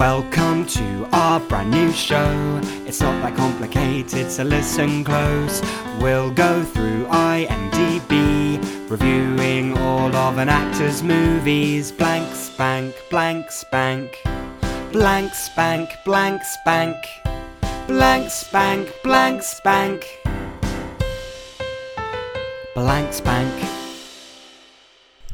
[0.00, 2.58] Welcome to our brand new show.
[2.86, 5.60] It's not that complicated, so listen close.
[6.00, 8.56] We'll go through IMDb,
[8.88, 11.92] reviewing all of an actor's movies.
[11.92, 14.16] Blank spank, blank spank,
[14.90, 16.96] blank spank, blank spank,
[17.86, 20.06] blank spank, blank spank,
[22.74, 23.79] blank spank.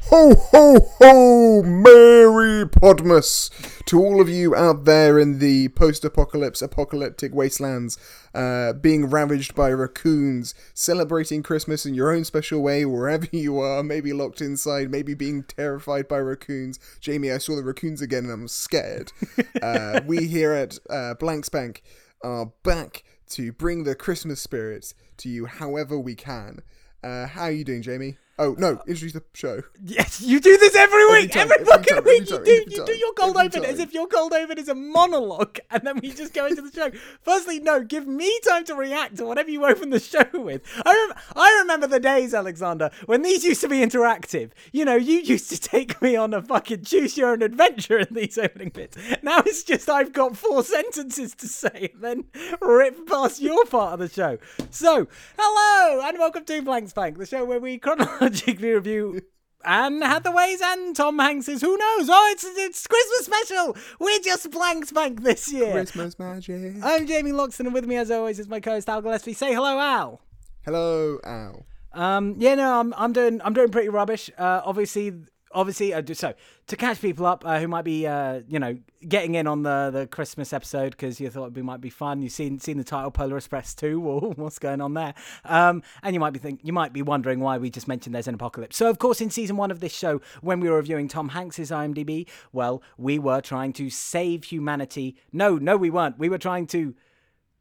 [0.08, 1.62] Ho ho ho!
[1.64, 3.50] Merry Podmas!
[3.86, 7.98] To all of you out there in the post-apocalypse, apocalyptic wastelands,
[8.32, 13.82] uh, being ravaged by raccoons, celebrating Christmas in your own special way, wherever you are,
[13.82, 16.78] maybe locked inside, maybe being terrified by raccoons.
[17.00, 19.12] Jamie, I saw the raccoons again and I'm scared.
[19.62, 21.82] Uh, we here at uh, Blank Spank
[22.22, 26.60] are back to bring the Christmas spirit to you however we can.
[27.02, 28.16] Uh, how are you doing, Jamie?
[28.38, 28.72] Oh no!
[28.86, 29.62] Introduce the show.
[29.82, 31.32] Yes, you do this every week.
[31.32, 32.60] time, Every, every fucking time, week every you do.
[32.60, 34.74] every You time, do your cold every open as if your cold open is a
[34.74, 36.90] monologue, and then we just go into the show.
[37.22, 40.60] Firstly, no, give me time to react to whatever you open the show with.
[40.84, 44.50] I rem- I remember the days, Alexander, when these used to be interactive.
[44.72, 48.08] You know, you used to take me on a fucking choose your own adventure in
[48.10, 48.98] these opening bits.
[49.22, 52.24] Now it's just I've got four sentences to say, and then
[52.60, 54.36] rip past your part of the show.
[54.70, 55.06] So,
[55.38, 59.20] hello and welcome to Blank Spank, the show where we chronologically review
[59.64, 61.60] Anne Hathaway's and Tom Hanks's.
[61.60, 62.08] Who knows?
[62.10, 63.76] Oh, it's it's Christmas special.
[63.98, 65.72] We're just blank spank this year.
[65.72, 66.76] Christmas magic.
[66.82, 69.32] I'm Jamie Loxton, and with me, as always, is my co-host Al Gillespie.
[69.32, 70.20] Say hello, Al.
[70.64, 71.66] Hello, Al.
[71.92, 74.30] Um, yeah, no, I'm I'm doing I'm doing pretty rubbish.
[74.38, 75.12] Uh, obviously,
[75.56, 76.34] obviously, uh, so
[76.66, 79.90] to catch people up uh, who might be uh, you know getting in on the
[79.92, 82.22] the Christmas episode because you thought it might be fun.
[82.22, 83.96] You've seen seen the title Polar Express two.
[84.06, 85.14] Well, what's going on there?
[85.44, 88.28] Um, and you might be think you might be wondering why we just mentioned there's
[88.28, 88.76] an apocalypse.
[88.76, 91.70] So of course, in season one of this show, when we were reviewing Tom Hanks's
[91.70, 95.16] IMDb, well, we were trying to save humanity.
[95.32, 96.18] No, no, we weren't.
[96.18, 96.94] We were trying to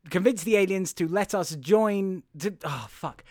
[0.10, 2.24] convince the aliens to let us join.
[2.40, 3.24] To, oh fuck!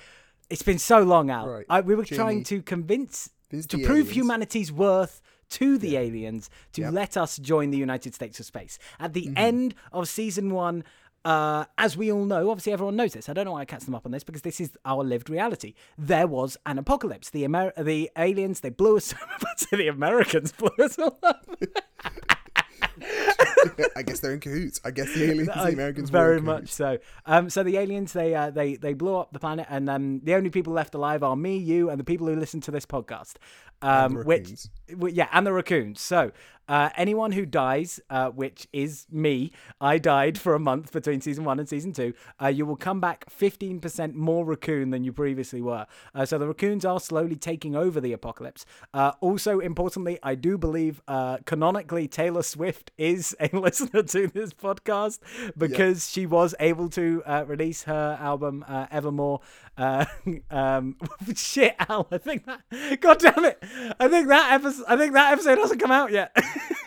[0.50, 1.48] It's been so long, Al.
[1.48, 3.30] Right, I, we were Jamie, trying to convince
[3.62, 4.10] To prove aliens.
[4.10, 5.20] humanity's worth
[5.50, 6.92] to the aliens to Yep.
[6.92, 8.78] let us join the United States of Space.
[8.98, 9.38] At the Mm-hmm.
[9.38, 10.84] end of season one,
[11.24, 13.28] uh, as we all know, obviously everyone knows this.
[13.28, 15.30] I don't know why I catch them up on this because this is our lived
[15.30, 15.72] reality.
[15.96, 17.30] There was an apocalypse.
[17.30, 19.14] The Amer- the aliens they blew us.
[19.70, 21.46] The Americans blew us all up.
[23.96, 24.80] I guess they're in cahoots.
[24.84, 26.98] I guess the aliens, and the Americans, very in much so.
[27.26, 30.34] Um, so the aliens they uh, they they blew up the planet, and um, the
[30.34, 33.34] only people left alive are me, you, and the people who listen to this podcast.
[33.82, 34.68] Um, the which,
[35.14, 36.00] yeah, and the raccoons.
[36.00, 36.32] So
[36.68, 41.44] uh, anyone who dies, uh, which is me, I died for a month between season
[41.44, 42.14] one and season two.
[42.40, 45.86] Uh, you will come back fifteen percent more raccoon than you previously were.
[46.14, 48.64] Uh, so the raccoons are slowly taking over the apocalypse.
[48.92, 54.52] Uh, also, importantly, I do believe uh, canonically Taylor Swift is a listener to this
[54.52, 55.18] podcast
[55.56, 59.40] because she was able to uh, release her album uh, Evermore.
[59.76, 60.04] Uh,
[60.50, 60.96] um,
[61.34, 63.00] shit, Al, I think that.
[63.00, 63.62] God damn it!
[63.98, 64.84] I think that episode.
[64.88, 66.36] I think that episode hasn't come out yet.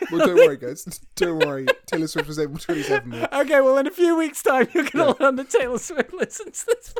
[0.09, 0.85] Well, don't worry, guys.
[1.17, 1.65] Don't worry.
[1.85, 3.27] Taylor Swift was able to release Evermore.
[3.41, 6.77] okay, well, in a few weeks' time, you're gonna learn that Taylor Swift listens to
[6.77, 6.93] this.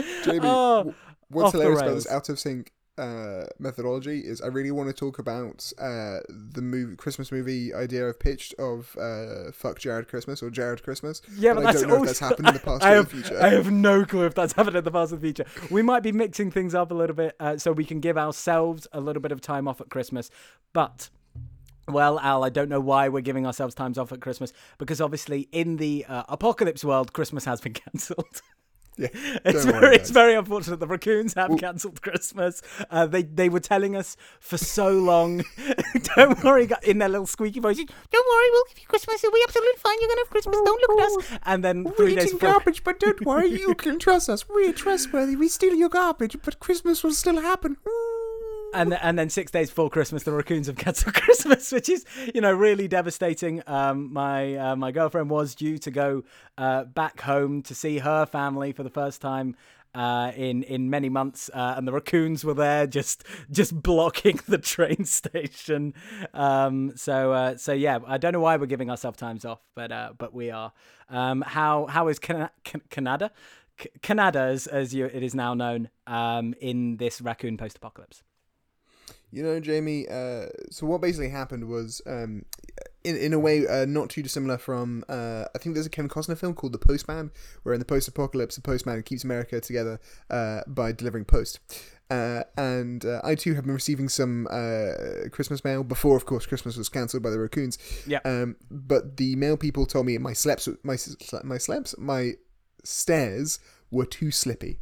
[0.00, 0.24] podcast.
[0.24, 0.92] Jamie, Oh,
[1.28, 2.72] what's hilarious about this out of sync
[3.02, 8.08] uh, methodology is I really want to talk about uh, the movie Christmas movie idea
[8.08, 11.94] I've pitched of uh, "Fuck Jared Christmas" or "Jared Christmas." Yeah, but, I don't know
[11.94, 13.42] also, if that's happened in the past I or have, the future.
[13.42, 15.44] I have no clue if that's happened in the past or the future.
[15.70, 18.86] We might be mixing things up a little bit uh, so we can give ourselves
[18.92, 20.30] a little bit of time off at Christmas.
[20.72, 21.10] But,
[21.88, 25.48] well, Al, I don't know why we're giving ourselves times off at Christmas because obviously
[25.50, 28.42] in the uh, apocalypse world, Christmas has been cancelled.
[28.96, 29.08] Yeah,
[29.44, 30.80] It's very, it's very unfortunate.
[30.80, 32.62] The raccoons have cancelled Christmas.
[32.90, 35.44] Uh, they they were telling us for so long.
[36.16, 37.86] don't worry, in their little squeaky voices.
[37.86, 39.24] Don't worry, we'll give you Christmas.
[39.24, 39.96] It'll be absolutely fine.
[40.00, 40.56] You're gonna have Christmas.
[40.64, 41.40] Don't look at us.
[41.44, 43.48] And then three days before, but don't worry.
[43.48, 44.48] You can trust us.
[44.48, 45.36] We're trustworthy.
[45.36, 47.76] We steal your garbage, but Christmas will still happen.
[48.72, 52.40] And and then six days before Christmas, the raccoons have cancelled Christmas, which is you
[52.40, 53.62] know really devastating.
[53.66, 56.24] Um, my uh, my girlfriend was due to go
[56.58, 59.56] uh, back home to see her family for the first time.
[59.94, 64.56] Uh, in in many months, uh, and the raccoons were there, just just blocking the
[64.56, 65.92] train station.
[66.32, 69.92] Um, so uh, so yeah, I don't know why we're giving ourselves times off, but
[69.92, 70.72] uh, but we are.
[71.10, 73.32] Um, how how is Cana- Can- Canada?
[74.00, 78.22] Canada, as, as you, it is now known, um, in this raccoon post-apocalypse.
[79.32, 80.06] You know, Jamie.
[80.08, 82.44] Uh, so what basically happened was, um,
[83.02, 86.10] in in a way uh, not too dissimilar from uh, I think there's a Kevin
[86.10, 87.32] Costner film called The Postman,
[87.62, 89.98] where in the post-apocalypse, the postman keeps America together
[90.30, 91.60] uh, by delivering post.
[92.10, 96.44] Uh, and uh, I too have been receiving some uh, Christmas mail before, of course,
[96.44, 97.78] Christmas was cancelled by the raccoons.
[98.06, 98.20] Yeah.
[98.26, 100.98] Um, but the mail people told me my sleps, my
[101.42, 102.32] my sleps, my
[102.84, 104.80] stairs were too slippy.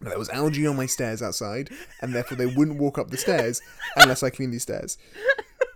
[0.00, 3.60] There was algae on my stairs outside, and therefore they wouldn't walk up the stairs
[3.96, 4.96] unless I cleaned these stairs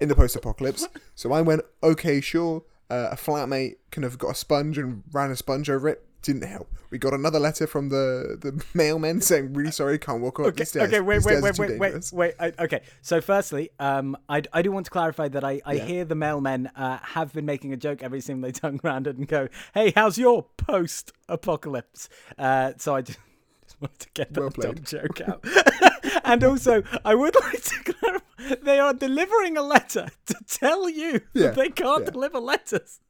[0.00, 0.86] in the post-apocalypse.
[1.14, 2.62] So I went, okay, sure.
[2.90, 6.04] Uh, a flatmate kind of got a sponge and ran a sponge over it.
[6.20, 6.68] Didn't help.
[6.90, 10.58] We got another letter from the the mailman saying, "Really sorry, can't walk up Okay,
[10.58, 10.86] these stairs.
[10.88, 12.54] okay, wait, These wait, wait, wait, wait, wait.
[12.60, 15.84] Okay, so firstly, um, I, I do want to clarify that I, I Yeah.
[15.86, 19.26] hear the mailmen uh, have been making a joke every time they turn around and
[19.26, 22.08] go, "Hey, how's your post-apocalypse?"
[22.38, 23.18] Uh, so I just
[23.82, 25.44] wanted to get that Well dumb joke out.
[26.24, 31.20] and also, I would like to clarify: they are delivering a letter to tell you
[31.34, 32.10] Yeah, that they can't yeah.
[32.10, 33.00] deliver letters.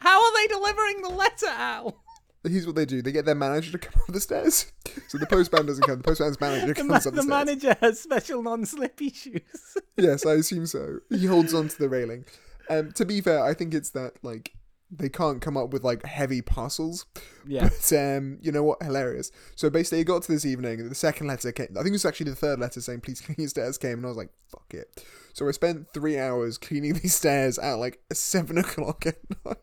[0.00, 2.02] How are they delivering the letter, Al?
[2.44, 4.72] Here's what they do: they get their manager to come up the stairs.
[5.08, 5.98] So the postman doesn't come.
[5.98, 9.76] The postman's manager The, comes ma- up the, the manager has special non-slippy shoes.
[9.96, 10.98] yes, I assume so.
[11.10, 12.24] He holds on to the railing.
[12.68, 14.52] Um, to be fair, I think it's that like
[14.94, 17.06] they can't come up with like heavy parcels.
[17.46, 17.70] Yeah.
[17.90, 18.82] But um, you know what?
[18.82, 19.32] Hilarious.
[19.56, 20.88] So basically, it got to this evening.
[20.88, 21.68] The second letter came.
[21.72, 24.06] I think it was actually the third letter saying "Please clean your stairs." Came, and
[24.06, 28.00] I was like, "Fuck it." So I spent three hours cleaning these stairs at like
[28.12, 29.56] seven o'clock at night.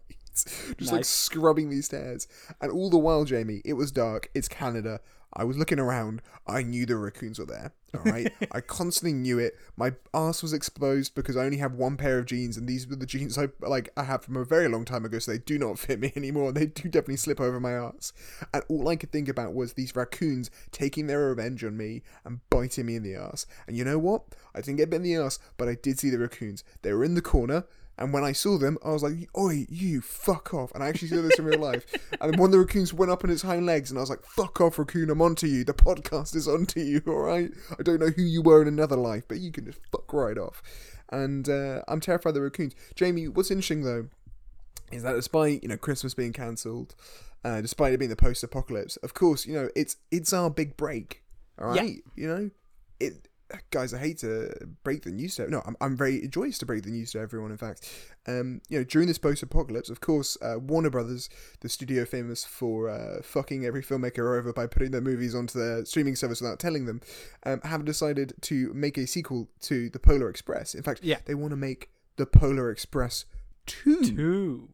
[0.78, 2.28] Just like scrubbing these stairs,
[2.62, 4.30] and all the while, Jamie, it was dark.
[4.34, 5.02] It's Canada.
[5.34, 6.22] I was looking around.
[6.48, 7.72] I knew the raccoons were there.
[7.94, 9.56] All right, I constantly knew it.
[9.76, 12.96] My ass was exposed because I only have one pair of jeans, and these were
[12.96, 15.60] the jeans I like I have from a very long time ago, so they do
[15.60, 16.52] not fit me anymore.
[16.52, 18.14] They do definitely slip over my ass.
[18.54, 22.40] And all I could think about was these raccoons taking their revenge on me and
[22.50, 23.46] biting me in the ass.
[23.68, 24.24] And you know what?
[24.56, 26.64] I didn't get bit in the ass, but I did see the raccoons.
[26.82, 27.66] They were in the corner.
[28.00, 31.10] And when I saw them, I was like, "Oi, you fuck off!" And I actually
[31.10, 31.86] saw this in real life.
[32.22, 34.24] And one of the raccoons went up on its hind legs, and I was like,
[34.26, 35.10] "Fuck off, raccoon!
[35.10, 35.64] I'm onto you.
[35.64, 37.02] The podcast is onto you.
[37.08, 37.52] All right.
[37.78, 40.38] I don't know who you were in another life, but you can just fuck right
[40.38, 40.64] off."
[41.12, 42.74] And uh, I'm terrified of the raccoons.
[42.96, 44.08] Jamie, what's interesting though
[44.92, 46.96] is that despite you know Christmas being cancelled,
[47.46, 51.24] uh, despite it being the post-apocalypse, of course you know it's it's our big break.
[51.60, 51.94] All right, Yeah.
[52.16, 52.50] you know
[53.00, 53.28] it.
[53.72, 54.52] Guys, I hate to
[54.84, 57.50] break the news to no, I'm, I'm very joyous to break the news to everyone.
[57.50, 57.90] In fact,
[58.28, 61.30] um, you know, during this post-apocalypse, of course, uh, Warner Brothers,
[61.62, 65.84] the studio famous for uh, fucking every filmmaker over by putting their movies onto their
[65.86, 67.02] streaming service without telling them,
[67.44, 70.76] um, have decided to make a sequel to The Polar Express.
[70.76, 71.18] In fact, Yeah.
[71.26, 73.26] they want to make The Polar Express
[73.66, 74.70] Two Two.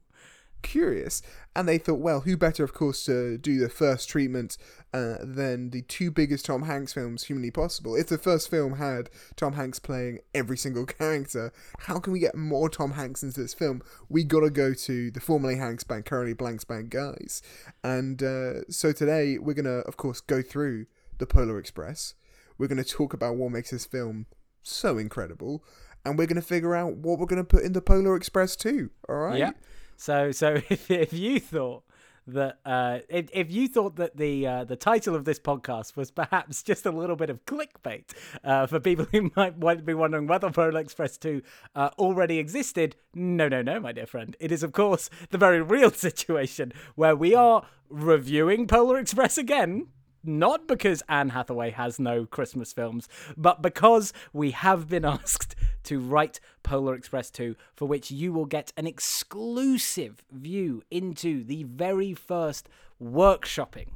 [0.66, 1.22] Curious.
[1.56, 4.58] And they thought, well, who better, of course, to do the first treatment
[4.94, 7.96] uh, than the two biggest Tom Hanks films humanly possible?
[7.96, 12.36] If the first film had Tom Hanks playing every single character, how can we get
[12.36, 13.82] more Tom Hanks into this film?
[14.10, 17.42] We gotta go to the formerly Hanks Bank, currently Blanks Bank guys.
[17.84, 20.88] And uh, so today, we're gonna, of course, go through
[21.20, 22.16] the Polar Express.
[22.58, 24.26] We're gonna talk about what makes this film
[24.62, 25.64] so incredible.
[26.04, 28.92] And we're gonna figure out what we're gonna put in the Polar Express too.
[29.08, 29.40] All right.
[29.40, 29.52] Yeah.
[29.98, 31.84] So so if if you thought
[32.28, 36.12] that uh, if if you thought that the uh, the title of this podcast was
[36.12, 38.06] perhaps just a little bit of clickbait
[38.44, 41.42] uh, for people who might, might be wondering whether Polar Express Two
[41.76, 44.36] uh, already existed, no, no, no, my dear friend.
[44.40, 49.88] It is of course the very real situation where we are reviewing Polar Express again.
[50.26, 53.08] Not because Anne Hathaway has no Christmas films,
[53.38, 58.46] but because we have been asked to write Polar Express 2, for which you will
[58.46, 62.68] get an exclusive view into the very first
[63.02, 63.90] workshopping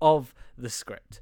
[0.00, 1.20] of the script.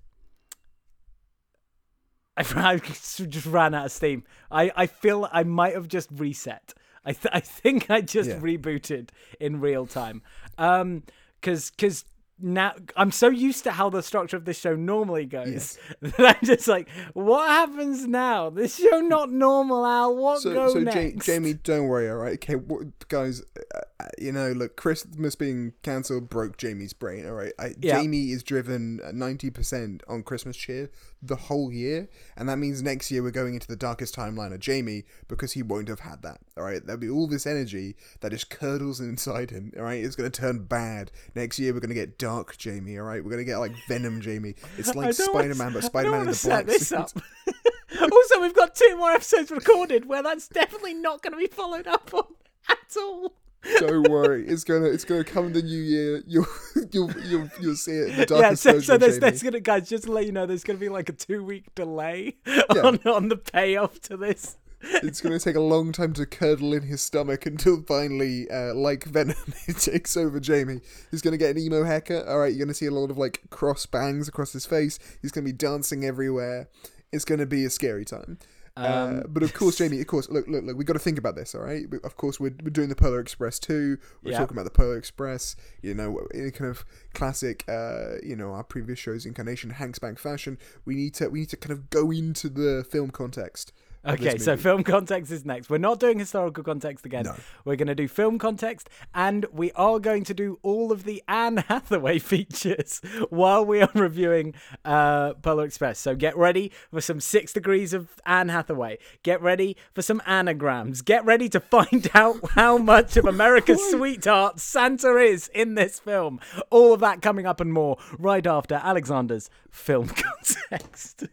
[2.37, 4.25] I, I just ran out of steam.
[4.51, 6.75] I, I feel I might have just reset.
[7.05, 8.41] I, th- I think I just Yeah.
[8.41, 10.23] rebooted in real time.
[10.59, 11.05] Um,
[11.41, 12.05] cause, cause
[12.39, 16.47] now I'm so used to how the structure of this show normally goes that I'm
[16.47, 18.51] just like, what happens now?
[18.51, 20.15] This show not normal, Al.
[20.17, 22.35] What So, go so Ja- Jamie, don't worry, all right?
[22.35, 23.43] Okay, what, guys,
[23.75, 27.53] uh, uh, you know, look, Christmas being cancelled broke Jamie's brain, all right?
[27.59, 28.01] I, Yeah.
[28.03, 30.91] Jamie is driven uh, 90% on Christmas cheer
[31.23, 34.61] the whole year, and that means next year we're going into the darkest timeline of
[34.61, 36.85] Jamie because he won't have had that, all right?
[36.85, 40.03] There'll be all this energy that just curdles inside him, all right?
[40.03, 41.11] It's going to turn bad.
[41.35, 43.23] Next year we're going to get dark Jamie, all right?
[43.23, 44.55] We're going to get like Venom Jamie.
[44.77, 46.99] It's like Spider Man, but Spider Man in the black this suit.
[46.99, 47.11] up.
[48.01, 51.87] also, we've got two more episodes recorded where that's definitely not going to be followed
[51.87, 52.25] up on
[52.69, 53.35] at all.
[53.81, 56.23] Don't worry, it's gonna it's gonna come in the new year.
[56.27, 56.47] You'll
[56.93, 60.05] you'll you'll, you'll see it in the Yeah, so, so there's, there's gonna guys just
[60.05, 62.37] to let you know there's gonna be like a two week delay
[62.71, 64.57] on on the payoff to this.
[65.03, 68.75] it's going to take a long time to curdle in his stomach until finally, uh,
[68.75, 69.35] like Venom,
[69.67, 70.81] it takes over Jamie.
[71.11, 72.29] He's going to get an emo haircut.
[72.29, 74.99] All right, you're going to see a lot of like cross bangs across his face.
[75.23, 76.69] He's going to be dancing everywhere.
[77.11, 78.39] It's going to be a scary time.
[78.77, 80.01] Uh, Um, but of course, Jamie.
[80.01, 80.77] Of course, look, look, look.
[80.77, 81.85] We got to think about this, all right?
[82.05, 83.99] Of course, we're, we're doing the Polar Express too.
[84.23, 84.39] We're Yeah.
[84.39, 85.57] talking about the Polar Express.
[85.83, 89.99] You know, in a kind of classic, uh, you know, our previous show's incarnation, Hanks
[89.99, 90.59] Bank fashion.
[90.85, 93.73] We need to, we need to kind of go into the film context.
[94.07, 95.69] Okay, so film context is next.
[95.69, 97.25] We're not doing historical context again.
[97.25, 97.35] No.
[97.65, 101.23] We're going to do film context, and we are going to do all of the
[101.27, 105.99] Anne Hathaway features while we are reviewing uh, Polar Express.
[105.99, 108.99] So get ready for some six degrees of Anne Hathaway.
[109.23, 111.03] Get ready for some anagrams.
[111.03, 116.39] Get ready to find out how much of America's sweetheart Santa is in this film.
[116.71, 121.25] All of that coming up and more right after Alexander's film context.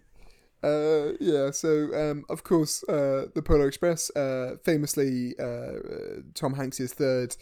[0.63, 6.53] Uh, yeah, so um, of course, uh, the Polar Express, uh, famously uh, uh, Tom
[6.53, 7.35] Hanks's third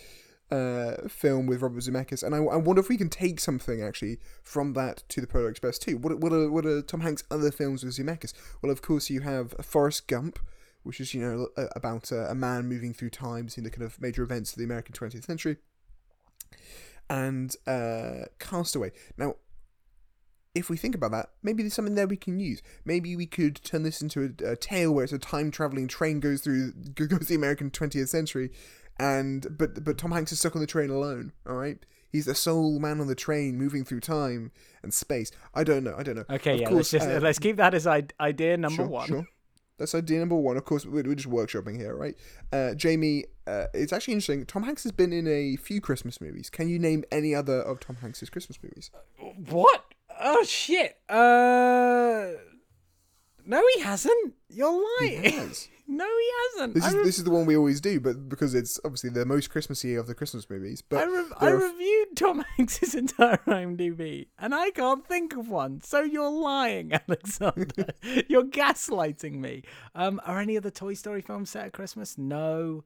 [0.49, 4.17] uh, film with Robert Zemeckis, and I, I wonder if we can take something actually
[4.41, 5.97] from that to the Polar Express too.
[5.97, 8.33] What what are what are Tom Hanks' other films with Zemeckis?
[8.61, 10.39] Well, of course, you have Forrest Gump,
[10.81, 14.01] which is you know about a, a man moving through time, seeing the kind of
[14.01, 15.57] major events of the American 20th century,
[17.07, 17.55] and
[18.39, 18.91] Castaway.
[19.15, 19.35] Now,
[20.53, 22.62] if we think about that, maybe there's something there we can use.
[22.84, 26.20] Maybe we could turn this into a, a tale where it's a time traveling train
[26.20, 28.51] goes through goes the American 20th century,
[29.00, 31.31] and but but Tom Hanks is stuck on the train alone.
[31.48, 31.77] All right,
[32.12, 34.51] he's the sole man on the train moving through time
[34.84, 35.31] and space.
[35.53, 35.96] I don't know.
[35.98, 36.25] I don't know.
[36.29, 38.88] Okay, Of yeah, course, let's just uh, let's keep that as I- idea number sure,
[38.88, 39.08] one.
[39.08, 39.27] Sure.
[39.77, 40.58] That's idea number one.
[40.58, 42.15] Of course, we're, we're just workshopping here, right?
[42.53, 44.46] Uh, Jamie, uh, it's actually interesting.
[44.46, 46.51] Tom Hanks has been in a few Christmas movies.
[46.51, 48.91] Can you name any other of Tom Hanks's Christmas movies?
[49.50, 49.86] What?
[50.23, 50.97] Oh shit.
[51.09, 52.37] Uh
[53.45, 54.33] No he hasn't.
[54.49, 55.23] You're lying.
[55.33, 55.67] has.
[55.87, 56.73] no he hasn't.
[56.75, 59.09] This I, is re- this is the one we always do, but because it's obviously
[59.09, 60.81] the most Christmassy of the Christmas movies.
[60.81, 65.49] But I, re- I are- reviewed Tom Hanks's entire IMDb and I can't think of
[65.49, 65.81] one.
[65.81, 67.85] So you're lying, Alexander.
[68.27, 69.63] you're gaslighting me.
[69.95, 72.17] Um are any of the Toy Story films set at Christmas?
[72.17, 72.83] No.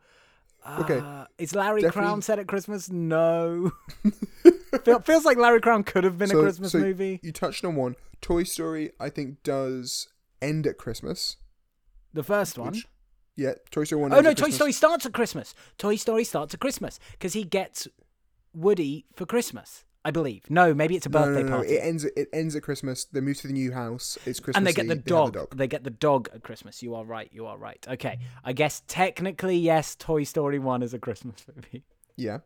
[0.80, 0.98] Okay.
[0.98, 2.90] Uh, is Larry Definitely- Crown set at Christmas?
[2.92, 3.72] No.
[4.84, 7.20] Feel, feels like Larry Crowne could have been so- a Christmas so movie.
[7.24, 7.96] You touched on one.
[8.22, 10.08] Toy Story, I think, does
[10.42, 11.38] end at Christmas.
[12.14, 12.72] The first one.
[12.74, 12.88] Which-
[13.36, 14.14] Yeah, Toy Story one.
[14.14, 14.56] Oh no, Toy Christmas.
[14.56, 15.54] Story starts at Christmas.
[15.78, 17.88] Toy Story starts at Christmas because he gets
[18.54, 20.50] Woody for Christmas, I believe.
[20.50, 21.74] No, maybe it's a No, no, birthday no, no, party.
[21.74, 22.06] It ends.
[22.06, 23.04] At, it ends at Christmas.
[23.06, 24.18] They move to the new house.
[24.26, 24.58] It's Christmas.
[24.58, 25.34] and they get the dog.
[25.34, 26.82] They the They get the dog at Christmas.
[26.82, 27.30] You are right.
[27.34, 27.86] You are right.
[27.90, 28.18] Okay.
[28.46, 31.84] I guess technically, yes, Toy Story 1 is a Christmas movie.
[32.16, 32.40] Yeah,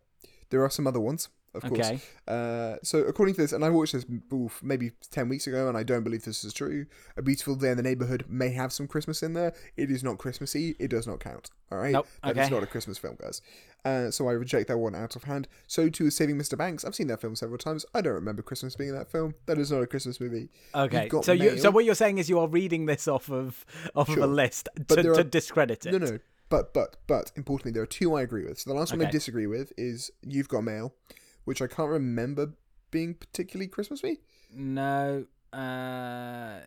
[0.50, 1.92] there are some other ones, of course.
[2.28, 5.78] Uh, so according to this, and I watched this oof, maybe ten weeks ago, and
[5.78, 6.86] I don't believe this is true.
[7.18, 9.54] A Beautiful Day in the Neighborhood may have some Christmas in there.
[9.78, 10.76] It is not Christmassy.
[10.80, 11.50] It does not count.
[11.72, 11.92] All right.
[11.92, 12.50] Nope, That is okay.
[12.56, 13.42] not a Christmas film, guys.
[13.86, 15.48] Uh, so I reject that one out of hand.
[15.68, 16.58] So too is Saving Mr.
[16.58, 16.84] Banks.
[16.84, 17.86] I've seen that film several times.
[17.94, 19.36] I don't remember Christmas being in that film.
[19.46, 20.50] That is not a Christmas movie.
[20.76, 21.10] Okay.
[21.24, 23.66] So you so what you're saying is you are reading this off of
[23.96, 25.92] off of a list to, to are- discredit it.
[25.92, 26.20] No, no.
[26.50, 28.60] But but but importantly, there are two I agree with.
[28.60, 30.94] So the last one I disagree with is You've Got Mail,
[31.50, 32.54] which I can't remember
[32.92, 34.20] being particularly Christmassy.
[34.54, 35.26] No.
[35.52, 36.60] Uh, uh,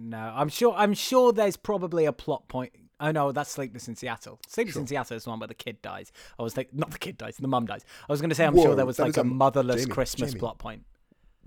[0.00, 0.32] no.
[0.34, 2.72] I'm sure I'm sure there's probably a plot point.
[3.00, 4.40] Oh no, that's Sleepless in Seattle.
[4.48, 6.10] Sleepless in Seattle is the one where the kid dies.
[6.38, 7.84] I was like, not the kid dies, the mum dies.
[8.08, 10.30] I was going to say I'm sure there was like a a- motherless Jamie, Christmas
[10.30, 10.40] Jamie.
[10.40, 10.86] plot point.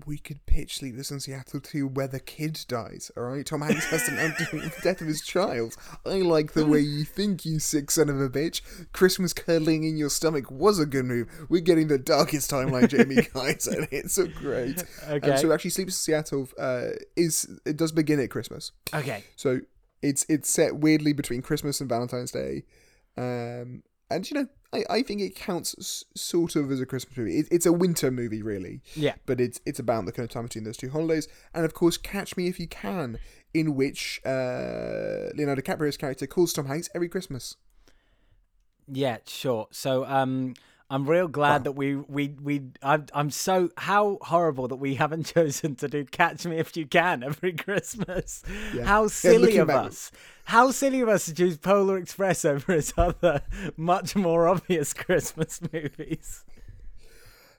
[0.06, 3.46] We could pitch Sleepless in Seattle to where the kid dies, alright?
[3.46, 5.76] Tom Hanks has to deal with the death of his child.
[6.04, 8.60] I like the way you think, you sick son of a bitch.
[8.92, 11.28] Christmas curdling in your stomach was a good move.
[11.48, 14.84] We're getting the darkest timeline, Jamie, guys, and it's so great.
[15.08, 15.30] Okay.
[15.30, 18.72] And so actually, Sleepless in Seattle uh, is it does begin at Christmas.
[18.92, 19.24] Okay.
[19.36, 19.60] So
[20.02, 22.64] it's it's set weirdly between Christmas and Valentine's Day.
[23.16, 27.16] Um, and you know, I, I think it counts s- sort of as a Christmas
[27.16, 27.38] movie.
[27.38, 29.14] It, it's a winter movie, really Yeah.
[29.26, 31.96] but it's it's about the kind of time between those two holidays, and of course,
[31.96, 33.18] Catch Me If You Can,
[33.52, 37.56] in which uh, Leonardo DiCaprio's character calls Tom Hanks every Christmas.
[38.86, 39.68] Yeah, sure.
[39.70, 40.54] So, um,
[40.90, 41.64] I'm real glad oh.
[41.64, 42.62] that we we we.
[42.82, 46.86] I'm I'm so how horrible that we haven't chosen to do "Catch Me If You
[46.86, 48.42] Can" every Christmas.
[48.82, 50.12] How silly looking of back- us!
[50.46, 53.40] How silly of us to choose Polar Express over his other
[53.76, 56.44] much more obvious Christmas movies.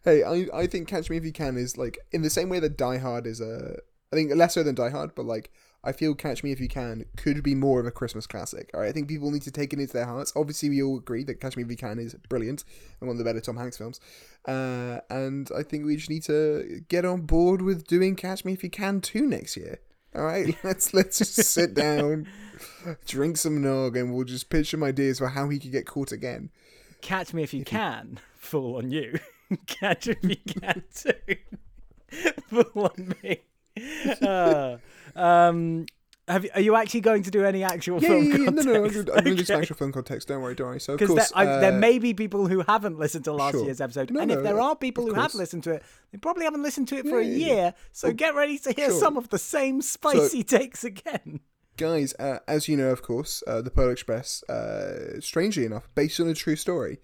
[0.03, 2.60] Hey, I I think Catch Me If You Can is like in the same way
[2.60, 3.79] that Die Hard is a
[4.13, 5.51] I think lesser than Die Hard, but like
[5.85, 8.71] I feel Catch Me If You Can could be more of a Christmas classic.
[8.73, 10.33] All right, I think people need to take it into their hearts.
[10.35, 12.63] Obviously, we all agree that Catch Me If You Can is brilliant
[12.99, 13.99] and one of the better Tom Hanks films.
[14.47, 18.53] Uh, and I think we just need to get on board with doing Catch Me
[18.53, 19.79] If You Can too next year.
[20.15, 22.27] All right, let's let's just sit down,
[23.05, 26.11] drink some nog, and we'll just pitch some ideas for how he could get caught
[26.11, 26.49] again.
[27.01, 28.19] Catch me if you can.
[28.37, 29.19] Fool on you.
[29.67, 31.35] Catch me if you can too.
[32.49, 33.41] Fool on me.
[34.22, 34.77] Uh,
[35.15, 35.86] um,
[36.27, 38.50] have you, are you actually going to do any actual Yeah, film yeah, yeah.
[38.50, 40.27] No, no, I'm going to do some actual film context.
[40.27, 40.79] Don't worry, don't worry.
[40.79, 43.51] So of course, there, I- there uh, may be people who haven't listened to last
[43.51, 43.65] sure.
[43.65, 46.17] year's episode, No, and if there uh, are people who have listened to it, they
[46.17, 47.75] probably haven't listened to it for a year.
[47.91, 49.00] So get ready to hear sure.
[49.00, 51.41] some of the same spicy takes again.
[51.77, 56.20] guys, uh, as you know, of course, uh, the Polar Express, uh, strangely enough, based
[56.20, 57.00] on a true story,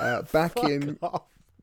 [0.00, 0.98] uh, back in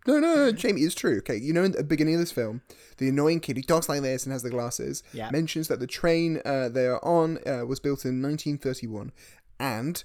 [0.07, 1.17] no, no, no, Jamie, it's true.
[1.19, 2.61] Okay, you know, in the beginning of this film,
[2.97, 5.29] the annoying kid who talks like this and has the glasses Yeah.
[5.31, 9.11] mentions that the train uh, they are on uh, was built in 1931,
[9.59, 10.03] and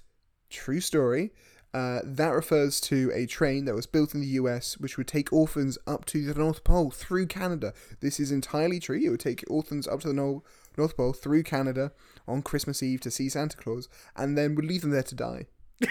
[0.51, 1.33] true story.
[1.75, 5.31] Uh, that refers to a train that was built in the US, which would take
[5.31, 7.75] orphans up to the North Pole through Canada.
[8.01, 8.99] This is entirely true.
[8.99, 10.43] It would take orphans up to the Nor-
[10.79, 11.93] North Pole through Canada
[12.27, 15.47] on Christmas Eve to see Santa Claus, and then would leave them there to die.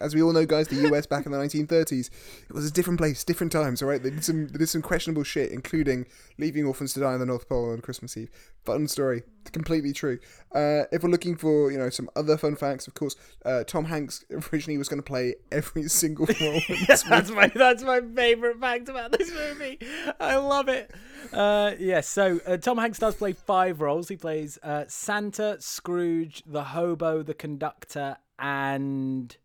[0.00, 2.10] As we all know, guys, the US back in the 1930s,
[2.48, 3.82] it was a different place, different times.
[3.82, 6.06] All right, they did some they did some questionable shit, including
[6.38, 8.30] leaving orphans to die in the North Pole on Christmas Eve.
[8.64, 10.18] Fun story, completely true.
[10.54, 13.86] Uh, if we're looking for you know some other fun facts, of course, uh, Tom
[13.86, 16.60] Hanks originally was going to play every single role.
[16.86, 19.78] this that's my that's my favorite fact about this movie.
[20.20, 20.92] I love it.
[21.32, 24.08] Uh, yes, so uh, Tom Hanks does play five roles.
[24.08, 29.36] He plays uh, Santa, Scrooge, the hobo, the conductor, and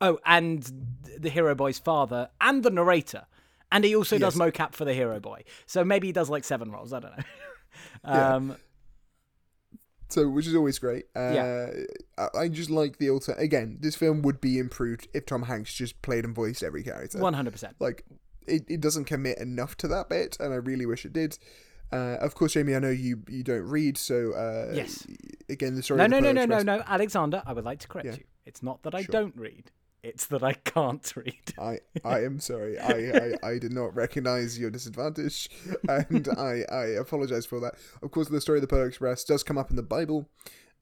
[0.00, 0.70] oh, and
[1.18, 3.26] the hero boy's father, and the narrator.
[3.72, 5.44] And he also does mocap for the hero boy.
[5.66, 6.92] So maybe he does like seven roles.
[6.92, 7.24] I don't know.
[8.04, 8.34] Yeah.
[8.34, 8.56] um,
[10.08, 11.04] so which is always great.
[11.14, 11.70] Uh, Yeah.
[12.18, 13.32] I, I just like the alter.
[13.34, 17.18] Again, this film would be improved if Tom Hanks just played and voiced every character.
[17.20, 17.76] One hundred percent.
[17.78, 18.04] like
[18.46, 21.38] it, it doesn't commit enough to that bit and i really wish it did
[21.92, 25.06] uh, of course jamie i know you you don't read so uh, Yes.
[25.50, 27.42] again the story No, no, no, no, no, no, Alexander.
[27.46, 28.14] I would like to correct Yeah.
[28.14, 28.24] you.
[28.46, 29.12] It's not that I Sure.
[29.12, 29.70] don't read.
[30.02, 31.34] It's that I can't read.
[31.58, 32.78] I, I am sorry.
[32.78, 35.50] I, I, I did not recognize your disadvantage,
[35.88, 37.74] and I, I apologize for that.
[38.02, 40.28] Of course, the story of the Polar Express does come up in the Bible,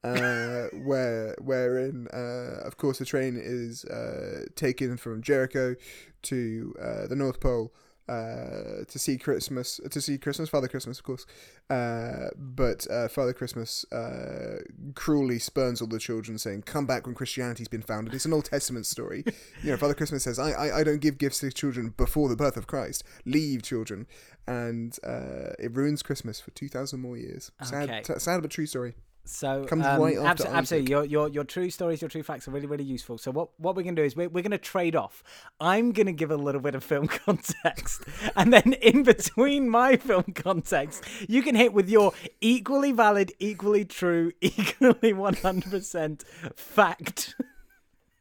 [0.04, 5.74] uh, where wherein, uh, of course, the train is uh, taken from Jericho
[6.22, 7.72] to uh, the North Pole
[8.08, 11.26] uh, to see Christmas, to see Christmas, Father Christmas, of course.
[11.68, 14.58] Uh, but uh, Father Christmas uh,
[14.94, 18.46] cruelly spurns all the children, saying, "Come back when Christianity's been founded." It's an Old
[18.46, 19.24] Testament story.
[19.62, 22.36] you know, Father Christmas says, I, I, "I don't give gifts to children before the
[22.36, 23.04] birth of Christ.
[23.26, 24.06] Leave children,"
[24.46, 27.50] and uh, it ruins Christmas for two thousand more years.
[27.62, 28.02] Sad, Okay.
[28.02, 28.94] t- sad but true story.
[29.28, 32.48] So Comes um, right after abso- absolutely, your your your true stories, your true facts
[32.48, 33.18] are really really useful.
[33.18, 35.22] So what what we're gonna do is we're we're gonna trade off.
[35.60, 38.02] I'm gonna give a little bit of film context,
[38.36, 43.84] and then in between my film context, you can hit with your equally valid, equally
[43.84, 46.24] true, equally 100%
[46.56, 47.34] fact.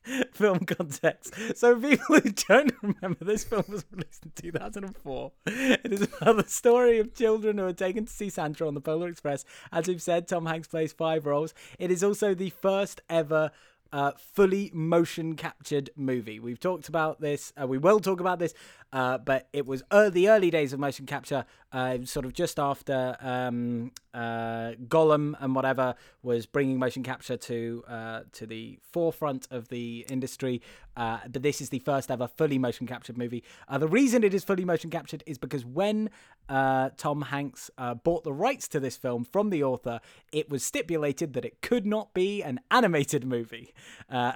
[0.34, 1.34] Film context.
[1.56, 5.32] So, people who don't remember, this film was released in 2004.
[5.46, 8.82] It is about the story of children who are taken to see Santa on the
[8.82, 9.46] Polar Express.
[9.72, 11.54] As we've said, Tom Hanks plays five roles.
[11.80, 13.52] It is also the first ever
[13.92, 16.40] uh, fully motion captured movie.
[16.40, 17.54] We've talked about this.
[17.60, 18.54] Uh, we will talk about this,
[18.92, 22.60] uh, but it was ear the early days of motion capture, uh, sort of just
[22.60, 29.48] after um, uh, Gollum and whatever was bringing motion capture to uh, to the forefront
[29.52, 30.62] of the industry.
[30.96, 33.44] Uh, but this is the first ever fully motion captured movie.
[33.68, 36.10] Uh, the reason it is fully motion captured is because when
[36.50, 37.70] uh, Tom Hanks
[38.04, 40.00] bought the rights to this film from the author,
[40.32, 43.74] it was stipulated that it could not be an animated movie.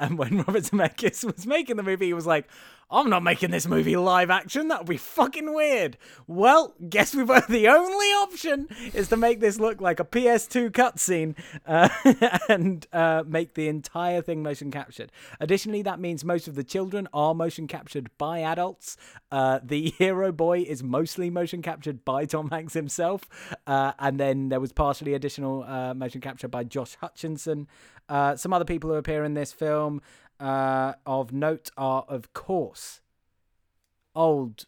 [0.02, 2.48] And when Robert Zemeckis was making the movie, he was like,
[2.92, 4.68] I'm not making this movie live action.
[4.68, 5.98] That would be fucking weird.
[6.28, 11.36] Well, guess we've the only option is to make this look like a PS2 cutscene
[11.66, 11.88] uh,
[12.50, 15.12] and uh, make the entire thing motion captured.
[15.40, 18.98] Additionally, that means most of the children are motion captured by adults.
[19.32, 23.24] Uh, the hero boy is mostly motion captured by Tom Hanks himself,
[23.68, 27.68] uh, and then there was partially additional uh, motion capture by Josh Hutcherson.
[28.10, 30.02] Uh, some other people who appear in this film
[30.42, 33.02] uh, of note are, of course,
[34.16, 34.66] old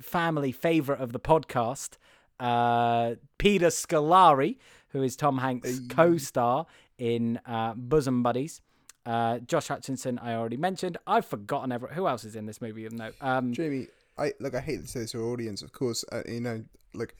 [0.00, 1.96] family favorite of the podcast,
[2.38, 4.56] uh, Peter Scolari,
[4.88, 8.60] who is Tom Hanks' co-star in uh, Bosom Buddies.
[9.04, 10.96] Uh, Josh Hutcherson, I already mentioned.
[11.06, 13.14] I've forgotten ever who else is in this movie of note.
[13.20, 14.54] Um, Jamie, I look.
[14.54, 16.04] I hate to say this to our audience, of course.
[16.10, 17.14] Uh, you know, like,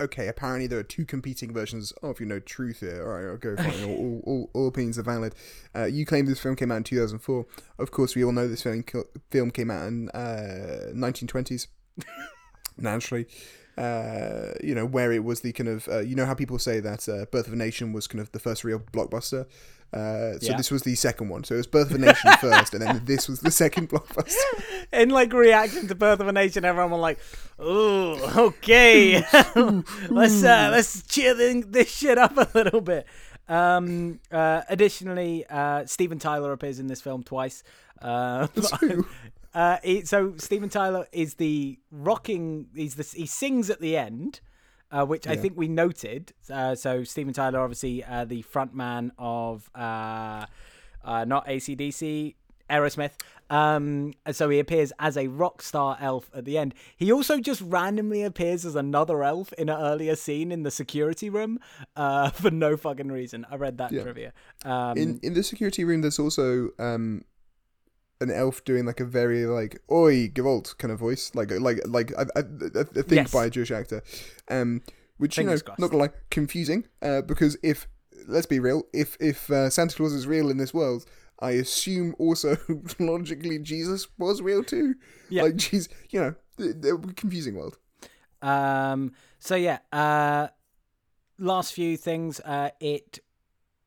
[0.00, 3.02] okay, apparently there are two competing versions of you know truth here.
[3.02, 3.84] All right, go fine.
[3.84, 5.34] all, all, all opinions are valid.
[5.74, 7.46] Uh, you claim this film came out in 2004.
[7.78, 8.84] Of course, we all know this film
[9.30, 11.68] film came out in uh, 1920s.
[12.76, 13.26] Naturally,
[13.76, 16.80] uh, you know, where it was the kind of, uh, you know, how people say
[16.80, 19.46] that uh, Birth of a Nation was kind of the first real blockbuster.
[19.92, 20.56] Uh, so Yeah.
[20.56, 21.44] this was the second one.
[21.44, 24.34] So it was Birth of a Nation first, and then this was the second blockbuster.
[24.92, 27.18] In like reaction to Birth of a Nation, everyone was like,
[27.58, 29.18] "Oh, okay,
[30.08, 33.06] let's uh, let's cheer this shit up a little bit."
[33.48, 37.62] Um, uh, additionally, uh, Steven Tyler appears in this film twice.
[38.02, 38.46] Uh,
[39.54, 42.66] uh, he, so Steven Tyler is the rocking.
[42.74, 44.40] He's the he sings at the end.
[44.90, 46.32] Uh, which I think we noted.
[46.48, 50.46] Uh, so Steven Tyler, obviously uh, the frontman of uh,
[51.04, 52.36] uh, not ACDC,
[52.70, 53.10] Aerosmith.
[53.50, 56.74] Um, so he appears as a rock star elf at the end.
[56.96, 61.28] He also just randomly appears as another elf in an earlier scene in the security
[61.28, 61.58] room
[61.96, 63.46] uh, for no fucking reason.
[63.50, 64.32] I read that trivia.
[64.64, 67.24] Um, in in the security room, there's also um,
[68.24, 72.12] an elf doing like a very like "Oi, Gewalt" kind of voice, like like like
[72.18, 73.32] I, I, I think Yes.
[73.32, 74.02] by a Jewish actor,
[74.50, 74.82] um,
[75.18, 75.78] which you know, Fingers crossed.
[75.80, 77.86] not gonna lie, confusing, uh, because if
[78.26, 81.04] let's be real, if if uh, Santa Claus is real in this world.
[81.40, 82.56] I assume also
[83.00, 84.94] logically Jesus was real too.
[85.28, 85.42] Yeah.
[85.42, 87.76] Like Jesus, you know, th- th- confusing world.
[88.40, 90.46] Um, so yeah, uh,
[91.38, 92.38] last few things.
[92.40, 93.18] Uh, it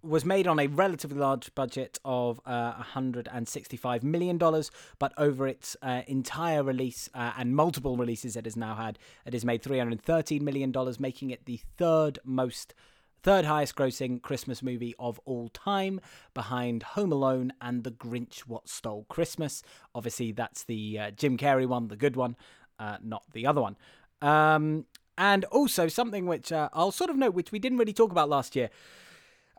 [0.07, 5.75] was made on a relatively large budget of uh, 165 million dollars, but over its
[5.81, 10.43] uh, entire release uh, and multiple releases it has now had, it has made 313
[10.43, 12.73] million dollars, making it the third most.
[13.23, 15.99] Third highest grossing Christmas movie of all time,
[16.33, 19.63] behind Home Alone and The Grinch What Stole Christmas.
[19.93, 22.37] Obviously, that's the uh, Jim Carrey one, the good one,
[22.79, 23.75] uh, not the other one.
[24.21, 24.85] Um,
[25.17, 28.29] and also something which uh, I'll sort of note, which we didn't really talk about
[28.29, 28.69] last year.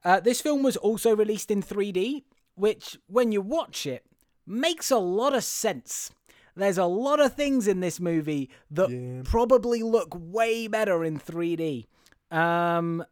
[0.05, 2.23] Uh, this film was also released in 3D,
[2.55, 4.05] which, when you watch it,
[4.47, 6.11] makes a lot of sense.
[6.57, 8.89] There's a lot of things in this movie that
[9.25, 11.87] probably look way better in 3D.
[12.31, 13.05] Um,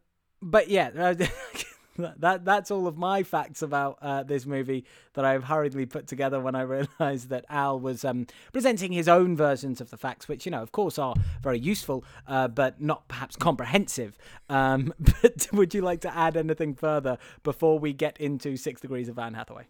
[0.43, 0.91] but yeah,
[2.19, 6.41] that that's all of my facts about uh, this movie that I've hurriedly put together
[6.41, 6.63] when I
[7.01, 10.63] realised that Al was um, presenting his own versions of the facts, which you know,
[10.63, 14.17] of course, are very useful, uh, but not perhaps comprehensive.
[14.49, 19.09] Um, but would you like to add anything further before we get into Six Degrees
[19.09, 19.67] of Anne Hathaway?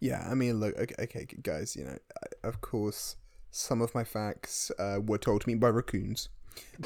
[0.00, 1.96] Yeah, I mean, look, okay, okay guys, you know,
[2.42, 3.16] of course,
[3.50, 6.28] some of my facts uh, were told to me by raccoons.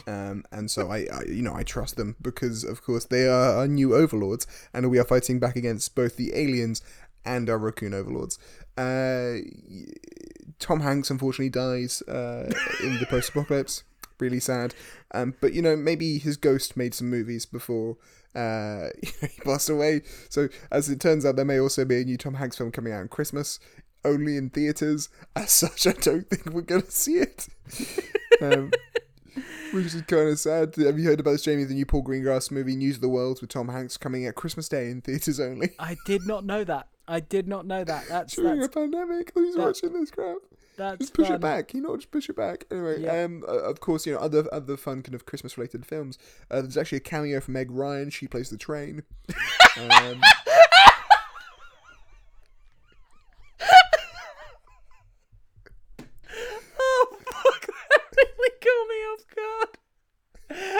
[0.07, 3.57] Um, and so I, I, you know, I trust them because, of course, they are
[3.59, 6.83] our new overlords, and we are fighting back against both the aliens
[7.25, 8.39] and our raccoon overlords.
[8.77, 9.39] Uh,
[10.59, 12.51] Tom Hanks unfortunately dies uh,
[12.83, 13.85] in the post-apocalypse.
[14.21, 14.75] Really sad.
[15.15, 17.97] Um, but you know, maybe his ghost made some movies before
[18.35, 20.03] uh, he passed away.
[20.29, 22.93] So as it turns out, there may also be a new Tom Hanks film coming
[22.93, 23.61] out on Christmas,
[24.05, 25.09] only in theaters.
[25.37, 27.49] As such, I don't think we're gonna see it.
[28.43, 28.71] um,
[29.73, 30.75] which is kind of sad.
[30.77, 31.65] Have you heard about this, Jamie?
[31.65, 34.69] The new Paul Greengrass movie, News of the World, with Tom Hanks coming at Christmas
[34.69, 35.71] Day in theaters only.
[35.79, 36.89] I did not know that.
[37.07, 38.07] I did not know that.
[38.09, 40.37] That's During a pandemic, who's that- watching this crap?
[40.77, 41.35] that's Just push fun.
[41.35, 42.65] it back, you know, just push it back.
[42.71, 43.25] Anyway, Yeah.
[43.25, 46.19] um, uh, of course, you know, other other fun kind of Christmas related films.
[46.53, 48.11] Uh, there's actually a cameo from Meg Ryan.
[48.11, 49.03] She plays the train.
[49.81, 50.21] um,
[56.81, 57.67] Oh fuck!
[57.67, 60.79] That really caught me off guard.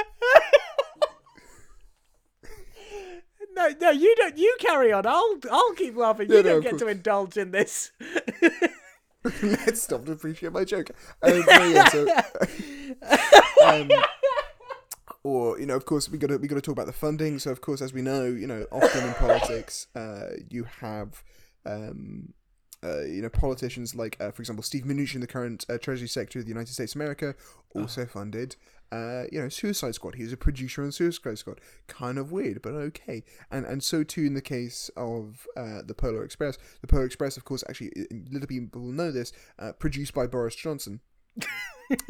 [3.59, 4.39] No, no, you don't.
[4.39, 5.07] You carry on.
[5.07, 6.31] I'll, I'll keep laughing.
[6.31, 7.91] You no, don't of get to indulge in this.
[9.43, 10.91] let's stop to appreciate my joke.
[11.23, 13.91] Um, so, yeah, so, um,
[15.25, 17.39] or you know, of course, we got to we got to talk about the funding.
[17.39, 21.23] So, of course, as we know, you know, often in politics, uh, you have.
[21.67, 22.35] Um,
[22.85, 26.41] uh, you know, politicians like, uh, for example, Steve Mnuchin, the current uh, Treasury Secretary
[26.41, 27.35] of the United States of America,
[27.75, 28.55] also funded,
[28.91, 30.15] uh, you know, Suicide Squad.
[30.15, 31.61] He was a producer on Suicide Squad.
[31.87, 33.25] Kind of weird, but okay.
[33.51, 36.59] And and so too in the case of uh, the Polar Express.
[36.81, 40.27] The Polar Express, of course, actually, uh, little people will know this, uh, produced by
[40.27, 41.01] Boris Johnson.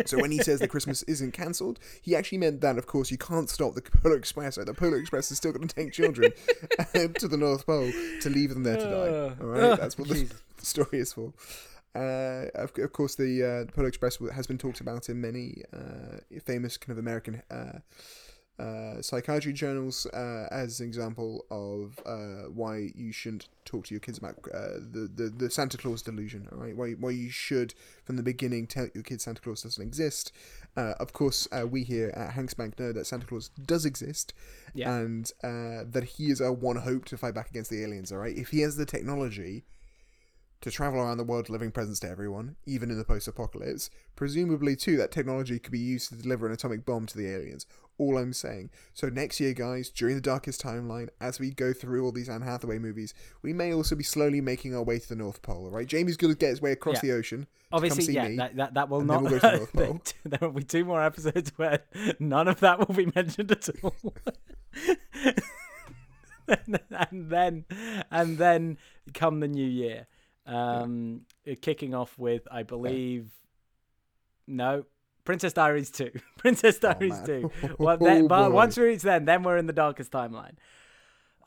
[0.07, 3.19] so when he says that Christmas isn't cancelled, he actually meant that, of course, you
[3.19, 4.57] can't stop the Polar Express.
[4.57, 6.33] The Polar Express is still going to take children
[6.95, 9.45] to the North Pole to leave them there to die.
[9.45, 11.33] All right, that's what the, the story is for.
[11.95, 15.63] Uh, of, of course, the, uh, the Polar Express has been talked about in many
[15.73, 17.79] uh, famous kind of American uh,
[18.63, 24.01] uh, psychiatry journals uh, as an example of uh, why you shouldn't talk to your
[24.01, 26.77] kids about uh, the, the, the Santa Claus delusion, all right?
[26.77, 27.73] Why, why you should,
[28.05, 30.33] from the beginning, tell your kids Santa Claus doesn't exist.
[30.77, 34.35] Uh, of course, uh, we here at Hanks Bank know that Santa Claus does exist
[34.75, 34.93] Yeah.
[34.93, 38.19] and uh, that he is our one hope to fight back against the aliens, all
[38.19, 38.37] right?
[38.37, 39.65] If he has the technology,
[40.61, 43.91] to travel around the world delivering presents to everyone, even in the post apocalypse.
[44.17, 47.65] Presumably, too, that technology could be used to deliver an atomic bomb to the aliens.
[47.97, 48.71] All I'm saying.
[48.95, 52.43] So, next year, guys, during the darkest timeline, as we go through all these Anne
[52.43, 55.87] Hathaway movies, we may also be slowly making our way to the North Pole, right?
[55.87, 57.11] Jamie's going to get his way across Yeah.
[57.13, 57.47] the ocean.
[57.73, 58.37] Obviously, yeah, me.
[58.37, 59.23] that, that, that will not.
[59.23, 60.01] we'll go to the North Pole.
[60.25, 61.81] there will be two more episodes where
[62.19, 63.95] none of that will be mentioned at all.
[67.01, 67.65] and then,
[68.11, 68.79] and then
[69.15, 70.07] come the new year,
[70.49, 71.21] um,
[71.63, 73.31] kicking off with, I believe,
[74.47, 74.85] no.
[75.25, 76.11] Princess Diaries 2.
[76.39, 77.27] Princess Diaries man.
[77.27, 77.51] 2.
[77.79, 78.55] Well, then, Oh, but boy.
[78.55, 80.55] once we reach then, then we're in the darkest timeline.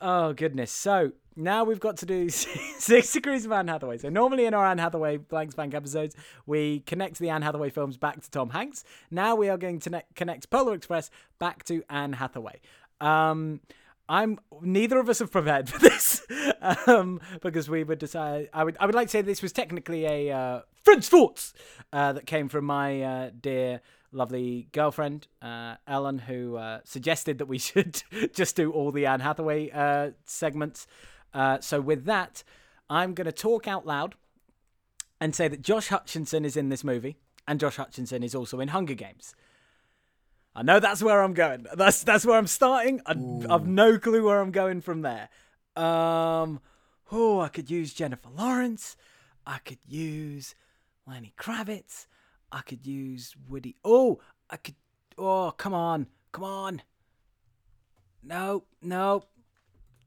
[0.00, 0.72] Oh goodness!
[0.72, 3.98] So now we've got to do six degrees of Anne Hathaway.
[3.98, 7.96] So normally in our Anne Hathaway Blanks Bank episodes, we connect the Anne Hathaway films
[7.96, 8.82] back to Tom Hanks.
[9.12, 12.60] Now we are going to ne- connect Polar Express back to Anne Hathaway.
[13.00, 13.60] Um,
[14.08, 16.22] I'm neither of us have prepared for this
[16.86, 18.48] um, because we would decide.
[18.52, 21.54] I would I would like to say this was technically a uh, French thoughts
[21.92, 27.46] uh, that came from my uh, dear lovely girlfriend uh, Ellen, who uh, suggested that
[27.46, 28.02] we should
[28.34, 30.86] just do all the Anne Hathaway uh, segments.
[31.60, 32.44] So with that,
[32.90, 34.14] I'm going to talk out loud
[35.20, 38.68] and say that Josh Hutcherson is in this movie, and Josh Hutcherson is also in
[38.68, 39.34] Hunger Games.
[40.54, 41.66] I know that's where I'm going.
[41.74, 43.00] That's that's where I'm starting.
[43.06, 43.12] I,
[43.52, 45.28] I've no clue where I'm going from there.
[45.76, 46.60] Um,
[47.10, 48.96] oh, I could use Jennifer Lawrence.
[49.46, 50.54] I could use
[51.06, 52.06] Lenny Kravitz.
[52.50, 53.76] I could use Woody.
[53.84, 54.74] Oh, I could.
[55.16, 56.82] Oh, come on, come on.
[58.22, 59.24] No, no.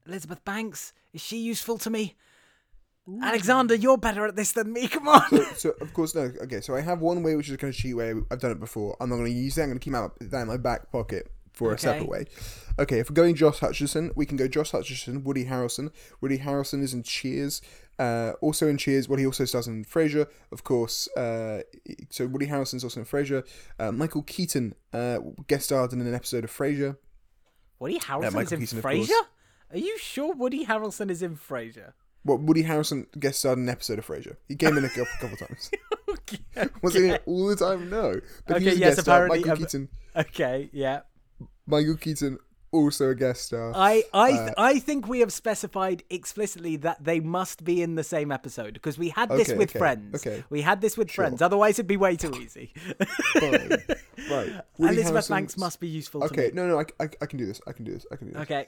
[0.06, 2.14] Elizabeth Banks is she useful to me?
[3.22, 4.88] Alexander, you're better at this than me.
[4.96, 5.54] Come on.
[5.56, 6.32] So of course no.
[6.42, 8.14] Okay, so I have one way which is kind of cheat way.
[8.30, 8.96] I've done it before.
[9.00, 9.62] I'm not going to use that.
[9.62, 12.26] I'm going to keep that that in my back pocket for a separate way.
[12.78, 15.90] Okay, if we're going Josh Hutcherson, we can go Josh Hutcherson, Woody Harrelson.
[16.20, 17.62] Woody Harrelson is in Cheers.
[17.98, 21.08] Uh, also in Cheers, what he also stars in Frasier, of course.
[21.16, 21.62] Uh,
[22.10, 23.42] so Woody Harrelson's also in Frasier.
[23.78, 26.98] Uh, Michael Keaton uh, guest starred in an episode of Frasier.
[27.78, 29.22] Woody Harrelson is in Keaton, Frasier?
[29.72, 31.94] Are you sure Woody Harrelson is in Frasier?
[32.26, 34.36] Well, Woody Harrelson guest starred in an episode of Frasier.
[34.48, 35.70] He came in a couple, couple times.
[36.08, 36.38] okay.
[36.82, 37.88] Was he in it all the time?
[37.88, 38.20] No.
[38.48, 39.26] But he Okay, was a yes, guest star.
[39.28, 39.88] Michael um, Keaton.
[40.16, 41.00] Okay, yeah.
[41.66, 42.38] Michael Keaton
[42.72, 43.72] also a guest star.
[43.74, 48.02] I I Uh, I think we have specified explicitly that they must be in the
[48.04, 50.14] same episode because we had this Okay, with okay, Friends.
[50.26, 50.42] okay.
[50.50, 51.40] We had this with Friends.
[51.42, 52.72] Otherwise, it'd be way too easy.
[53.34, 53.68] Fine.
[54.30, 54.60] right.
[54.78, 57.38] Woody Elizabeth Harrelson's- Banks must be useful to Okay, no, no, I, I, I can
[57.38, 57.60] do this.
[57.68, 58.04] I can do this.
[58.10, 58.42] I can do this.
[58.42, 58.66] Okay.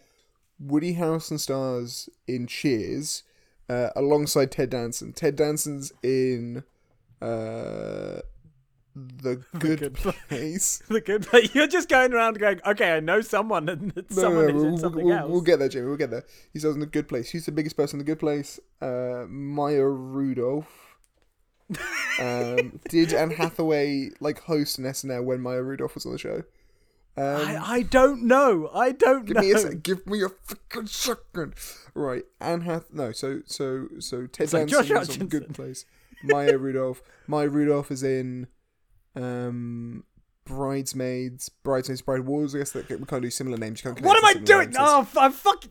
[0.60, 3.22] Woody Harrelson stars in Cheers
[3.68, 5.12] uh, alongside Ted Danson.
[5.12, 6.64] Ted Danson's in
[7.20, 8.20] uh,
[8.94, 10.82] The Good, Good Place.
[10.88, 11.26] The good.
[11.26, 11.54] place.
[11.54, 14.60] you're just going around going, okay, I know someone, and No, someone no, is no,
[14.60, 15.30] in we'll, something we'll, else.
[15.30, 15.86] we'll get there, Jamie.
[15.86, 16.24] We'll get there.
[16.52, 17.30] He's in The Good Place.
[17.30, 18.58] Who's the biggest person in The Good Place?
[18.80, 20.96] Uh, Maya Rudolph.
[22.18, 26.42] um, did Anne Hathaway like host an SNL when Maya Rudolph was on the show?
[27.18, 28.70] Um, I, I don't know.
[28.72, 29.42] I don't Give know.
[29.42, 29.74] me a.
[29.74, 31.54] Give me a fucking second.
[31.94, 32.92] Right, Anne Hath.
[32.92, 35.84] No, so so so Ted Danson Josh is on Good Place.
[36.22, 37.02] Maya Rudolph.
[37.26, 38.46] Maya Rudolph is in
[39.16, 40.04] um
[40.44, 41.48] Bridesmaids.
[41.48, 42.02] Bridesmaids.
[42.02, 42.54] Bride Wars.
[42.54, 43.82] I guess that we can't do similar names.
[43.82, 44.76] You can't What am I connect to similar doing?
[44.78, 45.70] Oh, I'm fucking.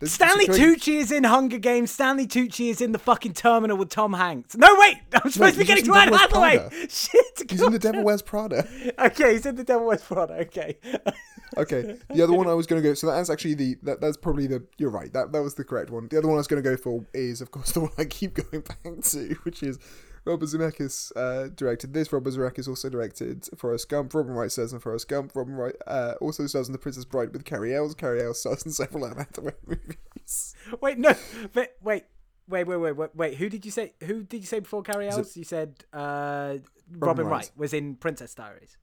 [0.00, 1.90] There's- Stanley Tucci is in Hunger Games.
[1.90, 4.56] Stanley Tucci is in the fucking terminal with Tom Hanks.
[4.56, 4.96] No, wait.
[5.14, 6.68] I'm supposed to be getting to Anne Hathaway.
[6.88, 7.50] Shit.
[7.50, 8.66] He's in The Devil Wears Prada.
[8.98, 10.34] Okay, he's in the Devil Wears Prada.
[10.34, 10.76] Okay.
[11.56, 12.94] Okay, the other one I was going to go.
[12.94, 14.64] So that's actually the that, that's probably the.
[14.76, 15.12] You're right.
[15.12, 16.08] That that was the correct one.
[16.08, 18.06] The other one I was going to go for is, of course, the one I
[18.06, 19.78] keep going back to, which is
[20.24, 22.12] Robert Zemeckis uh, directed this.
[22.12, 24.14] Robert Zemeckis also directed Forrest Gump.
[24.14, 25.32] Robin Wright stars in Forrest Gump.
[25.34, 27.94] Robin Wright uh, also stars in The Princess Bride with Cary Elwes.
[27.94, 30.54] Cary Elwes stars in several Anne Hathaway movies.
[30.80, 31.14] Wait, no.
[31.52, 32.04] But wait.
[32.46, 33.34] Wait, wait, wait, wait, wait.
[33.36, 33.94] Who did you say?
[34.02, 35.36] Who did you say before Cary Elwes?
[35.36, 36.56] You said uh,
[36.90, 37.32] Robin, Wright.
[37.32, 38.76] Wright was in Princess Diaries.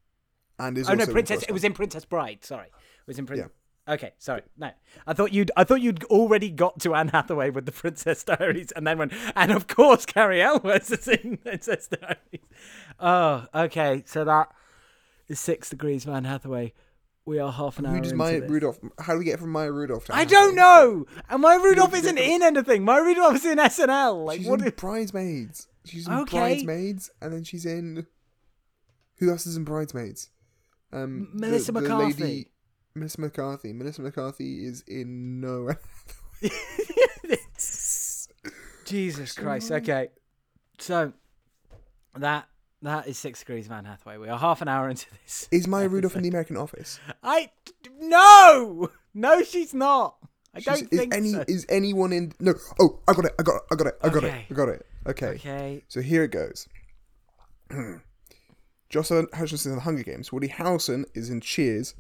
[0.58, 1.44] And is Oh no, Princess.
[1.44, 2.44] It was in Princess Bride.
[2.44, 3.50] Sorry, it was in Princess.
[3.88, 4.44] Okay, sorry.
[4.58, 4.72] No,
[5.08, 5.52] I thought you'd.
[5.58, 9.14] I thought you'd already got to Anne Hathaway with the Princess Diaries, and then went.
[9.36, 12.46] And of course, Cary Elwes is in Princess Diaries.
[13.00, 14.04] Oh, okay.
[14.06, 14.50] So that
[15.28, 16.74] is six degrees of Anne Hathaway.
[17.26, 17.96] We are half an hour.
[17.96, 18.50] Who does Maya this.
[18.50, 18.80] Rudolph?
[19.00, 20.06] How do we get from Maya Rudolph?
[20.06, 21.06] To I don't know.
[21.30, 22.84] And Maya Rudolph isn't in anything.
[22.86, 24.26] Maya Rudolph is in SNL.
[24.26, 24.62] Like She's what?
[24.62, 25.68] in is- Bridesmaids.
[25.86, 26.38] She's in Okay.
[26.38, 28.06] Bridesmaids, and then she's in.
[29.18, 30.30] Who else is in Bridesmaids?
[30.94, 32.24] Um, the- Melissa the McCarthy.
[32.24, 32.51] lady-
[32.96, 33.74] Melissa McCarthy.
[33.74, 35.72] Melissa McCarthy is in no.
[38.86, 39.72] Jesus Christ.
[39.72, 40.10] Okay.
[40.80, 41.14] So
[42.18, 42.48] that
[42.82, 44.18] that is six degrees of Anne Hathaway.
[44.18, 45.48] We are half an hour into this.
[45.52, 47.00] is Maya Rudolph in the American Office?
[47.24, 47.52] I
[48.00, 50.16] no, no, she's not.
[50.54, 51.46] I She's- don't is think any so.
[51.48, 52.34] is anyone in?
[52.42, 52.54] No.
[52.80, 53.34] Oh, I got it.
[53.40, 53.62] I got it.
[53.72, 53.96] I got it.
[54.04, 54.28] I got Okay.
[54.28, 54.46] it.
[54.52, 54.86] I got it.
[55.08, 55.26] Okay.
[55.28, 55.84] Okay.
[55.88, 56.68] So here it goes.
[58.90, 60.34] Jocelyn Hutcherson in the Hunger Games.
[60.34, 61.94] Woody Harrelson is in Cheers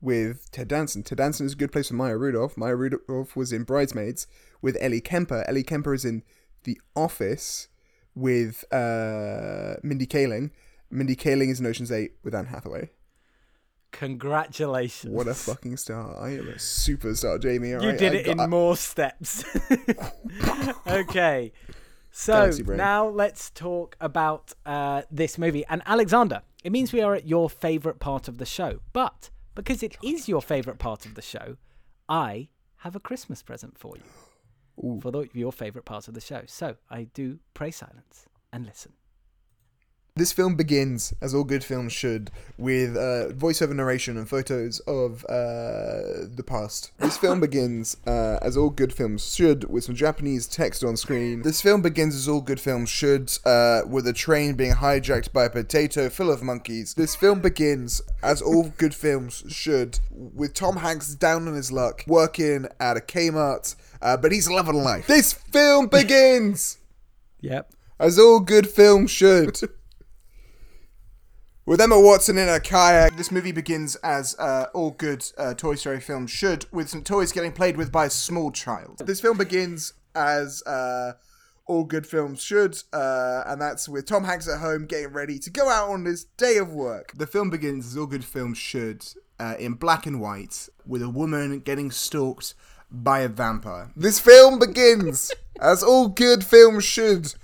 [0.00, 1.02] with Ted Danson.
[1.02, 2.56] Ted Danson is a good place for Maya Rudolph.
[2.56, 4.26] Maya Rudolph was in Bridesmaids
[4.62, 5.44] with Ellie Kemper.
[5.48, 6.22] Ellie Kemper is in
[6.64, 7.68] The Office
[8.14, 10.50] with uh, Mindy Kaling.
[10.90, 12.90] Mindy Kaling is in Ocean's Eight with Anne Hathaway.
[13.90, 15.12] Congratulations.
[15.12, 16.22] What a fucking star!
[16.22, 17.70] I am a superstar, Jamie.
[17.70, 17.98] You alright?
[17.98, 19.44] did I it in more steps.
[20.86, 21.52] okay.
[22.10, 25.64] So now let's talk about uh, this movie.
[25.66, 28.80] And Alexander, it means we are at your favorite part of the show.
[28.92, 31.56] But because it is your favorite part of the show,
[32.08, 35.00] I have a Christmas present for you.
[35.00, 36.42] For the, your favorite part of the show.
[36.46, 38.92] So I do pray silence and listen.
[40.18, 45.24] This film begins, as all good films should, with uh, voiceover narration and photos of
[45.26, 46.90] uh, the past.
[46.98, 51.42] This film begins, uh, as all good films should, with some Japanese text on screen.
[51.42, 55.44] This film begins, as all good films should, uh, with a train being hijacked by
[55.44, 56.94] a potato full of monkeys.
[56.94, 62.02] This film begins, as all good films should, with Tom Hanks down on his luck,
[62.08, 65.06] working at a Kmart, uh, but he's loving life.
[65.06, 66.78] This film begins!
[67.40, 67.72] Yep.
[68.00, 69.60] as all good films should.
[71.68, 75.74] With Emma Watson in a kayak, this movie begins as uh, all good uh, Toy
[75.74, 79.02] Story films should, with some toys getting played with by a small child.
[79.04, 81.12] This film begins as uh,
[81.66, 85.50] all good films should, uh, and that's with Tom Hanks at home getting ready to
[85.50, 87.12] go out on his day of work.
[87.14, 89.04] The film begins as all good films should,
[89.38, 92.54] uh, in black and white, with a woman getting stalked
[92.90, 93.92] by a vampire.
[93.94, 97.34] This film begins as all good films should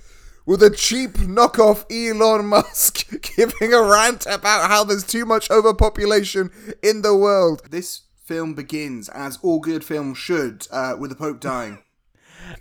[0.45, 6.51] with a cheap knockoff Elon Musk giving a rant about how there's too much overpopulation
[6.83, 7.63] in the world.
[7.69, 11.79] This film begins, as all good films should, uh, with the Pope dying.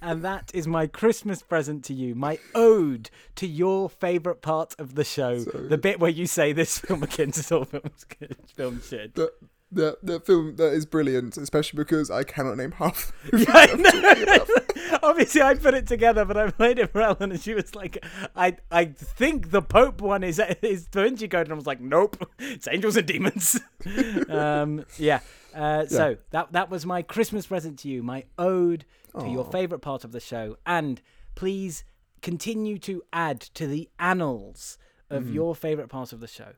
[0.01, 4.95] And that is my Christmas present to you, my ode to your favourite part of
[4.95, 8.07] the show, the bit where you say this film begins as all films,
[8.55, 9.15] film should.
[9.15, 9.33] That,
[9.75, 13.13] that, that film that is brilliant, especially because I cannot name half.
[13.33, 14.41] Yeah, I.
[15.03, 18.03] Obviously, I put it together, but I played it for Ellen, and she was like,
[18.35, 21.81] "I, I think the Pope one is is Da Vinci Code," and I was like,
[21.81, 23.61] "Nope, it's Angels and Demons."
[24.29, 25.21] um, yeah.
[25.55, 28.85] Uh, So that that was my Christmas present to you, my ode
[29.19, 31.01] to your favorite part of the show, and
[31.35, 31.85] please
[32.23, 34.79] continue to add to the annals
[35.11, 36.53] of your favorite part of the show.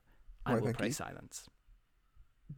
[0.46, 0.92] I Why, will pray you.
[0.92, 1.48] silence.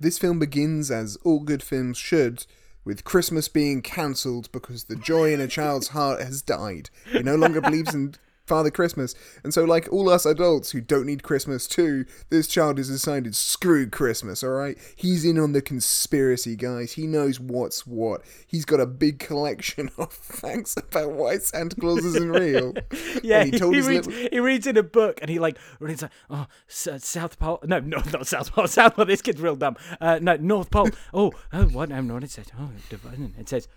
[0.01, 2.47] This film begins as all good films should,
[2.85, 6.91] with Christmas being cancelled because the joy in a child's heart has died.
[7.11, 8.15] He no longer believes in
[8.49, 9.15] Father Christmas.
[9.45, 13.37] And so, like all us adults who don't need Christmas too, this child has decided,
[13.37, 14.79] screw Christmas, alright?
[14.97, 16.93] He's in on the conspiracy, guys.
[16.93, 18.23] He knows what's what.
[18.47, 22.75] He's got a big collection of facts about why Santa Claus isn't real.
[23.23, 25.39] Yeah, And he, told he his reads, little- he reads in a book and he
[25.39, 27.61] like reads like, oh, South Pole.
[27.65, 28.67] No, no, not South Pole.
[28.69, 29.05] South Pole.
[29.05, 29.77] This kid's real dumb.
[30.01, 30.89] Uh, no, North Pole.
[31.13, 31.93] Oh, oh, what?
[31.93, 32.23] I'm not.
[32.25, 32.47] it says?
[32.59, 33.05] Oh, div-
[33.39, 33.69] it says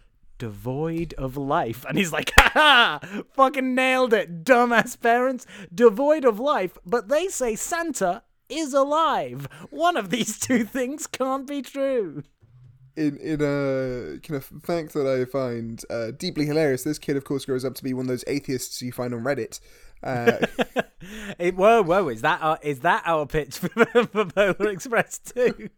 [0.41, 6.39] devoid of life, and he's like, ha ha, fucking nailed it, dumbass parents, devoid of
[6.39, 6.77] life.
[6.84, 9.47] But they say Santa is alive.
[9.69, 12.23] One of these two things can't be true.
[12.97, 17.23] in in a kind of fact that I find uh, deeply hilarious, this kid, of
[17.23, 19.60] course, grows up to be one of those atheists you find on Reddit.
[20.04, 20.38] Uh,
[21.39, 22.10] It, whoa, whoa!
[22.10, 23.69] Is that our, is that our pitch for,
[24.06, 25.69] for Polar Express too?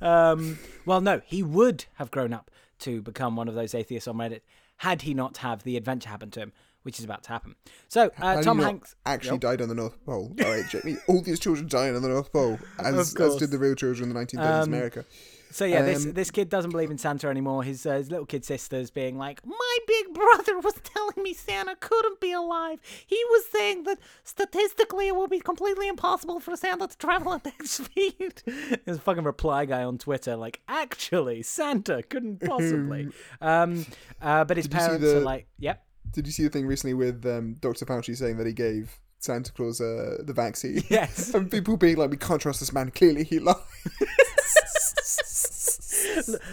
[0.00, 4.16] Um, well, no, he would have grown up to become one of those atheists on
[4.16, 4.40] Reddit
[4.78, 7.54] had he not have the adventure happen to him, which is about to happen.
[7.88, 9.40] So uh, Tom Hanks actually Yep.
[9.40, 10.34] died on the North Pole.
[10.42, 10.96] All right, Jamie.
[11.06, 14.14] All these children dying on the North Pole, as, as did the real children in
[14.14, 15.04] the 1930s Um, America.
[15.50, 17.62] So yeah, this Um, this kid doesn't believe in Santa anymore.
[17.64, 21.76] His uh, his little kid sister's being like, "My big brother was telling me Santa
[21.78, 22.80] couldn't be alive.
[23.06, 27.44] He was saying that statistically it would be completely impossible for Santa to travel at
[27.44, 28.42] that speed."
[28.84, 33.08] There's a fucking reply guy on Twitter like, "Actually, Santa couldn't possibly."
[33.40, 33.86] um,
[34.22, 37.24] uh, but his Did parents are like, "Yep." Did you see the thing recently with
[37.26, 37.86] um, Dr.
[37.86, 40.82] Fauci saying that he gave Santa Claus uh, the vaccine?
[40.88, 41.32] Yes.
[41.34, 42.90] and people being like, we can't trust this man.
[42.90, 43.54] Clearly, he lied.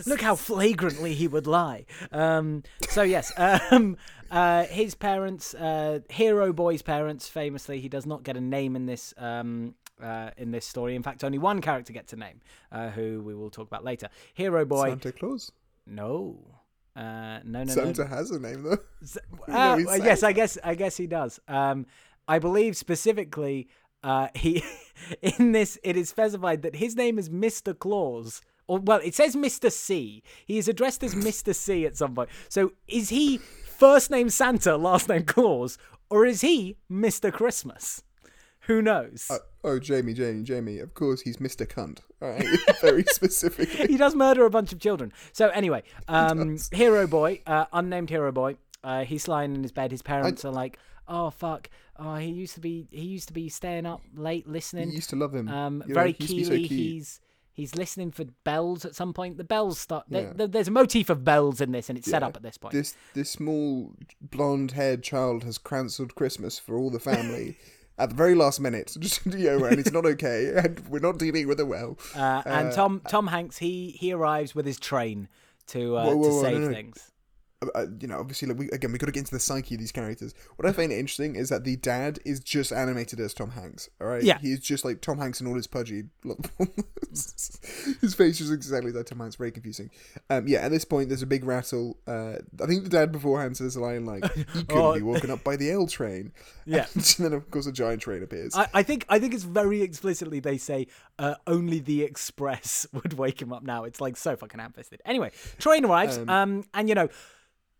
[0.05, 1.85] Look how flagrantly he would lie.
[2.11, 3.97] Um, so yes, um,
[4.31, 8.85] uh, his parents, uh, Hero Boy's parents, famously, he does not get a name in
[8.85, 10.95] this um, uh, in this story.
[10.95, 14.09] In fact, only one character gets a name, uh, who we will talk about later.
[14.33, 15.51] Hero Boy, Santa Claus.
[15.85, 16.37] no,
[16.95, 18.07] uh, no, no, Santa no.
[18.07, 18.77] has a name though.
[19.47, 21.39] Uh, yes, I guess I guess he does.
[21.47, 21.85] Um,
[22.27, 23.69] I believe specifically,
[24.03, 24.63] uh, he
[25.21, 29.35] in this it is specified that his name is Mister Claus or well, it says
[29.35, 29.71] Mr.
[29.71, 30.23] C.
[30.45, 31.55] He is addressed as Mr.
[31.55, 32.29] C at some point.
[32.49, 35.77] So is he first name Santa, last name Claus,
[36.09, 37.31] or is he Mr.
[37.31, 38.03] Christmas?
[38.61, 39.27] Who knows?
[39.29, 40.79] Uh, oh, Jamie, Jamie, Jamie.
[40.79, 41.65] Of course, he's Mr.
[41.65, 41.99] Cunt.
[42.19, 42.45] Right,
[42.81, 43.87] very specifically.
[43.87, 45.13] he does murder a bunch of children.
[45.31, 49.91] So anyway, um, Hero Boy, uh, unnamed Hero Boy, uh, he's lying in his bed.
[49.91, 51.69] His parents are like, "Oh fuck!
[51.97, 54.89] Oh, he used to be he used to be staying up late listening.
[54.89, 55.47] You used to love him.
[55.47, 56.69] Um, You very he used so cute.
[56.69, 57.21] he's
[57.57, 59.37] he's listening for bells at some point.
[59.37, 60.05] The bells start.
[60.07, 60.31] Yeah.
[60.33, 62.73] there- there's a motif of bells in this, and it's set up at this point.
[62.73, 63.91] This this small
[64.21, 67.57] blonde-haired child has cancelled Christmas for all the family
[67.97, 68.95] at the very last minute.
[68.99, 71.97] Just you know, and it's not okay, and we're not dealing with it well.
[72.15, 75.27] Uh, and Tom Tom Hanks he he arrives with his train
[75.67, 76.73] to uh, Whoa, whoa, to whoa, save no, no.
[76.73, 77.11] things.
[77.73, 79.79] Uh, you know, obviously, like we, again, we got to get into the psyche of
[79.79, 80.35] these characters.
[80.57, 83.89] What I find interesting is that the dad is just animated as Tom Hanks.
[83.99, 84.37] All right, Yeah.
[84.39, 86.03] he's just like Tom Hanks in all his pudgy.
[86.23, 86.37] look.
[87.09, 89.35] his face is exactly like Tom Hanks.
[89.35, 89.89] Very confusing.
[90.29, 91.97] Um, yeah, at this point, there's a big rattle.
[92.07, 94.93] Uh, I think the dad beforehand says a line like, "He couldn't Oh.
[94.93, 96.31] be woken up by the L train."
[96.69, 96.85] Yeah.
[96.95, 98.53] and then of course a giant train appears.
[98.53, 100.87] I, I think I think it's very explicitly they say
[101.17, 103.85] uh, only the express would wake him up now.
[103.85, 105.01] It's like so fucking ham-fisted.
[105.05, 107.07] Anyway, train arrives, um, and you know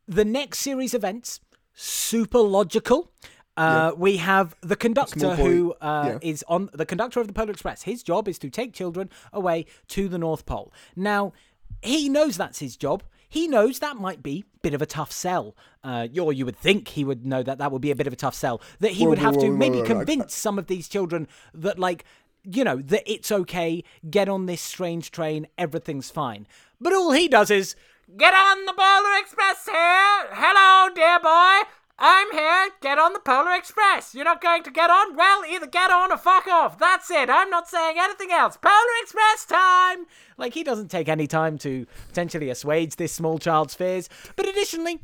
[0.08, 1.40] the next series events
[1.74, 3.12] super logical.
[3.56, 6.30] Uh, We have the conductor who uh, yeah.
[6.30, 7.84] is on the conductor of the Polar Express.
[7.84, 10.72] His job is to take children away to the North Pole.
[10.96, 11.34] Now
[11.82, 13.04] he knows that's his job.
[13.30, 15.56] He knows that might be a bit of a tough sell.
[15.84, 18.14] Uh, or you would think he would know that that would be a bit of
[18.14, 18.62] a tough sell.
[18.80, 19.88] That he Whoa, would whoa, have to whoa, maybe whoa, whoa.
[19.88, 22.06] convince some of these children that like
[22.44, 26.48] you know that it's okay get on this strange train everything's fine
[26.80, 27.76] but all he does is
[28.16, 30.28] get on the polar express here.
[30.32, 31.68] Hello dear boy.
[32.00, 32.70] I'm here.
[32.80, 34.14] Get on the polar express.
[34.14, 35.16] You're not going to get on?
[35.16, 36.78] Well either get on or fuck off.
[36.78, 37.30] That's it.
[37.30, 38.56] I'm not saying anything else.
[38.56, 40.06] Polar express time!
[40.38, 44.10] Like he doesn't take any time to potentially assuage this small child's fears.
[44.36, 45.00] But additionally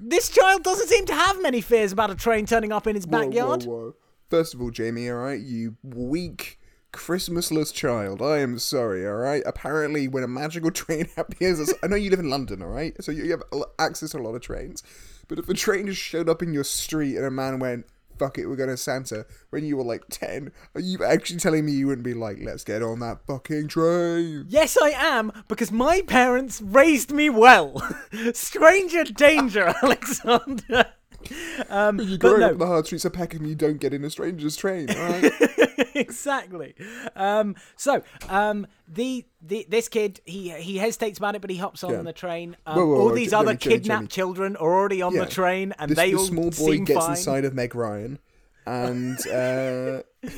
[0.00, 3.06] this child doesn't seem to have many fears about a train turning up in his
[3.06, 3.64] backyard.
[3.64, 3.94] Whoa, Whoa, whoa.
[4.30, 6.57] First of all, Jamie, all right, you weak,
[6.92, 8.22] Christmasless child.
[8.22, 9.42] I am sorry, all right.
[9.44, 13.12] Apparently, when a magical train appears, I know you live in London, all right, so
[13.12, 13.42] you have
[13.78, 14.82] access to a lot of trains.
[15.28, 17.84] But if a train just showed up in your street and a man went,
[18.18, 21.66] "Fuck it, we're going to Santa," when you were like ten, are you actually telling
[21.66, 24.46] me you wouldn't be like, "Let's get on that fucking train"?
[24.48, 27.82] Yes, I am, because my parents raised me well.
[28.32, 30.86] Stranger danger, Alexander.
[31.68, 33.92] Um, You but grow no, up in the hard streets of Peckham, you don't get
[33.92, 35.30] in a stranger's train, right?
[35.94, 36.74] exactly.
[37.16, 41.82] Um, so, um, the, the this kid he he hesitates about it, but he hops
[41.84, 42.02] on Yeah.
[42.02, 42.56] the train.
[42.66, 45.24] Um, Whoa, whoa, all whoa, these other kidnapped children are already on Yeah.
[45.24, 47.10] the train, and this, they this all small boy seem gets fine.
[47.16, 48.18] inside of Meg Ryan,
[48.68, 50.02] and uh,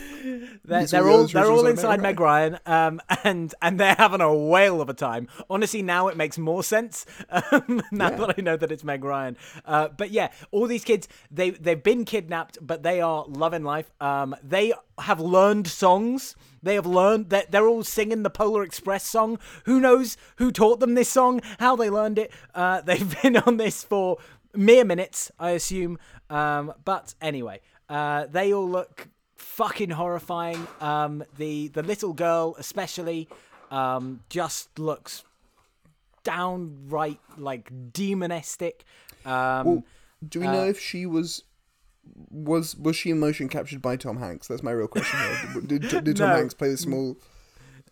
[0.65, 4.81] They're, they're all they're all inside Meg Ryan, um, and and they're having a whale
[4.81, 5.29] of a time.
[5.49, 8.17] Honestly, now it makes more sense um, now Yeah.
[8.17, 9.37] that I know that it's Meg Ryan.
[9.65, 13.91] Uh, but yeah, all these kids they they've been kidnapped, but they are loving life.
[14.01, 16.37] Um, they have learned songs.
[16.63, 19.39] They have learned that they're all singing the Polar Express song.
[19.65, 21.41] Who knows who taught them this song?
[21.59, 22.31] How they learned it?
[22.55, 24.19] Uh, they've been on this for
[24.55, 25.99] mere minutes, I assume.
[26.29, 27.61] Um, but anyway,
[27.91, 30.67] uh, they all look fucking horrifying.
[30.81, 33.29] Um, the the little girl especially
[33.71, 35.25] um, just looks
[36.25, 38.81] downright like demonistic.
[39.25, 39.85] Um, Well,
[40.27, 41.45] do we know if she was
[42.31, 44.49] was was she motion captured by Tom Hanks?
[44.49, 45.19] That's my real question.
[45.67, 46.37] Did, did, did Tom No.
[46.37, 47.17] Hanks play the small?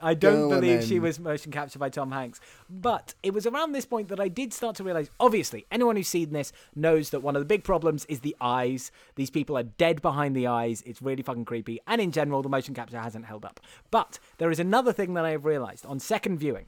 [0.00, 2.40] I don't and believe she was motion captured by Tom Hanks.
[2.70, 6.08] But it was around this point that I did start to realize obviously, anyone who's
[6.08, 8.92] seen this knows that one of the big problems is the eyes.
[9.16, 10.82] These people are dead behind the eyes.
[10.86, 11.80] It's really fucking creepy.
[11.86, 13.60] And in general, the motion capture hasn't held up.
[13.90, 16.66] But there is another thing that I have realized on second viewing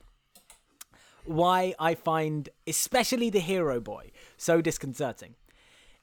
[1.25, 5.35] why I find especially the hero boy so disconcerting.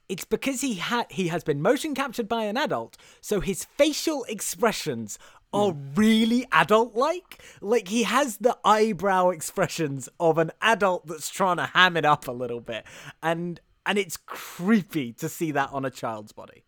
[0.09, 4.23] It's because he ha- he has been motion captured by an adult, so his facial
[4.29, 5.19] expressions
[5.53, 7.41] are really adult like.
[7.61, 12.27] Like he has the eyebrow expressions of an adult that's trying to ham it up
[12.27, 12.85] a little bit.
[13.21, 16.63] And and it's creepy to see that on a child's body.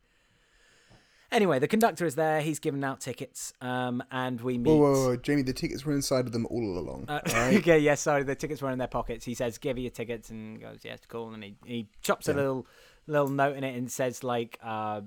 [1.32, 2.42] Anyway, the conductor is there.
[2.42, 4.72] He's giving out tickets, um, and we meet.
[4.72, 5.44] Whoa, whoa, whoa, Jamie!
[5.44, 7.06] The tickets were inside of them all along.
[7.08, 7.58] Uh, alright?
[7.58, 9.26] okay, yeah, sorry, the tickets were in their pockets.
[9.26, 12.34] He says, "Give me your tickets," and goes, "Yes, cool." And he, he chops a
[12.34, 12.66] little
[13.06, 15.02] little note in it and says like uh,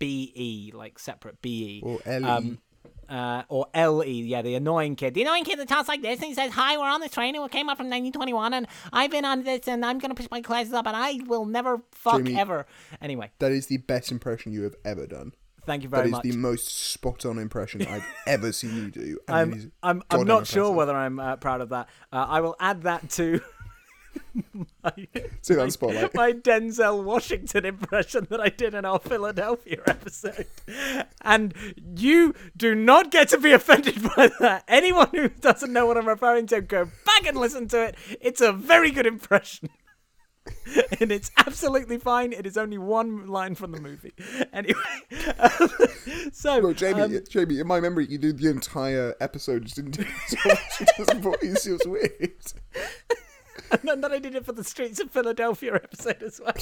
[0.00, 2.28] "BE," like separate BE, Or LE.
[2.28, 2.58] um,
[3.08, 4.04] uh, or LE.
[4.06, 6.76] Yeah, the annoying kid, the annoying kid that talks like this, and he says, "Hi,
[6.76, 9.66] we're on this train, and we came up from 1921, and I've been on this,
[9.68, 12.66] and I'm gonna push my classes up, and I will never fuck Jamie- ever."
[13.00, 15.32] Anyway, that is the best impression you have ever done.
[15.66, 16.22] Thank you That very is much.
[16.22, 19.18] the most spot on impression I've ever seen you do.
[19.28, 21.88] I'm I'm, I'm not sure whether I'm uh, proud of that.
[22.10, 23.40] Uh, I will add that to
[24.82, 24.92] my,
[25.42, 26.14] See that spotlight.
[26.14, 30.46] my Denzel Washington impression that I did in our Philadelphia episode.
[31.22, 31.54] And
[31.96, 34.64] you do not get to be offended by that.
[34.68, 37.96] Anyone who doesn't know what I'm referring to, go back and listen to it.
[38.20, 39.70] It's a very good impression.
[41.00, 42.32] and it's absolutely fine.
[42.32, 44.12] It is only one line from the movie.
[44.52, 44.80] Anyway,
[45.38, 45.68] um,
[46.32, 50.02] so Jamie, um, Jamie, in my memory, you did the entire episode just didn't do
[50.02, 51.66] his voice.
[51.66, 52.32] It was weird.
[53.70, 56.54] And then I did it for the Streets of Philadelphia episode as well.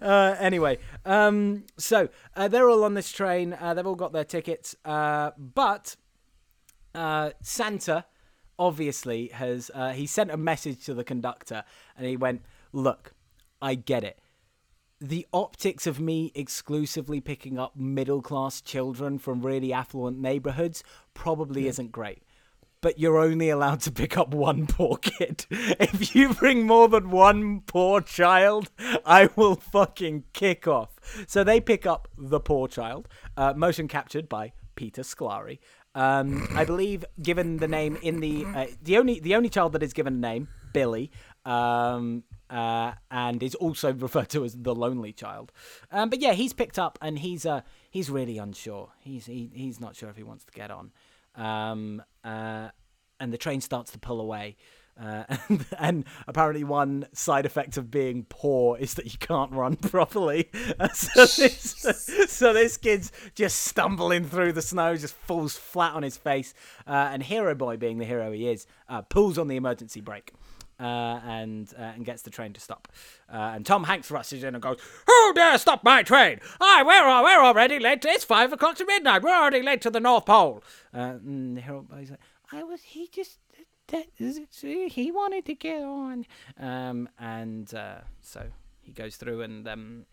[0.00, 3.56] uh, anyway, um, so uh, they're all on this train.
[3.58, 5.96] Uh, they've all got their tickets, uh, but
[6.94, 8.04] uh, Santa
[8.58, 11.64] obviously has uh, he sent a message to the conductor,
[11.96, 13.14] and he went, "Look,
[13.60, 14.18] I get it."
[15.00, 21.66] The optics of me exclusively picking up middle class children from really affluent neighborhoods probably
[21.66, 22.22] isn't great
[22.82, 25.46] but you're only allowed to pick up one poor kid.
[25.80, 28.70] If you bring more than one poor child,
[29.06, 31.24] I will fucking kick off.
[31.26, 35.58] So they pick up the poor child, uh, motion captured by Peter Scolari.
[35.94, 39.82] Um, I believe, given the name in the uh, the only the only child that
[39.82, 41.10] is given a name, Billy,
[41.44, 45.52] um, uh, and is also referred to as the lonely child.
[45.90, 47.60] Um, but yeah, he's picked up and he's uh,
[47.90, 48.90] he's really unsure.
[49.00, 50.92] He's he, he's not sure if he wants to get on
[51.34, 52.68] um, uh,
[53.20, 54.56] and the train starts to pull away.
[55.00, 59.76] Uh, and, and apparently, one side effect of being poor is that you can't run
[59.76, 60.50] properly.
[60.94, 61.96] So, this,
[62.28, 66.54] so this kid's just stumbling through the snow, just falls flat on his face.
[66.86, 70.32] Uh, and Hero Boy, being the hero he is, uh, pulls on the emergency brake.
[70.82, 72.88] Uh, and uh, and gets the train to stop.
[73.32, 76.40] Uh, and Tom Hanks rushes in and goes, "Who dare stop my train?
[76.60, 78.04] I we're we're already late.
[78.04, 79.22] It's five o'clock to midnight.
[79.22, 82.18] We're already late to the North Pole." Uh, and hero boy's like,
[82.50, 83.38] "I was he just
[83.88, 86.26] that he wanted to get on."
[86.58, 88.42] Um, and uh, so
[88.80, 90.06] he goes through and um,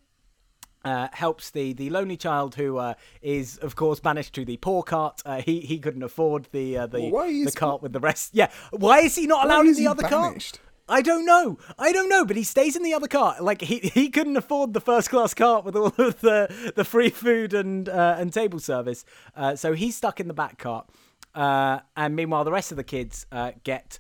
[0.86, 4.84] uh, helps the the lonely child who uh, is of course banished to the poor
[4.84, 5.22] cart.
[5.26, 8.32] Uh, he he couldn't afford the uh, the, Well, the cart with the rest.
[8.34, 10.60] Yeah, why is he not allowed in the he other cart?
[10.92, 11.60] I don't know.
[11.78, 13.44] I don't know, but he stays in the other cart.
[13.44, 17.10] Like he he couldn't afford the first class cart with all of the the free
[17.10, 19.06] food and uh, and table service.
[19.36, 20.90] Uh, so he's stuck in the back cart.
[21.36, 24.00] Uh, and meanwhile, the rest of the kids uh, get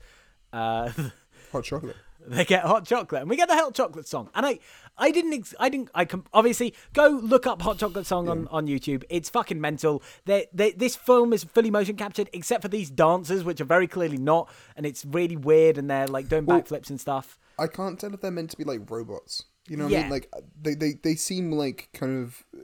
[0.52, 0.90] uh,
[1.52, 1.96] Hot chocolate.
[2.28, 4.30] They get hot chocolate, and we get the hot chocolate song.
[4.36, 4.60] And I,
[4.98, 8.48] I didn't, ex- I didn't, I com- obviously go look up hot chocolate song on,
[8.50, 9.04] on YouTube.
[9.10, 10.04] It's fucking mental.
[10.26, 13.88] They, they, this film is fully motion captured, except for these dancers, which are very
[13.88, 17.38] clearly not, and it's really weird, and they're like doing Well- backflips and stuff.
[17.58, 19.44] I can't tell if they're meant to be like robots.
[19.68, 20.10] You know what I mean?
[20.10, 22.62] Like they, they, they seem like kind of, uh,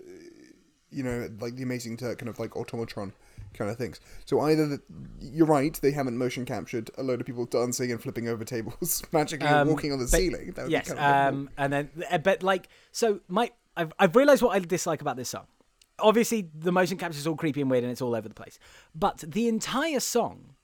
[0.89, 3.11] you know, like the Amazing Turk, kind of like automatron
[3.57, 3.99] kind of things.
[4.25, 4.81] So either the,
[5.19, 9.03] you're right, they haven't motion captured a load of people dancing and flipping over tables,
[9.11, 10.51] magically Um, walking on the but- ceiling.
[10.55, 13.93] That would yes, be kind of um, and then, uh, but like, so my, I've,
[13.99, 15.47] I've realized what I dislike about this song.
[15.99, 18.59] Obviously, the motion capture is all creepy and weird, and it's all over the place.
[18.93, 20.55] But the entire song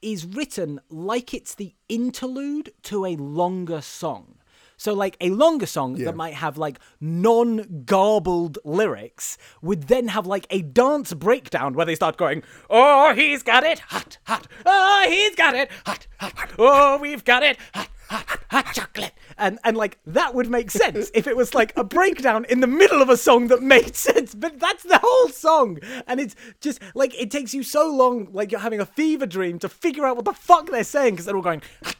[0.00, 4.36] is written like it's the interlude to a longer song.
[4.80, 6.06] So, like a longer song Yeah.
[6.06, 11.84] that might have like non garbled lyrics would then have like a dance breakdown where
[11.84, 14.46] they start going, Oh, he's got it hot, hot.
[14.64, 16.50] Oh, he's got it hot, hot.
[16.58, 19.12] Oh, we've got it hot, hot, hot chocolate.
[19.36, 22.66] And, and like that would make sense if it was like a breakdown in the
[22.68, 24.32] middle of a song that made sense.
[24.34, 25.78] But that's the whole song.
[26.06, 29.58] And it's just like it takes you so long, like you're having a fever dream
[29.58, 31.96] to figure out what the fuck they're saying because they're all going, hot.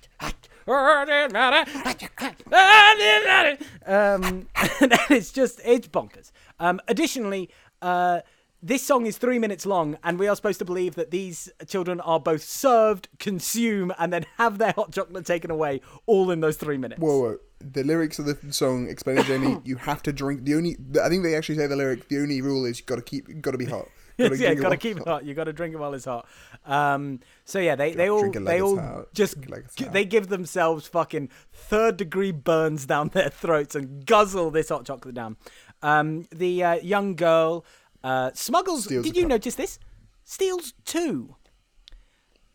[3.86, 4.48] Um,
[4.80, 6.30] and it's just it's bonkers.
[6.60, 7.50] Um, additionally,
[7.80, 8.20] uh,
[8.62, 12.00] this song is three minutes long, and we are supposed to believe that these children
[12.00, 16.56] are both served, consume, and then have their hot chocolate taken away, all in those
[16.56, 17.00] three minutes.
[17.00, 17.38] Whoa, whoa.
[17.60, 20.44] The lyrics of the song explain to Jamie, you have to drink.
[20.44, 22.08] The only, I think they actually say the lyric.
[22.08, 23.88] The only rule is you got to keep, got to be hot.
[24.18, 25.24] Gotta yeah, gotta keep it hot.
[25.24, 26.26] You gotta drink it while it's hot.
[26.66, 29.92] Um, so yeah, they, they all like they all just like it's g- hot.
[29.92, 35.14] they give themselves fucking third degree burns down their throats and guzzle this hot chocolate
[35.14, 35.36] down.
[35.82, 37.64] Um, the uh, young girl
[38.02, 38.84] uh, smuggles.
[38.84, 39.30] Steals did you cup.
[39.30, 39.78] notice this?
[40.24, 41.36] Steals two.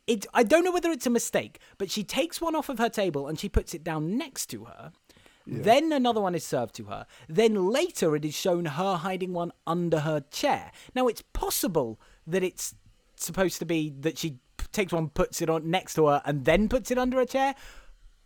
[0.06, 0.26] It.
[0.34, 3.28] I don't know whether it's a mistake, but she takes one off of her table
[3.28, 4.92] and she puts it down next to her.
[5.46, 7.06] Then another one is served to her.
[7.28, 10.72] Then later it is shown her hiding one under her chair.
[10.96, 12.76] Now it's possible that it's
[13.16, 14.38] supposed to be that she
[14.72, 17.56] takes one, puts it on next to her, and then puts it under a chair.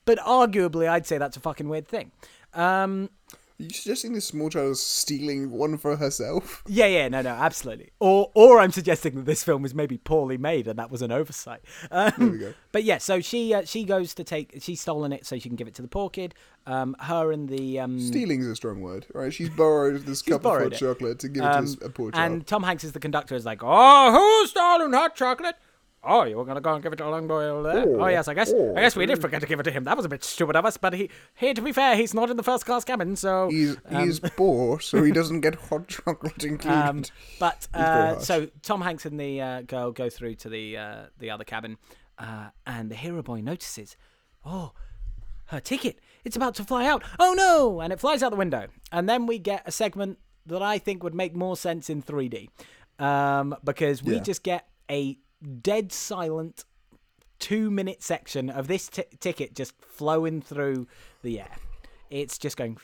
[0.05, 2.11] But arguably, I'd say that's a fucking weird thing.
[2.53, 3.09] Um,
[3.59, 6.63] you suggesting this small child is stealing one for herself?
[6.77, 7.91] Yeah, yeah, no, no, absolutely.
[7.99, 11.11] Or, or I'm suggesting that this film was maybe poorly made and that was an
[11.11, 11.61] oversight.
[11.89, 12.53] Um, There we go.
[12.71, 15.55] But yeah, so she uh, she goes to take she's stolen it so she can
[15.55, 16.35] give it to the poor kid.
[16.67, 19.33] Um, her and the um, Stealing is a strong word, right?
[19.33, 20.77] She's borrowed this cup of hot it.
[20.77, 22.31] chocolate to give um, it to a poor child.
[22.31, 23.33] and Tom Hanks is the conductor.
[23.35, 25.55] Is like, oh, who's stolen hot chocolate?
[26.07, 27.83] Oh, you were gonna go and give it to a young boy over there?
[27.87, 28.51] Oh, Oh, yes, I guess.
[28.55, 29.83] oh, I guess we did forget to give it to him.
[29.83, 30.77] That was a bit stupid of us.
[30.77, 33.49] But he, here, to be fair, he's not in the first class cabin, so.
[33.49, 36.77] He's he's poor, so he doesn't get hot chocolate included.
[36.79, 37.03] Um,
[37.39, 41.29] but uh, so Tom Hanks and the uh, girl go through to the uh, the
[41.29, 41.77] other cabin,
[42.17, 43.97] uh, and the hero boy notices,
[44.45, 44.71] oh,
[45.47, 45.99] her ticket.
[46.23, 47.03] It's about to fly out.
[47.19, 47.81] Oh no!
[47.81, 48.67] And it flies out the window.
[48.91, 52.47] And then we get a segment that I think would make more sense in 3D,
[52.99, 54.21] um, because we Yeah.
[54.21, 55.17] just get a
[55.61, 56.65] dead silent
[57.39, 60.87] two minute section of this t- ticket just flowing through
[61.21, 61.55] the air.
[62.09, 62.77] It's just going.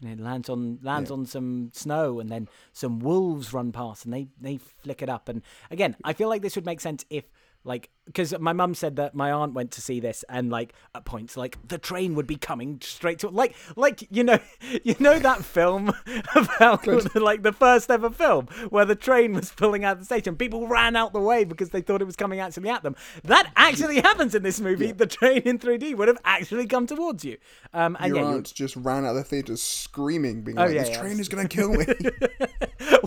[0.00, 4.12] And it lands on lands on some snow, and then some wolves run past, and
[4.12, 5.28] they they flick it up.
[5.28, 7.24] And again, I feel like this would make sense if
[7.64, 11.04] like because my mum said that my aunt went to see this, and like at
[11.04, 14.38] points like the train would be coming straight to like like you know
[14.84, 15.92] you know that film
[16.34, 20.66] about like the first ever film where the train was pulling out the station, people
[20.66, 22.96] ran out the way because they thought it was coming actually at them.
[23.24, 24.92] That actually happens in this movie.
[24.92, 27.38] The train in 3D would have actually come towards you.
[27.72, 30.74] Um, and Your yeah, aunt just ran out of the theatre screaming, being Oh, like,
[30.74, 31.00] yeah, "This yeah.
[31.00, 31.86] train is going to kill me."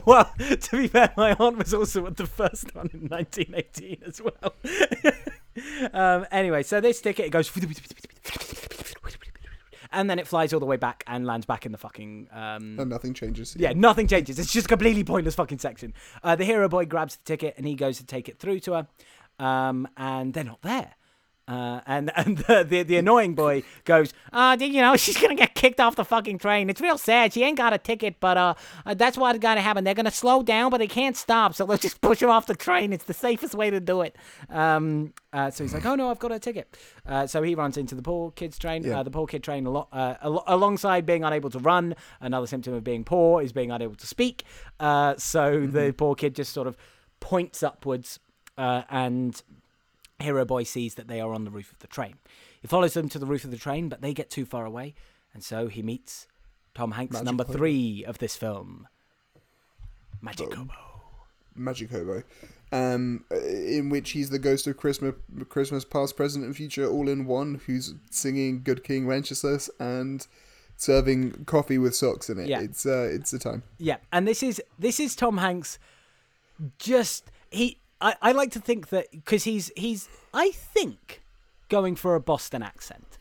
[0.05, 4.21] well, to be fair, my aunt was also at the first one in 1918 as
[4.21, 4.53] well.
[5.93, 7.51] um, anyway, so this ticket it goes,
[9.91, 12.27] and then it flies all the way back and lands back in the fucking.
[12.31, 13.55] Um, and nothing changes.
[13.57, 14.38] yeah, nothing changes.
[14.38, 15.93] It's just a completely pointless fucking section.
[16.23, 18.73] Uh, the hero boy grabs the ticket and he goes to take it through to
[18.73, 18.88] her,
[19.39, 20.95] um, and they're not there.
[21.47, 25.53] Uh, and and the, the the annoying boy goes, uh, you know, she's gonna get
[25.53, 26.69] kicked off the fucking train.
[26.69, 27.33] It's real sad.
[27.33, 28.53] She ain't got a ticket, but uh,
[28.85, 29.83] uh that's what's gotta happen.
[29.83, 31.53] They're gonna slow down, but they can't stop.
[31.53, 32.93] So let's just push her off the train.
[32.93, 34.15] It's the safest way to do it.
[34.49, 36.75] Um, uh, so he's like, oh no, I've got a ticket.
[37.05, 38.83] Uh, so he runs into the poor kid's train.
[38.83, 38.99] Yeah.
[38.99, 42.47] Uh, the poor kid train, a lot, uh, al- alongside being unable to run, another
[42.47, 44.43] symptom of being poor is being unable to speak.
[44.79, 46.77] Uh, so the poor kid just sort of
[47.19, 48.19] points upwards
[48.57, 49.43] uh, and
[50.20, 52.16] Hero Boy sees that they are on the roof of the train.
[52.61, 54.95] He follows them to the roof of the train, but they get too far away,
[55.34, 56.28] and so he meets
[56.74, 57.57] Tom Hanks, Magic number Hobo.
[57.57, 58.88] three of this film,
[60.22, 60.70] Magic Boom.
[60.70, 60.74] Hobo.
[61.57, 62.24] Magic Hobo,
[62.72, 65.16] um, in which he's the ghost of Christmas,
[65.47, 70.26] Christmas past, present, and future, all in one, who's singing "Good King Wenceslas" and
[70.76, 72.47] serving coffee with socks in it.
[72.47, 72.59] Yeah.
[72.61, 73.63] It's uh, it's a time.
[73.78, 75.80] Yeah, and this is this is Tom Hanks.
[76.78, 81.21] Just he, I, I like to think that because he's he's I think
[81.69, 83.17] going for a Boston accent,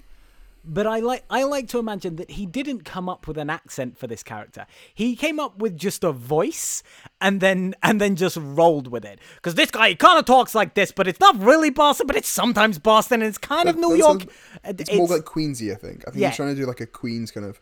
[0.65, 3.97] but I like I like to imagine that he didn't come up with an accent
[3.99, 4.67] for this character.
[4.95, 6.83] He came up with just a voice
[7.21, 9.21] and then and then just rolled with it.
[9.37, 12.17] Because this guy he kind of talks like this, but it's not really Boston, but
[12.17, 14.23] it's sometimes Boston, and it's kind of New York.
[14.23, 16.05] sounds- It's, more like Queensy, I think.
[16.07, 16.29] I think Yeah.
[16.29, 17.61] he's trying to do like a Queens kind of.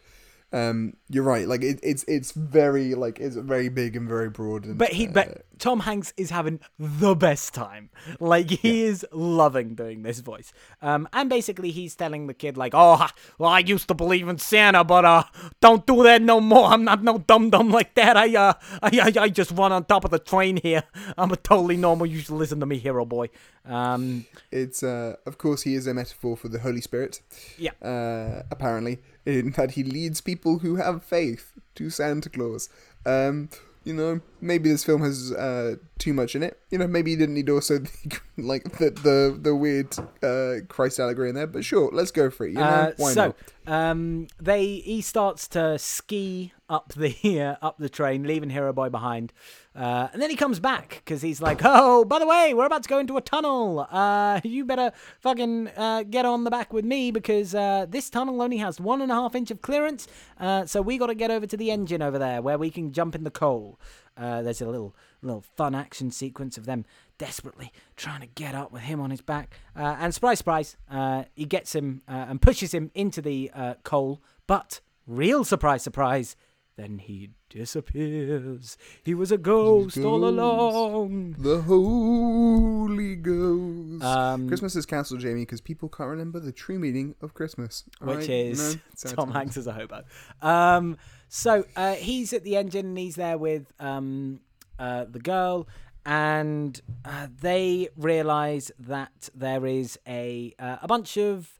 [0.55, 1.49] Um, you're right.
[1.49, 4.67] Like it, it's it's very like it's very big and very broad.
[4.67, 7.89] And, But he, uh, but Tom Hanks is having the best time.
[8.19, 10.53] Like he is loving doing this voice.
[10.83, 13.07] Um, and basically he's telling the kid like, "Oh,
[13.39, 15.23] well, I used to believe in Santa, but uh,
[15.61, 16.67] don't do that no more.
[16.67, 18.17] I'm not no dum dum like that.
[18.17, 20.83] I uh, I, I, I just run on top of the train here.
[21.17, 22.07] I'm a totally normal.
[22.07, 23.31] You should listen to me, hero boy.
[23.65, 27.23] Um, it's uh, of course he is a metaphor for the Holy Spirit.
[27.57, 32.69] yeah, uh, apparently, in that he leads people who have faith to Santa Claus.
[33.07, 33.49] Um,
[33.85, 36.59] you know, maybe this film has uh, too much in it.
[36.71, 40.99] You know, maybe you didn't need also the, like the the the weird uh, Christ
[40.99, 41.47] allegory in there.
[41.47, 42.51] But sure, let's go for it.
[42.51, 43.35] You know, Uh, why so
[43.67, 43.91] not?
[43.91, 48.89] um, they he starts to ski up the uh, up the train, leaving Hero Boy
[48.89, 49.33] behind,
[49.77, 52.83] uh, and then he comes back because he's like, "Oh, by the way, we're about
[52.83, 53.87] to go into a tunnel.
[53.91, 58.43] Uh, you better fucking uh, get on the back with me because uh, this tunnel
[58.43, 60.09] only has one and a half inch of clearance.
[60.41, 62.93] Uh, so we got to get over to the engine over there where we can
[62.93, 63.79] jump in the coal.
[64.17, 66.85] Uh, there's a little little fun action sequence of them
[67.19, 69.55] desperately trying to get up with him on his back.
[69.77, 73.75] Uh, and surprise, surprise, uh, he gets him uh, and pushes him into the uh,
[73.85, 74.21] coal.
[74.47, 76.35] But real surprise, surprise,
[76.77, 78.77] then he disappears.
[79.05, 81.37] He was a ghost all along.
[81.39, 84.03] The Holy Ghost.
[84.03, 87.85] Um, Christmas is cancelled, Jamie, because people can't remember the true meaning of Christmas.
[88.01, 88.31] all which right?
[88.31, 89.31] Is sad Tom.
[89.33, 90.03] Hanks as a hobo.
[90.41, 90.97] Um,
[91.35, 94.41] so uh, he's at the engine and he's there with um,
[94.79, 95.67] uh, the girl,
[96.05, 101.59] and uh, they realize that there is a uh, a bunch of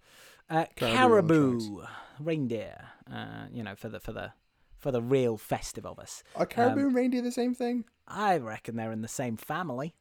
[0.51, 1.87] uh, Caribou on the caribou
[2.21, 4.33] reindeer uh, you know, for the for the
[4.79, 6.23] for the real festive of us.
[6.37, 7.85] Are caribou and reindeer the same thing?
[8.07, 9.95] I reckon they're in the same family.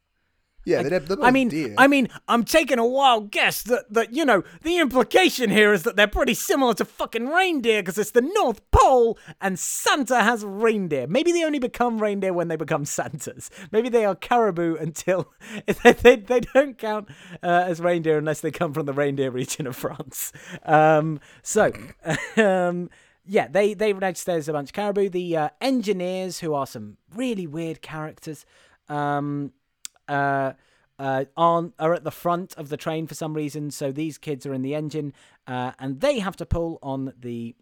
[0.64, 1.74] Yeah, they're, they're both I mean, deer.
[1.78, 5.84] I mean, I'm taking a wild guess that that you know the implication here is
[5.84, 10.45] that they're pretty similar to fucking reindeer because it's the North Pole and Santa has
[10.45, 11.07] reindeer.
[11.07, 13.49] Maybe they only become reindeer when they become Santas.
[13.72, 15.32] Maybe they are caribou until
[15.84, 17.09] they they, they don't count
[17.41, 20.32] uh, as reindeer unless they come from the reindeer region of France.
[20.64, 21.72] Um, so.
[22.38, 22.89] Um,
[23.26, 25.09] yeah, they they register as a bunch of caribou.
[25.09, 28.45] The uh, engineers, who are some really weird characters,
[28.89, 29.51] um,
[30.12, 30.53] uh,
[30.99, 33.72] uh, on are at the front of the train for some reason.
[33.72, 35.14] So these kids are in the engine,
[35.47, 37.55] uh, and they have to pull on the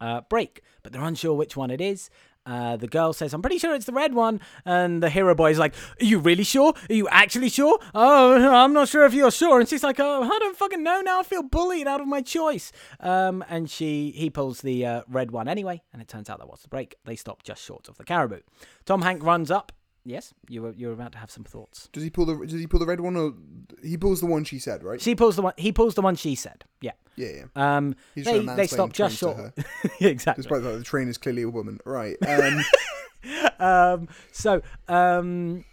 [0.00, 2.10] uh, brake, but they're unsure which one it is.
[2.44, 5.50] Uh, the girl says, "I'm pretty sure it's the red one," and the hero boy
[5.50, 6.74] is like, "Are you really sure?
[6.88, 7.80] Are you actually sure?
[7.92, 11.00] Oh, I'm not sure if you're sure." And she's like, "Oh, I don't fucking know
[11.00, 11.18] now.
[11.18, 15.32] I feel bullied out of my choice." Um, and she he pulls the uh, red
[15.32, 16.94] one anyway, and it turns out that was the brake.
[17.04, 18.42] They stop just short of the caribou.
[18.84, 19.72] Tom Hank runs up.
[20.06, 21.88] Yes, you were you were about to have some thoughts.
[21.92, 23.34] does he pull the Does he pull the red one or
[23.82, 24.84] he pulls the one she said?
[24.84, 25.00] Right?
[25.00, 25.52] She pulls the one.
[25.56, 26.64] He pulls the one she said.
[26.80, 26.92] Yeah.
[27.16, 27.76] yeah, yeah.
[27.76, 29.52] Um, He's they they stop just short.
[30.00, 30.42] exactly.
[30.42, 32.16] Despite the fact the train is clearly a woman, right?
[33.58, 35.64] Um, um, so um,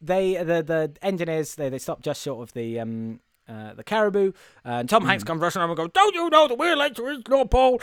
[0.00, 4.32] they the the engineers they, they stop just short of the um uh, the caribou,
[4.64, 6.78] uh, and Tom Hanks comes rushing over and goes, "Don't you know that we're wheel
[6.78, 7.80] lecture is North Pole?"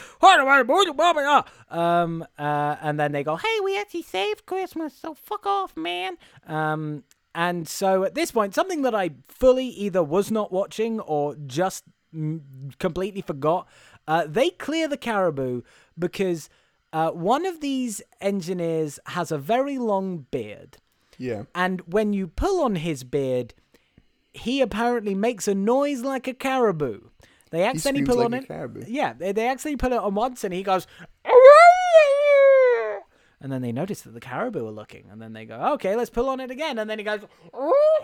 [1.70, 6.18] Um, uh, and then they go, "Hey, we actually saved Christmas, so fuck off, man."
[6.47, 7.03] Um,
[7.36, 11.84] and so at this point, something that I fully either was not watching or just
[12.15, 12.41] mm,
[12.80, 13.68] completely forgot,
[14.07, 15.61] uh, they clear the caribou
[15.99, 16.49] because
[16.93, 20.78] uh, one of these engineers has a very long beard.
[21.18, 21.43] yeah.
[21.53, 23.53] And when you pull on his beard,
[24.38, 27.02] he apparently makes a noise like a caribou.
[27.50, 28.48] They accidentally pull like on it.
[28.48, 28.84] caribou.
[28.88, 30.86] Yeah, they, they accidentally pull it on once, and he goes.
[33.40, 36.10] And then they notice that the caribou are looking, and then they go, "Okay, let's
[36.10, 37.22] pull on it again." And then he goes.
[37.54, 38.00] Oh,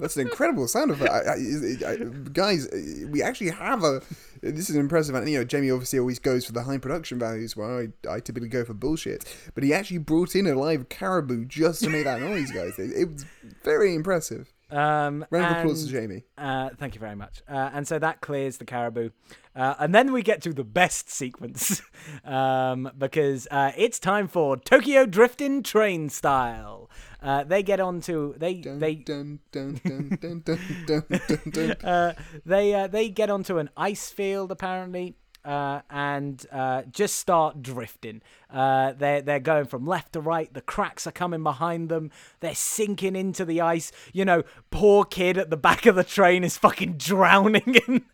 [0.00, 1.12] That's an incredible sound effect.
[1.12, 1.96] I, I, I,
[2.32, 2.68] guys,
[3.08, 4.00] we actually have a.
[4.40, 5.14] This is impressive.
[5.14, 8.20] And, you know, Jamie obviously always goes for the high production values, while I, I
[8.20, 9.24] typically go for bullshit.
[9.54, 12.78] But he actually brought in a live caribou just to make that noise, guys.
[12.78, 13.26] It, it was
[13.62, 14.52] very impressive.
[14.70, 16.22] Um, Round of applause to Jamie.
[16.38, 17.42] Uh, thank you very much.
[17.48, 19.10] Uh, and so that clears the caribou.
[19.54, 21.82] Uh, and then we get to the best sequence
[22.24, 26.88] um, because uh, it's time for Tokyo Drifting Train Style.
[27.22, 31.72] Uh, they get onto they Dun, they dun, dun, dun, dun, dun, dun, dun, dun.
[31.84, 32.12] uh,
[32.46, 35.16] they uh, they get onto an ice field apparently.
[35.44, 38.20] Uh, and uh, just start drifting.
[38.50, 40.52] Uh, they're they're going from left to right.
[40.52, 42.10] The cracks are coming behind them.
[42.40, 43.90] They're sinking into the ice.
[44.12, 48.04] You know, poor kid at the back of the train is fucking drowning in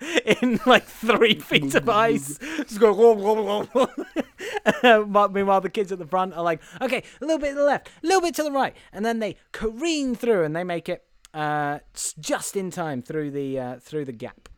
[0.40, 2.38] in like three feet of ice.
[2.38, 2.96] Just going.
[2.96, 7.50] Whoa, whoa, whoa, Meanwhile, the kids at the front are like, okay, a little bit
[7.50, 10.54] to the left, a little bit to the right, and then they careen through and
[10.54, 11.04] they make it
[11.34, 11.80] uh,
[12.18, 14.48] just in time through the uh, through the gap.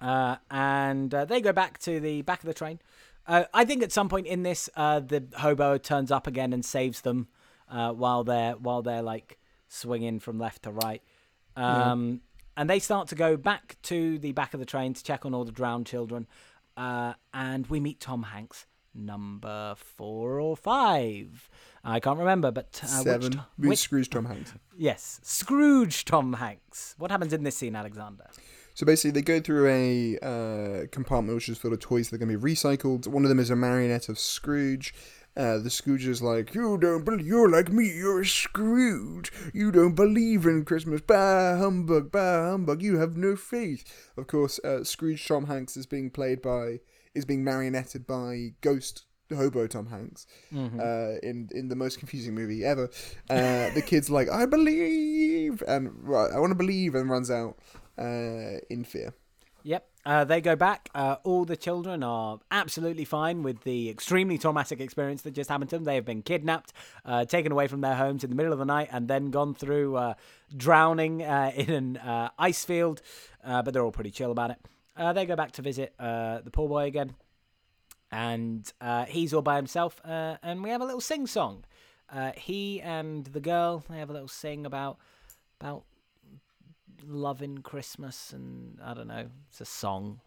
[0.00, 2.78] Uh, and uh, they go back to the back of the train.
[3.26, 6.64] Uh, I think at some point in this, uh, the hobo turns up again and
[6.64, 7.28] saves them
[7.70, 9.38] uh, while they're while they're like
[9.68, 11.02] swinging from left to right.
[11.56, 12.20] Um,
[12.56, 15.34] And they start to go back to the back of the train to check on
[15.34, 16.26] all the drowned children.
[16.76, 21.48] Uh, and we meet Tom Hanks, number four or five.
[21.82, 23.32] I can't remember, but uh, which Seven.
[23.32, 24.52] to- which- Scrooge Tom Hanks?
[24.76, 26.94] yes, Scrooge Tom Hanks.
[26.98, 28.26] What happens in this scene, Alexander?
[28.76, 32.18] So basically, they go through a uh, compartment which is full of toys that are
[32.18, 33.06] going to be recycled.
[33.06, 34.92] One of them is a marionette of Scrooge.
[35.34, 37.90] Uh, the Scrooge is like, you don't believe you're like me.
[37.90, 39.32] You're a Scrooge.
[39.54, 41.00] You don't believe in Christmas.
[41.00, 42.82] Bah humbug, bah humbug.
[42.82, 44.10] You have no faith.
[44.18, 46.80] Of course, uh, Scrooge Tom Hanks is being played by
[47.14, 50.26] is being marionetted by Ghost Hobo Tom Hanks
[50.78, 52.90] uh, in in the most confusing movie ever.
[53.30, 57.56] Uh, the kid's like, I believe, and I want to believe, and runs out
[57.98, 59.14] uh, in fear.
[59.66, 59.88] Yep.
[60.04, 60.88] Uh, they go back.
[60.94, 65.70] Uh, all the children are absolutely fine with the extremely traumatic experience that just happened
[65.70, 65.82] to them.
[65.82, 66.72] They have been kidnapped,
[67.04, 69.56] uh, taken away from their homes in the middle of the night, and then gone
[69.56, 70.14] through uh,
[70.56, 73.02] drowning uh, in an uh, ice field.
[73.44, 74.58] But they're all pretty chill about it.
[75.14, 77.16] They go back to visit the poor boy again,
[78.12, 78.72] and
[79.08, 80.00] he's all by himself.
[80.04, 81.64] And we have a little sing song.
[82.36, 84.98] He and the girl they have a little sing about
[85.60, 85.82] about
[87.04, 89.26] loving Christmas, and I don't know.
[89.50, 90.20] It's a song.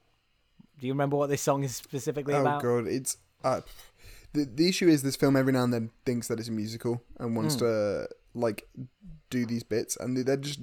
[0.79, 2.63] Do you remember what this song is specifically Oh about?
[2.63, 3.61] Oh god, it's uh,
[4.33, 7.01] the the issue is this film every now and then thinks that it's a musical
[7.19, 7.59] and wants Hmm.
[7.59, 8.67] to like
[9.29, 10.59] do these bits, and they're just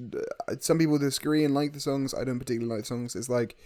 [0.48, 2.14] uh, some people disagree and like the songs.
[2.14, 3.14] I don't particularly like the songs.
[3.16, 3.56] It's like.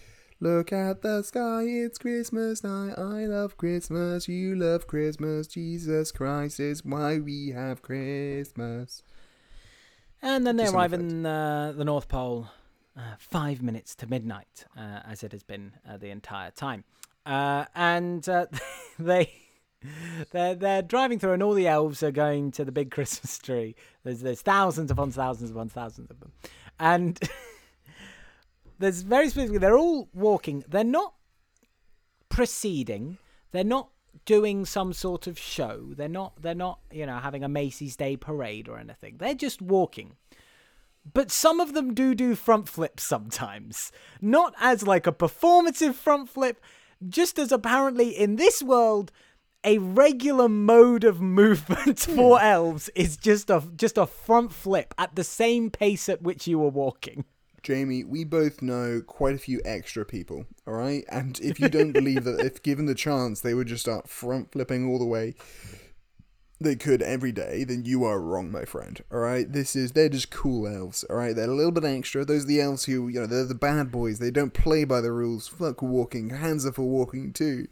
[0.42, 2.94] Look at the sky, it's Christmas night.
[2.96, 5.46] I love Christmas, you love Christmas.
[5.46, 9.02] Jesus Christ is why we have Christmas.
[10.22, 12.48] And then they arrive in uh, the North Pole
[12.96, 16.84] uh, five minutes to midnight, uh, as it has been uh, the entire time.
[17.24, 18.46] Uh, and uh,
[18.98, 19.32] they.
[20.32, 23.74] They're, they're driving through, and all the elves are going to the big Christmas tree.
[24.04, 26.32] There's there's thousands upon thousands upon thousands of them,
[26.78, 27.18] and
[28.78, 30.64] there's very specifically they're all walking.
[30.68, 31.14] They're not
[32.28, 33.16] proceeding.
[33.52, 33.88] They're not
[34.24, 35.88] doing some sort of show.
[35.96, 39.16] They're not they're not, you know, having a Macy's Day parade or anything.
[39.18, 40.16] They're just walking.
[41.12, 43.90] But some of them do do front flips sometimes.
[44.20, 46.60] Not as like a performative front flip,
[47.08, 49.10] just as apparently in this world
[49.64, 52.14] a regular mode of movement hmm.
[52.14, 56.46] for elves is just a just a front flip at the same pace at which
[56.46, 57.24] you were walking.
[57.62, 61.04] Jamie, we both know quite a few extra people, all right?
[61.10, 64.52] And if you don't believe that if given the chance they would just start front
[64.52, 65.34] flipping all the way
[66.62, 69.00] they could every day, then you are wrong, my friend.
[69.10, 71.04] All right, this is they're just cool elves.
[71.04, 72.22] All right, they're a little bit extra.
[72.24, 74.18] Those are the elves who you know they're the bad boys.
[74.18, 75.48] They don't play by the rules.
[75.48, 76.28] Fuck walking.
[76.30, 77.66] Hands are for walking too.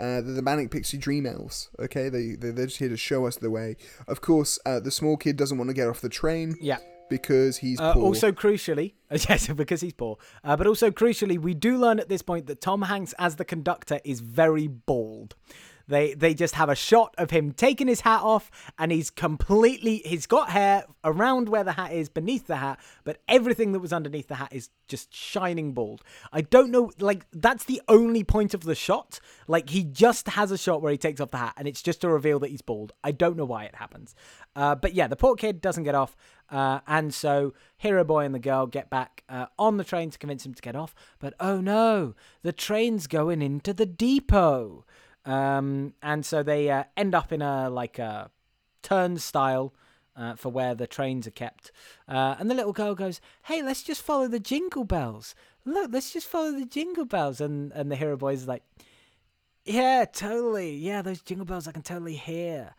[0.00, 1.68] Uh, they're the manic pixie dream elves.
[1.78, 3.76] Okay, they they- they're just here to show us the way.
[4.08, 6.56] Of course, uh, the small kid doesn't want to get off the train.
[6.58, 6.78] Yeah.
[7.12, 8.02] Because he's Uh, poor.
[8.04, 8.94] also, crucially,
[9.28, 12.60] yes, because he's poor, uh, but also crucially, we do learn at this point that
[12.62, 15.34] Tom Hanks, as the conductor, is very bald.
[15.92, 19.98] They they just have a shot of him taking his hat off, and he's completely
[20.06, 23.92] he's got hair around where the hat is, beneath the hat, but everything that was
[23.92, 26.02] underneath the hat is just shining bald.
[26.32, 29.20] I don't know, like that's the only point of the shot.
[29.46, 32.00] Like he just has a shot where he takes off the hat, and it's just
[32.00, 32.94] to reveal that he's bald.
[33.04, 34.14] I don't know why it happens,
[34.56, 36.16] uh, but yeah, the poor kid doesn't get off.
[36.48, 40.18] Uh, and so Hero Boy and the girl get back uh, on the train to
[40.18, 40.94] convince him to get off.
[41.18, 44.86] But oh no, the train's going into the depot.
[45.24, 48.30] Um, and so they uh, end up in a like a
[48.82, 49.72] turnstile
[50.16, 51.70] uh, for where the trains are kept.
[52.08, 55.34] Uh, and the little girl goes, "Hey, let's just follow the jingle bells.
[55.64, 58.62] Look, let's just follow the jingle bells." And and the Hero Boy's like,
[59.64, 60.74] "Yeah, totally.
[60.76, 62.74] Yeah, those jingle bells I can totally hear."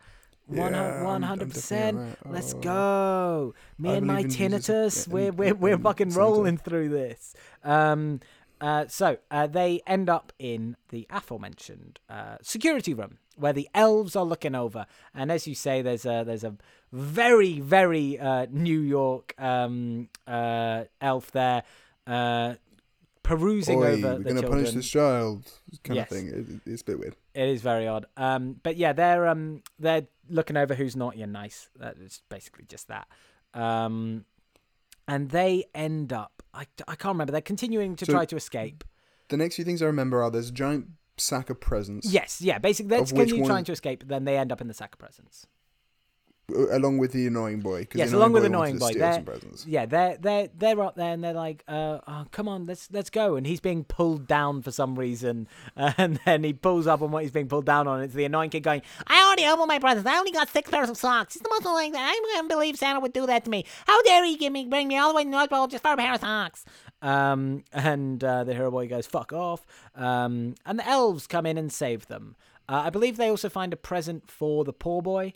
[0.50, 1.96] Yeah, I'm- I'm one hundred percent.
[1.96, 2.34] definitely on that.
[2.34, 3.54] Let's go.
[3.78, 5.08] Me I and my tinnitus.
[5.08, 7.34] We're we're we're fucking rolling through this.
[7.62, 8.20] Um.
[8.60, 14.14] Uh, so uh, they end up in the aforementioned uh, security room where the elves
[14.16, 16.56] are looking over, and as you say, there's a there's a
[16.92, 21.64] very very uh, New York um, uh, elf there
[22.06, 22.54] uh,
[23.22, 24.50] perusing Oi, over we're the gonna children.
[24.64, 25.50] punish this child,
[25.82, 26.10] kind Yes.
[26.12, 26.28] of thing.
[26.64, 27.16] It, it's a bit weird.
[27.34, 28.06] It is very odd.
[28.16, 31.68] Um, but yeah, they're um they're looking over who's naughty and nice.
[31.78, 33.08] That is basically just that.
[33.52, 34.24] Um,
[35.08, 36.42] and they end up.
[36.52, 37.32] I, I can't remember.
[37.32, 38.84] They're continuing to So- try to escape.
[39.28, 42.10] The next few things I remember are there's a giant sack of presents.
[42.12, 42.58] Yes, yeah.
[42.58, 44.04] Basically, they're Of which continue one- trying to escape.
[44.06, 45.46] Then they end up in the sack of presents.
[46.52, 47.86] Uh, along with the annoying boy.
[47.94, 48.92] Yes, the along with wanted annoying boy.
[48.94, 49.24] They're,
[49.66, 53.10] yeah, they're they're they're up there and they're like, uh, oh, come on, let's let's
[53.10, 53.36] go.
[53.36, 57.22] And he's being pulled down for some reason, and then he pulls up on what
[57.22, 58.02] he's being pulled down on.
[58.02, 60.08] It's the annoying kid going, I already opened my presents.
[60.08, 61.36] I only got six pairs of socks.
[61.36, 62.02] It's the most annoying thing.
[62.02, 63.64] I can't believe Santa would do that to me.
[63.86, 65.92] How dare he give me bring me all the way to North Pole just for
[65.92, 66.64] a pair of socks?
[67.00, 69.66] Um, and uh, the hero boy goes, fuck off.
[69.94, 72.36] Um, and the elves come in and save them.
[72.68, 75.34] Uh, I believe they also find a present for the poor boy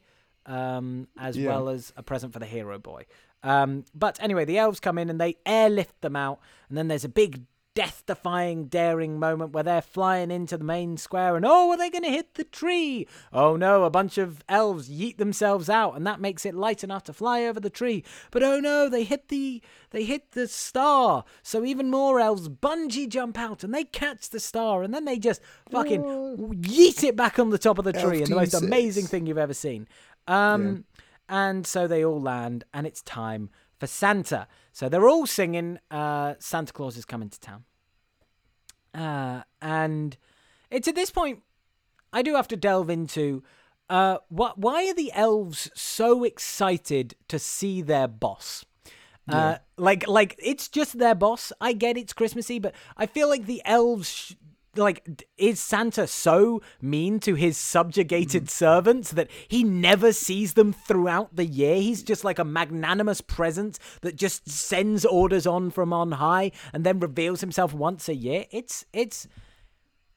[0.48, 1.50] um, as Yeah.
[1.50, 3.06] well as a present for the hero boy.
[3.44, 7.04] Um, but anyway, the elves come in and they airlift them out, and then there's
[7.04, 7.42] a big
[7.74, 12.02] death-defying, daring moment where they're flying into the main square, and oh, are they going
[12.02, 13.06] to hit the tree?
[13.32, 17.04] Oh no, a bunch of elves yeet themselves out, and that makes it light enough
[17.04, 18.02] to fly over the tree.
[18.32, 23.08] But oh no, they hit the they hit the star, so even more elves bungee
[23.08, 25.40] jump out, and they catch the star, and then they just
[25.70, 29.24] fucking yeet it back on the top of the tree, and the most amazing thing
[29.26, 29.86] you've ever seen.
[30.28, 30.84] Um,
[31.28, 34.46] and so they all land, and it's time for Santa.
[34.72, 37.64] So they're all singing uh, Santa Claus is coming to town.
[38.94, 40.16] Uh, and
[40.70, 41.42] it's at this point
[42.12, 43.42] I do have to delve into
[43.90, 48.64] uh, what, why are the elves so excited to see their boss?
[49.30, 51.52] Uh, like, like it's just their boss.
[51.60, 54.32] I get it's Christmassy, but I feel like the elves, sh-
[54.78, 58.50] like, is Santa so mean to his subjugated mm.
[58.50, 61.76] servants that he never sees them throughout the year?
[61.76, 66.84] He's just like a magnanimous presence that just sends orders on from on high and
[66.84, 68.46] then reveals himself once a year.
[68.50, 69.28] It's, it's.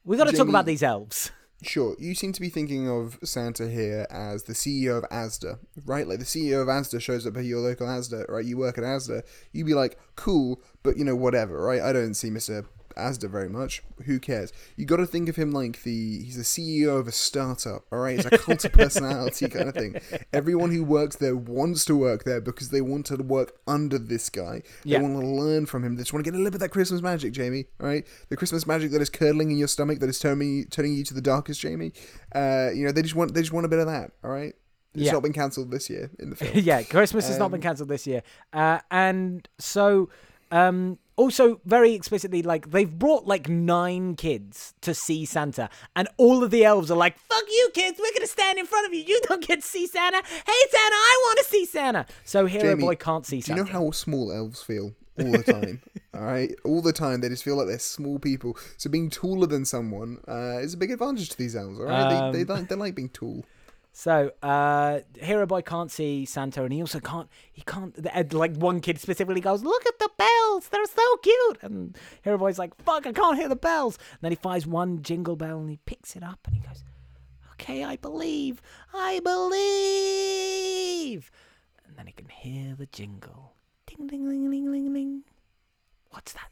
[0.03, 1.31] We got to talk about these elves.
[1.63, 6.07] Sure, you seem to be thinking of Santa here as the CEO of Asda, right?
[6.07, 8.43] Like the CEO of Asda shows up at your local Asda, right?
[8.43, 11.79] You work at Asda, you'd be like, cool, but you know, whatever, right?
[11.79, 12.65] I don't see Mr.
[12.95, 13.83] Asda very much.
[14.05, 14.51] Who cares?
[14.75, 17.85] You got to think of him like the he's the CEO of a startup.
[17.91, 19.95] All right, it's a cult of personality kind of thing.
[20.33, 24.29] Everyone who works there wants to work there because they want to work under this
[24.29, 24.61] guy.
[24.83, 25.01] They Yeah.
[25.01, 25.95] want to learn from him.
[25.95, 27.65] They just want to get a little bit of that Christmas magic, Jamie.
[27.79, 30.93] All right, the Christmas magic that is curdling in your stomach, that is turning turning
[30.93, 31.93] you to the darkest, Jamie.
[32.33, 34.11] Uh, you know, they just want they just want a bit of that.
[34.23, 34.53] All right.
[34.93, 35.13] It's Yeah.
[35.13, 36.51] not been cancelled this year in the film.
[36.55, 40.09] yeah, Christmas has not been Um, cancelled this year, uh, and so
[40.51, 46.43] um, also very explicitly, like they've brought like nine kids to see Santa, and all
[46.43, 47.99] of the elves are like, "Fuck you, kids!
[48.01, 49.03] We're gonna stand in front of you.
[49.03, 50.17] You don't get to see Santa.
[50.17, 53.57] Hey, Santa, I want to see Santa." So Hero Jamie, Boy can't see Do you
[53.57, 55.81] know how small elves feel all the time?
[56.15, 58.57] all right, all the time they just feel like they're small people.
[58.77, 61.79] So being taller than someone uh, is a big advantage to these elves.
[61.79, 63.45] All right, they, they Um, like they like being tall.
[63.93, 67.29] So, uh, Hero Boy can't see Santa, and he also can't.
[67.51, 68.33] He can't.
[68.33, 70.69] Like one kid specifically goes, "Look at the bells!
[70.69, 73.05] They're so cute!" And Hero Boy's like, "Fuck!
[73.05, 76.15] I can't hear the bells." And then he finds one jingle bell, and he picks
[76.15, 76.83] it up, and he goes,
[77.53, 78.61] "Okay, I believe.
[78.93, 81.29] I believe."
[81.85, 83.53] And then he can hear the jingle.
[83.85, 85.23] Ding, ding, ding, ding, ding, ding.
[86.11, 86.49] What's that?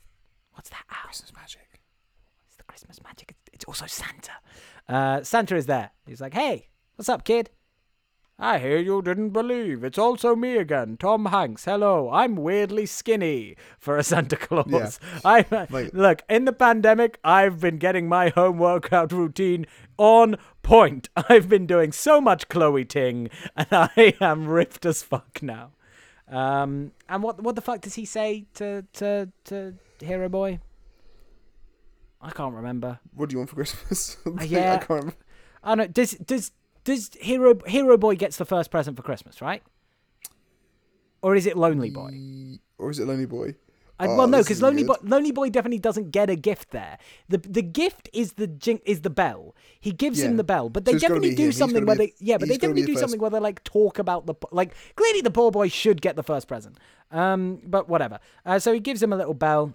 [0.54, 0.84] What's that?
[0.92, 1.06] Ow.
[1.06, 1.80] Christmas magic.
[2.48, 3.32] It's the Christmas magic.
[3.32, 4.34] It's- It's also Santa.
[4.88, 5.92] Uh, Santa is there.
[6.06, 6.68] He's like, "Hey,
[7.00, 7.50] what's up, kid?"
[8.38, 9.84] I hear you didn't believe.
[9.86, 11.64] It's also me again, Tom Hanks.
[11.66, 15.00] Hello, I'm weirdly skinny for a Santa Claus.
[15.26, 17.20] I Like- look in the pandemic.
[17.24, 19.66] I've been getting my home workout routine
[19.98, 21.08] on point.
[21.30, 25.72] I've been doing so much Chloe Ting, and I am ripped as fuck now.
[26.28, 30.60] Um, and what what the fuck does he say to to to Hero Boy?
[32.22, 33.00] I can't remember.
[33.14, 34.18] What do you want for Christmas?
[34.26, 34.78] yeah, I yeah.
[34.78, 35.16] can't remember.
[35.64, 36.52] Oh no, does does
[36.84, 39.64] does Hero Hero Boy gets the first present for Christmas, right?
[41.22, 42.60] Or is it Lonely Boy?
[42.78, 43.56] Or is it Lonely Boy?
[44.02, 44.96] I, Oh, well, no, because Lonely Boy.
[45.04, 46.98] Lonely Boy definitely doesn't get a gift there.
[47.28, 49.54] the The gift is the jing- is the bell.
[49.82, 51.52] He gives him the bell, but they it's definitely do him.
[51.52, 54.00] Something where be they yeah, but they definitely do the something where they like talk
[54.00, 56.78] about the like clearly the poor boy should get the first present.
[57.12, 58.20] Um, but whatever.
[58.46, 59.74] Uh, so he gives him a little bell,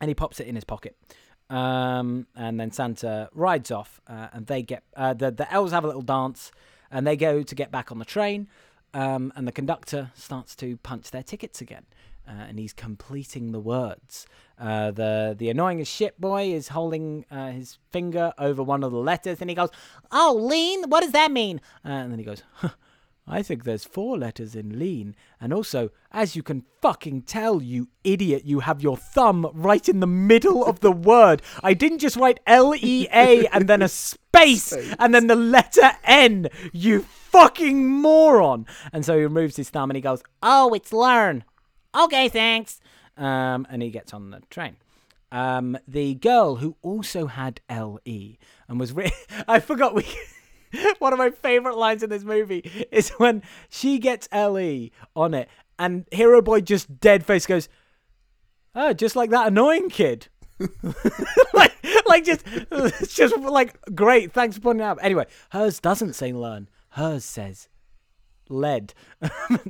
[0.00, 0.96] and he pops it in his pocket.
[1.54, 5.84] Um, and then Santa rides off, uh, and they get uh, the the elves have
[5.84, 6.50] a little dance,
[6.90, 8.48] and they go to get back on the train.
[8.92, 11.84] Um, and the conductor starts to punch their tickets again,
[12.28, 14.26] uh, and he's completing the words.
[14.58, 18.98] Uh, the the annoying shit boy is holding uh, his finger over one of the
[18.98, 19.70] letters, and he goes,
[20.10, 20.90] "Oh, lean.
[20.90, 22.70] What does that mean?" Uh, and then he goes, huh,
[23.26, 25.16] I think there's four letters in lean.
[25.40, 30.00] And also, as you can fucking tell, you idiot, you have your thumb right in
[30.00, 31.40] the middle of the word.
[31.62, 35.92] I didn't just write L E A and then a space and then the letter
[36.04, 36.48] N.
[36.72, 38.66] You fucking moron.
[38.92, 41.44] And so he removes his thumb and he goes, Oh, it's learn.
[41.94, 42.80] Okay, thanks.
[43.16, 44.76] Um, and he gets on the train.
[45.32, 48.36] Um, the girl who also had L E
[48.68, 49.10] and was re-
[49.48, 50.04] I forgot we.
[50.98, 55.48] One of my favorite lines in this movie is when she gets LE on it,
[55.78, 57.68] and Hero Boy just dead face goes,
[58.74, 60.28] "Oh, just like that annoying kid."
[61.52, 61.72] like,
[62.06, 62.46] like just,
[63.14, 64.32] just like great.
[64.32, 64.98] Thanks for pointing out.
[65.02, 66.68] Anyway, hers doesn't say learn.
[66.90, 67.68] Hers says
[68.48, 68.94] led.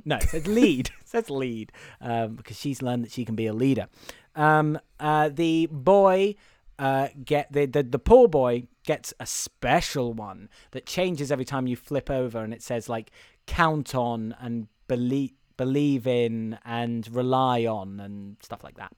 [0.04, 0.90] no, it says lead.
[1.00, 3.88] It says lead um, because she's learned that she can be a leader.
[4.34, 6.34] Um, uh, the boy
[6.78, 11.66] uh, get the, the the poor boy gets a special one that changes every time
[11.66, 13.10] you flip over, and it says like
[13.46, 18.92] count on and believe believe in and rely on and stuff like that.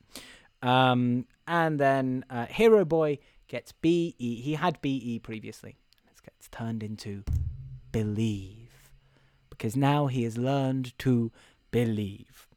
[0.63, 3.19] Um, and then uh, Hero Boy
[3.49, 4.15] gets BE.
[4.19, 5.77] He had BE previously.
[6.07, 7.25] It gets turned into
[7.93, 8.91] believe
[9.51, 11.31] because now he has learned to
[11.71, 12.49] believe.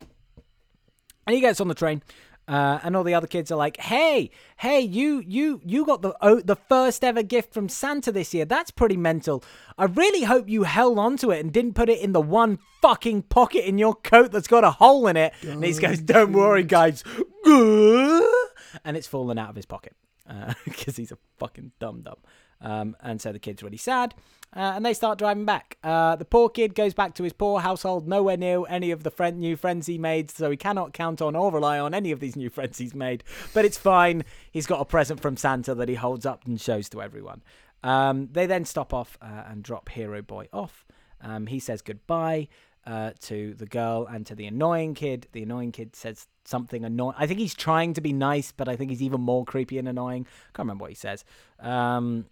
[1.28, 2.02] And he gets on the train,
[2.50, 6.16] uh, and all the other kids are like, "Hey, hey, you, you, you got the
[6.20, 8.44] oh, the first ever gift from Santa this year.
[8.44, 9.44] That's pretty mental.
[9.78, 12.58] I really hope you held on to it and didn't put it in the one
[12.82, 16.34] fucking pocket in your coat that's got a hole in it." and he goes, "Don't
[16.34, 17.04] worry, guys,"
[17.46, 19.96] and it's fallen out of his pocket
[20.66, 22.18] because he's a fucking dum dum.
[22.62, 24.14] Um, and so the kid's really sad,
[24.56, 25.78] uh, and they start driving back.
[25.84, 29.12] Uh, the poor kid goes back to his poor household, nowhere near any of the
[29.12, 32.20] friend, new friends he made, so he cannot count on or rely on any of
[32.20, 33.24] these new friends he's made.
[33.54, 34.24] But it's fine.
[34.52, 37.42] He's got a present from Santa that he holds up and shows to everyone.
[37.84, 40.86] Um, they then stop off uh, and drop Hero Boy off.
[41.22, 42.48] Um, he says goodbye
[42.86, 45.28] uh, to the girl and to the annoying kid.
[45.32, 47.16] The annoying kid says something annoying.
[47.18, 49.88] I think he's trying to be nice, but I think he's even more creepy and
[49.88, 50.26] annoying.
[50.54, 51.24] Can't remember what he says.
[51.60, 52.26] Um,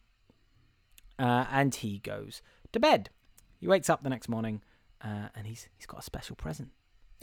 [1.19, 2.41] uh, and he goes
[2.73, 3.09] to bed.
[3.59, 4.61] He wakes up the next morning,
[5.03, 6.69] uh, and he's he's got a special present,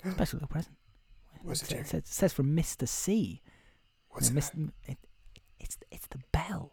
[0.05, 0.77] A special little present.
[1.43, 3.43] What's it, It says, it says from Mister C.
[4.11, 4.35] What's it?
[4.35, 4.71] Mr.
[4.87, 4.99] It,
[5.61, 6.73] it's it's the bell.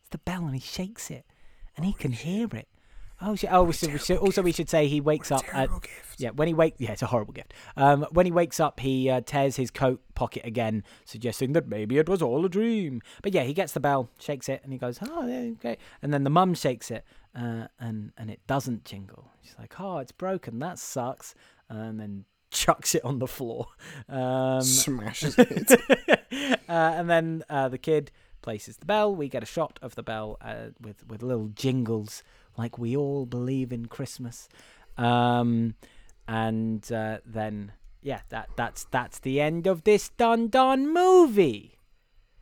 [0.00, 1.24] It's the bell, and he shakes it,
[1.76, 2.68] and he can hear it.
[3.20, 5.68] Oh, sh- oh we should, we should, also we should say he wakes up at
[5.82, 6.14] gift.
[6.18, 7.52] yeah when he wake yeah it's a horrible gift.
[7.76, 11.98] Um, when he wakes up, he uh, tears his coat pocket again, suggesting that maybe
[11.98, 13.02] it was all a dream.
[13.22, 15.24] But yeah, he gets the bell, shakes it, and he goes, "Oh,
[15.58, 17.04] okay." And then the mum shakes it,
[17.34, 19.32] uh, and and it doesn't jingle.
[19.42, 20.60] She's like, "Oh, it's broken.
[20.60, 21.34] That sucks."
[21.68, 23.66] And then chucks it on the floor.
[24.08, 25.72] Um, Smashes it.
[26.68, 28.10] uh, and then uh, the kid
[28.42, 29.14] places the bell.
[29.14, 32.22] We get a shot of the bell uh, with with little jingles,
[32.58, 34.48] like we all believe in Christmas.
[34.98, 35.74] Um,
[36.26, 41.78] and uh, then yeah, that that's that's the end of this Dun Dun movie.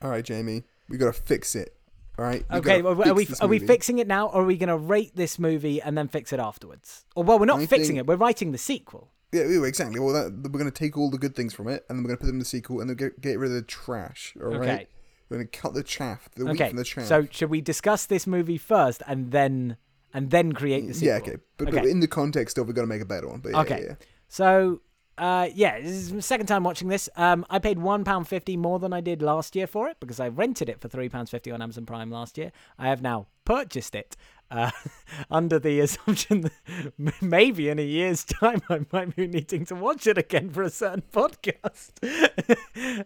[0.03, 1.77] All right, Jamie, we gotta fix it.
[2.19, 2.45] All right.
[2.51, 5.15] Okay, well, are we are we fixing it now, or are we going to rate
[5.15, 7.05] this movie and then fix it afterwards?
[7.15, 8.07] Or well, we're not I fixing think- it.
[8.07, 9.13] We're writing the sequel.
[9.33, 10.01] Yeah, exactly.
[10.01, 12.19] Well, that, we're gonna take all the good things from it, and then we're gonna
[12.19, 14.35] put them in the sequel, and then get, get rid of the trash.
[14.41, 14.61] All right.
[14.61, 14.87] Okay.
[15.29, 17.05] We're gonna cut the chaff, the wheat Okay, from the chaff.
[17.07, 19.77] so should we discuss this movie first and then
[20.17, 21.09] and then create the sequel?
[21.09, 21.37] yeah, okay.
[21.59, 21.91] But, but Okay.
[21.91, 23.41] in the context of we're gonna make a better one.
[23.41, 23.81] But yeah, Okay.
[23.83, 23.95] yeah, yeah.
[24.29, 24.81] So,
[25.19, 27.09] uh, yeah, this is my second time watching this.
[27.17, 30.19] Um, I paid one pound fifty more than I did last year for it because
[30.21, 32.51] I rented it for three pounds fifty on Amazon Prime last year.
[32.79, 34.17] I have now purchased it
[34.51, 34.71] uh,
[35.31, 36.53] under the assumption that
[37.23, 40.71] maybe in a year's time I might be needing to watch it again for a
[40.71, 41.93] certain podcast.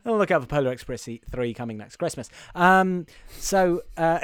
[0.06, 2.28] I'll look out for Polar Express three coming next Christmas.
[2.54, 3.06] Um,
[3.38, 3.82] so.
[3.96, 4.18] Uh,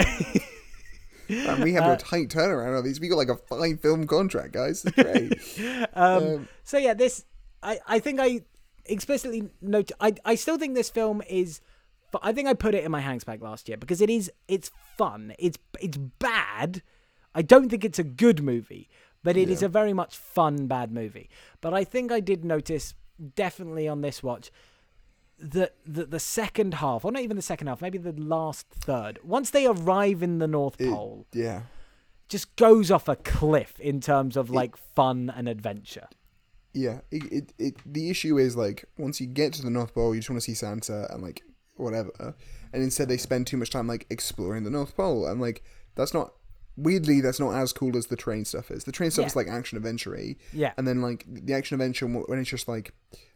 [1.29, 3.01] Man, we have Uh, a tight turnaround on these.
[3.01, 4.85] We got like a five film contract, guys.
[4.85, 5.89] It's great.
[5.95, 7.25] Um, Um, so yeah, this
[7.63, 8.43] I I think I
[8.85, 11.61] explicitly note I I still think this film is.
[12.13, 14.31] fu- I think I put it in my hangs bag last year because it is
[14.49, 15.35] it's fun.
[15.39, 16.83] It's it's bad.
[17.35, 18.89] I don't think it's a good movie,
[19.23, 19.67] but it is Yeah.
[19.67, 21.29] a very much fun bad movie.
[21.61, 22.95] But I think I did notice
[23.35, 24.51] definitely on this watch
[25.39, 29.19] that the, the second half, or not even the second half, maybe the last third,
[29.23, 31.63] once they arrive in the North it- Pole, yeah.
[32.29, 36.09] just goes off a cliff in terms of like fun and adventure.
[36.73, 40.15] Yeah, it, it, it the issue is like once you get to the North Pole,
[40.15, 41.43] you just want to see Santa and like
[41.77, 42.35] whatever,
[42.73, 45.63] and instead they spend too much time like exploring the North Pole, and like
[45.95, 46.33] that's not
[46.77, 48.85] weirdly that's not as cool as the train stuff is.
[48.85, 49.27] The train stuff Yeah.
[49.29, 50.17] is like action adventure
[50.53, 50.73] Yeah.
[50.77, 52.93] and then like the action adventure when it's just like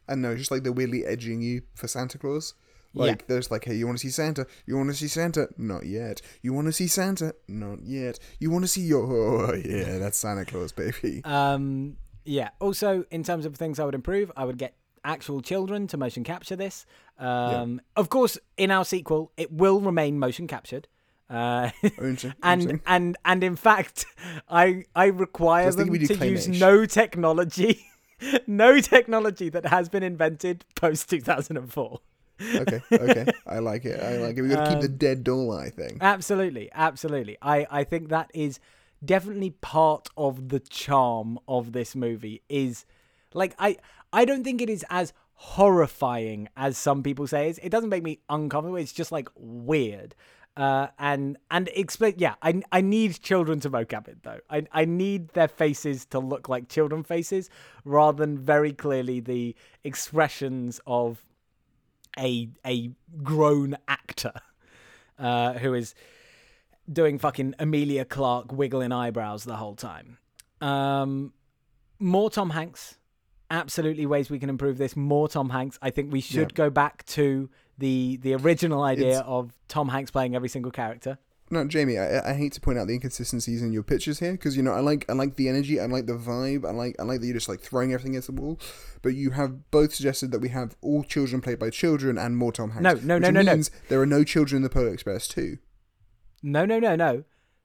[0.08, 2.54] I don't know, just like they're weirdly edging you for Santa Claus.
[2.92, 4.46] Like there's like, hey, you want to see Santa?
[4.66, 5.48] You want to see Santa?
[5.56, 6.20] Not yet.
[6.42, 7.34] You want to see Santa?
[7.46, 8.18] Not yet.
[8.40, 9.04] You want to see your?
[9.06, 11.22] Oh yeah, that's Santa Claus, baby.
[11.24, 12.48] Um, yeah.
[12.58, 14.74] Also, in terms of things I would improve, I would get
[15.04, 16.84] actual children to motion capture this.
[17.16, 20.88] Um, Of course, in our sequel, it will remain motion captured.
[21.30, 22.82] Uh, Interesting, and interesting.
[22.86, 24.04] and and in fact,
[24.48, 27.86] I I require them to use no technology,
[28.48, 32.00] no technology that has been invented post two thousand and four.
[32.56, 33.26] okay, okay.
[33.46, 34.00] I like it.
[34.02, 34.42] I like it.
[34.42, 35.98] We got to keep the Um, dead doll eye thing.
[36.00, 37.36] Absolutely, absolutely.
[37.42, 38.58] I, I think that is
[39.04, 42.86] definitely part of the charm of this movie is
[43.34, 43.76] like I
[44.12, 47.48] I don't think it is as horrifying as some people say.
[47.48, 48.76] It's, it doesn't make me uncomfortable.
[48.76, 50.14] It's just like weird.
[50.56, 54.84] Uh, and and explain yeah I, I need children to mocap it though I, I
[54.84, 57.48] need their faces to look like children faces
[57.84, 61.24] rather than very clearly the expressions of
[62.18, 62.90] a a
[63.22, 64.32] grown actor
[65.18, 65.94] uh, who is
[66.92, 70.18] doing fucking Emilia Clarke wiggling eyebrows the whole time.
[70.60, 71.32] Um,
[72.00, 72.96] more Tom Hanks.
[73.50, 74.96] Absolutely ways we can improve this.
[74.96, 75.78] More Tom Hanks.
[75.80, 76.54] I think we should Yeah.
[76.64, 77.48] go back to
[77.80, 81.18] the the original idea It's- of Tom Hanks playing every single character.
[81.52, 84.56] No, Jamie, I, I hate to point out the inconsistencies in your pictures here because
[84.56, 87.02] you know I like I like the energy, I like the vibe, I like I
[87.02, 88.60] like that you're just like throwing everything against the wall.
[89.02, 92.52] But you have both suggested that we have all children played by children and more
[92.52, 92.84] Tom Hanks.
[92.84, 93.62] No, no, no, no, no.
[93.88, 95.58] There are no children in the Polar Express too.
[96.40, 97.24] No, no, no, no.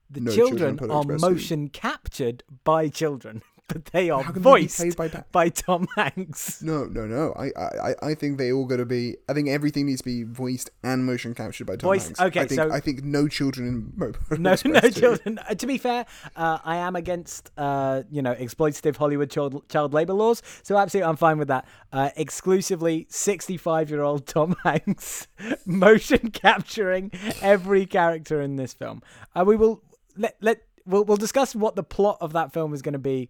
[0.10, 4.96] The No children children are motion captured by children, but they are can they voiced
[4.96, 6.62] by by Tom Hanks.
[6.62, 7.34] No, no, no.
[7.38, 9.18] I, I, I- think they all got to be.
[9.28, 12.22] I think everything needs to be voiced and motion captured by Tom Voiced- Hanks.
[12.22, 14.92] okay, I think, so- I think no children no, no too.
[14.92, 15.40] children.
[15.40, 16.06] Uh, to be fair,
[16.36, 21.10] uh, I am against uh, you know exploitative Hollywood child child labor laws, so absolutely
[21.10, 21.66] I'm fine with that.
[21.92, 25.28] Uh, exclusively 65 year old Tom Hanks
[25.66, 27.12] motion capturing
[27.42, 29.02] every character in this film.
[29.36, 29.82] Uh, we will
[30.16, 33.30] let let we'll we'll discuss what the plot of that film is going to be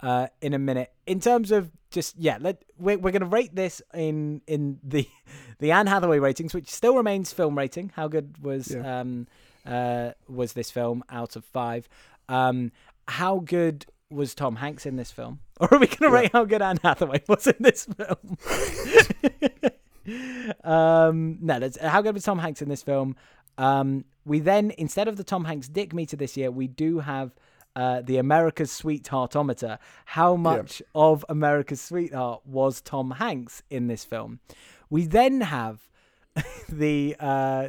[0.00, 0.92] uh, in a minute.
[1.06, 5.08] In terms of just yeah, let we're, we're gonna rate this in in the
[5.58, 7.92] the Anne Hathaway ratings, which still remains film rating.
[7.94, 9.00] How good was Yeah.
[9.00, 9.26] um
[9.64, 11.88] uh was this film out of five?
[12.28, 12.72] Um,
[13.08, 16.62] how good was Tom Hanks in this film, or are we gonna rate how good
[16.62, 18.36] Anne Hathaway was in this film?
[20.64, 23.16] um, no, that's how good was Tom Hanks in this film.
[23.58, 27.34] Um, we then instead of the Tom Hanks Dick meter this year, we do have
[27.76, 29.78] uh, the America's Sweetheartometer.
[30.06, 34.40] How much of America's Sweetheart was Tom Hanks in this film?
[34.88, 35.88] We then have
[36.68, 37.68] the uh,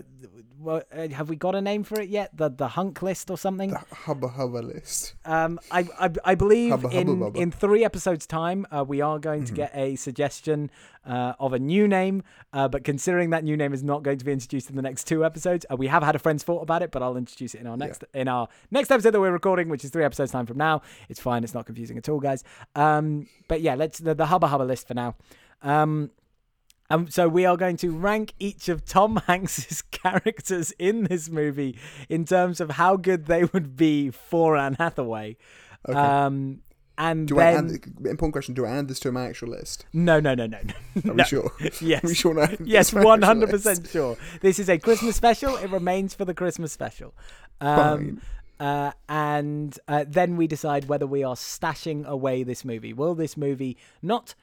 [0.59, 2.35] what, uh, have we got a name for it yet?
[2.35, 3.69] The the hunk list or something?
[3.69, 5.13] The Hubba hubba list.
[5.23, 9.19] Um, I, I, I believe Hubba, hubba, in, in three episodes' time, uh, we are
[9.19, 9.53] going Mm-hmm.
[9.55, 10.71] to get a suggestion
[11.05, 12.23] uh, of a new name.
[12.53, 15.05] Uh, but considering that new name is not going to be introduced in the next
[15.05, 16.89] two episodes, uh, we have had a friend's thought about it.
[16.91, 19.83] But I'll introduce it in our next in our next episode that we're recording, which
[19.85, 20.81] is three episodes time from now.
[21.07, 21.43] It's fine.
[21.43, 22.43] It's not confusing at all, guys.
[22.75, 25.15] Um, but yeah, let's the, the hubba hubba list for now.
[25.61, 26.09] Um,
[26.89, 31.77] um, so we are going to rank each of Tom Hanks's characters in this movie
[32.09, 35.37] in terms of how good they would be for Anne Hathaway.
[35.87, 36.61] Um,
[36.97, 38.55] and Do then I add important question?
[38.55, 39.85] Do I add this to my actual list?
[39.93, 40.73] no, no, no, no, no.
[40.73, 41.13] Are no.
[41.13, 41.51] we sure?
[41.81, 42.03] Yes.
[42.03, 42.39] Are we sure?
[42.39, 44.17] I add this Yes, one hundred percent sure.
[44.41, 45.55] This is a Christmas special.
[45.57, 47.13] It remains for the Christmas special.
[47.61, 48.21] Um,
[48.59, 52.93] uh, and uh, then we decide whether we are stashing away this movie.
[52.93, 54.33] Will this movie not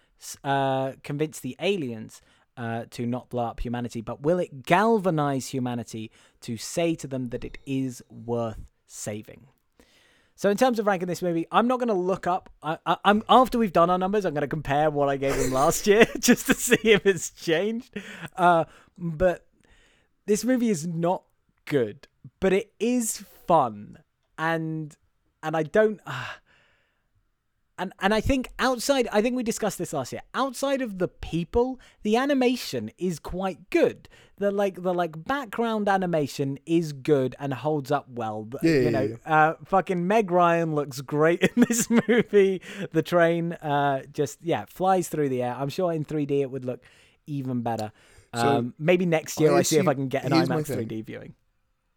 [0.45, 2.23] uh, convince the aliens
[2.57, 6.11] uh, to not blow up humanity, but will it galvanize humanity
[6.43, 9.47] to say to them that it is worth saving?
[10.37, 12.51] So in terms of ranking this movie, I'm not going to look up.
[12.63, 15.53] I, I'm after we've done our numbers, I'm going to compare what I gave him
[15.53, 17.97] last year just to see if it's changed.
[18.37, 18.65] Uh,
[18.99, 19.47] but
[20.27, 21.23] this movie is not
[21.67, 22.09] good,
[22.41, 23.99] but it is fun,
[24.39, 24.97] and
[25.43, 26.01] and I don't.
[26.07, 26.25] Uh,
[27.79, 30.23] and and I think outside, I think we discussed this last year.
[30.35, 34.09] Outside of the people, the animation is quite good.
[34.39, 38.49] The like the like background animation is good and holds up well.
[38.63, 42.61] Yeah, you know, uh, fucking Meg Ryan looks great in this movie.
[42.93, 45.57] The train, uh, just yeah, flies through the air.
[45.59, 46.83] I'm sure in 3D it would look
[47.27, 47.93] even better.
[48.35, 51.05] So, Um, maybe next year I I, see if I can get an IMAX 3D
[51.05, 51.35] viewing.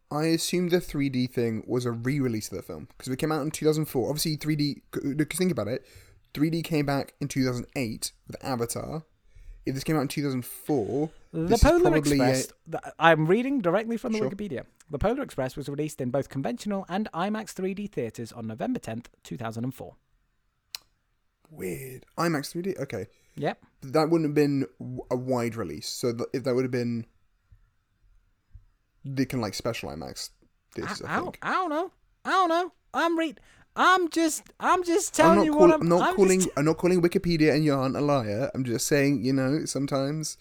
[0.09, 3.41] I assumed the 3D thing was a re-release of the film because it came out
[3.41, 4.09] in 2004.
[4.09, 4.81] Obviously, 3D.
[4.95, 5.85] Uh, because think about it,
[6.33, 9.03] 3D came back in 2008 with Avatar.
[9.65, 12.53] If this came out in 2004, The Polar probably a- Express.
[12.71, 14.29] th- I'm reading directly from the Sure.
[14.29, 14.63] Wikipedia.
[14.89, 19.07] The Polar Express was released in both conventional and IMAX 3D theaters on November 10th,
[19.23, 19.95] 2004.
[21.49, 22.77] weird IMAX 3D.
[22.79, 23.63] Okay, Yep.
[23.83, 24.65] that wouldn't have been
[25.09, 25.87] a wide release.
[25.87, 27.05] So if that would have been
[29.15, 30.29] the kind of like special IMAX.
[30.77, 31.37] I, This I, I, don't.
[31.41, 31.91] I don't know.
[32.25, 32.71] I don't know.
[32.93, 33.39] I'm read.
[33.75, 34.43] I'm just.
[34.59, 35.81] I'm just I'm telling you call- what I'm.
[35.81, 36.43] I'm not I'm calling.
[36.57, 38.51] I'm not calling Wikipedia and Yarn a liar.
[38.53, 40.37] I'm just saying, you know, sometimes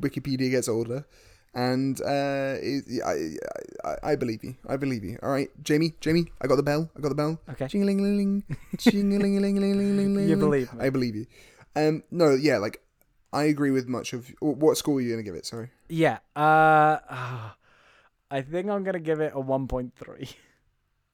[0.00, 1.06] Wikipedia gets older,
[1.54, 3.36] and uh, it, I,
[3.88, 4.54] I, I believe you.
[4.66, 5.18] I believe you.
[5.22, 5.92] All right, Jamie.
[6.00, 6.90] Jamie, I got the bell.
[6.96, 7.38] I got the bell.
[7.50, 7.68] Okay.
[8.78, 10.28] Ching-a-ling-a-ling-a-ling-a-ling.
[10.28, 10.84] You believe me.
[10.84, 11.26] I believe you.
[11.76, 12.80] Um, no, yeah, like
[13.32, 14.32] I agree with much of.
[14.40, 15.44] What score are you gonna give it?
[15.46, 15.70] Sorry.
[15.88, 16.18] yeah.
[16.34, 17.50] Uh.
[18.34, 20.34] I think I'm gonna give it a 1.3.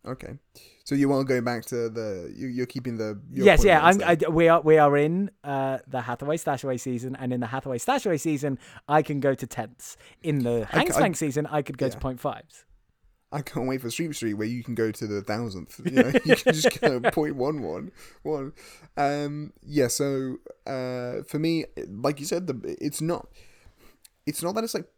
[0.06, 0.38] Okay.
[0.84, 2.32] So you are going back to the.
[2.34, 3.20] You, you're keeping the.
[3.30, 3.84] your yes, yeah.
[3.84, 4.02] I'm.
[4.02, 7.76] I, we are we are in uh, the Hathaway Stashaway season, and in the Hathaway
[7.76, 9.98] Stashaway season, I can go to tenths.
[10.22, 12.64] In the Hanks I- Bank season, I could go to point fives.
[13.30, 15.78] I can't wait for Street Street where you can go to the thousandth.
[15.84, 17.92] You know, you can just go point one one
[18.22, 18.54] one.
[18.96, 19.88] Um, yeah.
[19.88, 23.28] So uh, for me, like you said, the it's not.
[24.26, 24.88] It's not that it's like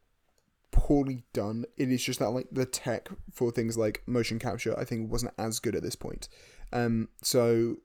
[0.72, 1.64] poorly done.
[1.76, 5.34] It is just that like the tech for things like motion capture, I think, wasn't
[5.38, 6.28] as good at this point.
[6.72, 7.76] Um, so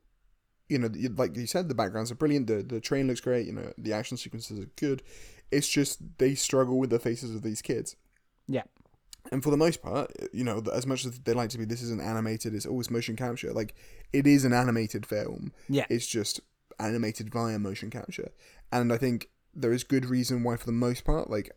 [0.70, 2.48] you know, like you said, the backgrounds are brilliant.
[2.48, 3.46] The the train looks great.
[3.46, 5.04] You know, the action sequences are good.
[5.52, 7.96] It's just they struggle with the faces of these kids.
[8.48, 8.64] Yeah.
[9.32, 11.82] And for the most part, you know, as much as they like to be, this
[11.82, 12.56] isn't animated.
[12.56, 13.54] It's always motion capture.
[13.54, 13.76] Like
[14.14, 15.52] it is an animated film.
[15.70, 15.86] Yeah.
[15.90, 16.40] It's just
[16.80, 18.32] animated via motion capture,
[18.72, 21.52] and I think there is good reason why, for the most part, like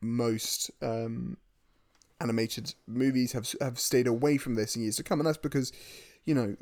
[0.00, 1.36] most um,
[2.20, 5.72] animated movies have have stayed away from this in years to come, and that's because,
[6.24, 6.56] you know,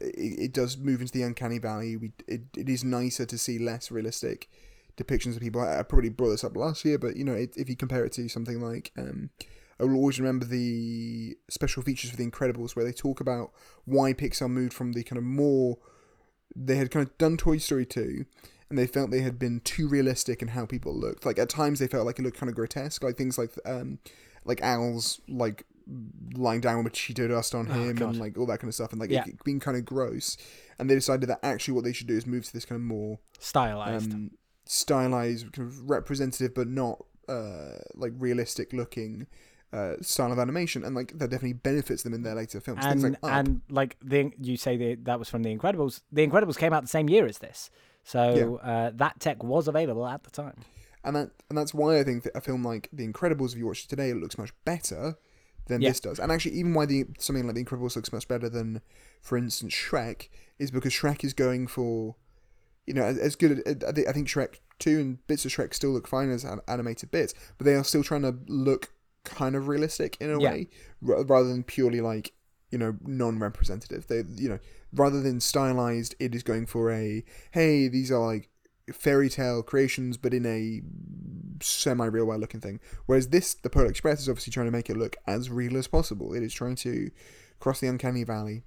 [0.00, 1.96] it, it does move into the uncanny valley.
[1.96, 4.48] We it, it is nicer to see less realistic
[4.96, 5.60] depictions of people.
[5.60, 8.04] I, I probably brought this up last year, but you know, it, if you compare
[8.04, 9.30] it to something like, um,
[9.80, 13.52] I will always remember the special features for The Incredibles, where they talk about
[13.84, 15.78] why Pixar moved from the kind of more
[16.56, 18.24] they had kind of done Toy Story 2
[18.70, 21.24] and they felt they had been too realistic in how people looked.
[21.26, 23.98] Like at times they felt like it looked kind of grotesque, like things like um
[24.44, 25.64] like Al's like
[26.34, 28.92] lying down with Cheeto dust on him Oh, and like all that kind of stuff,
[28.92, 29.24] and like Yeah.
[29.26, 30.36] it being kind of gross.
[30.78, 32.84] And they decided that actually what they should do is move to this kind of
[32.86, 34.12] more Stylized.
[34.12, 34.30] um,
[34.66, 39.26] stylized, kind of representative, but not uh, like realistic looking
[39.72, 42.84] uh, style of animation, and like that definitely benefits them in their later films.
[42.86, 46.00] And like and like the you say the, that was from the Incredibles.
[46.12, 47.70] The Incredibles came out the same year as this,
[48.08, 50.62] so uh, that tech was available at the time.
[51.04, 53.66] and that and that's why I think that a film like The Incredibles, if you
[53.66, 55.16] watch it today, it looks much better
[55.66, 55.90] than Yeah.
[55.90, 56.18] this does.
[56.18, 58.80] And actually, even why the something like The Incredibles looks much better than,
[59.20, 60.28] for instance, Shrek,
[60.58, 62.16] is because Shrek is going for,
[62.86, 63.62] you know, as, as good.
[63.66, 66.44] As, I think I think Shrek two and bits of Shrek still look fine as
[66.44, 68.90] an, animated bits, but they are still trying to look
[69.24, 70.50] kind of realistic in a Yeah.
[70.52, 70.68] way,
[71.06, 72.32] r- rather than purely like
[72.70, 74.06] you know non-representative.
[74.06, 74.58] They you know
[74.92, 78.48] rather than stylized, it is going for a hey these are like
[78.92, 80.82] fairy tale creations, but in a
[81.62, 82.80] semi real world looking thing.
[83.06, 85.88] Whereas this, the Polar Express, is obviously trying to make it look as real as
[85.88, 86.34] possible.
[86.34, 87.10] It is trying to
[87.60, 88.62] cross the uncanny valley,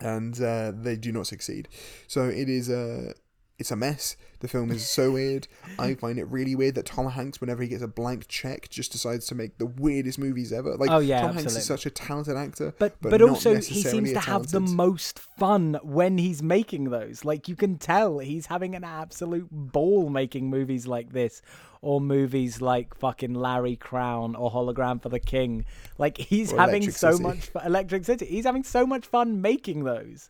[0.00, 1.68] and uh, they do not succeed.
[2.06, 3.14] So it is a.
[3.58, 4.16] It's a mess.
[4.40, 5.46] The film is so weird.
[5.78, 8.90] I find it really weird that Tom Hanks, whenever he gets a blank check, just
[8.92, 10.76] decides to make the weirdest movies ever.
[10.76, 13.82] Like Oh, yeah, Tom Hanks is such a talented actor, But but, but, also he
[13.82, 17.24] seems to have the most fun when he's making those.
[17.24, 21.40] Like you can tell he's having an absolute ball making movies like this
[21.80, 25.64] or movies like fucking Larry Crowne or Hologram for the King.
[25.96, 27.22] Like he's Or having Electric so City.
[27.22, 27.66] much fun.
[27.66, 28.26] Electric City.
[28.26, 30.28] He's having so much fun making those.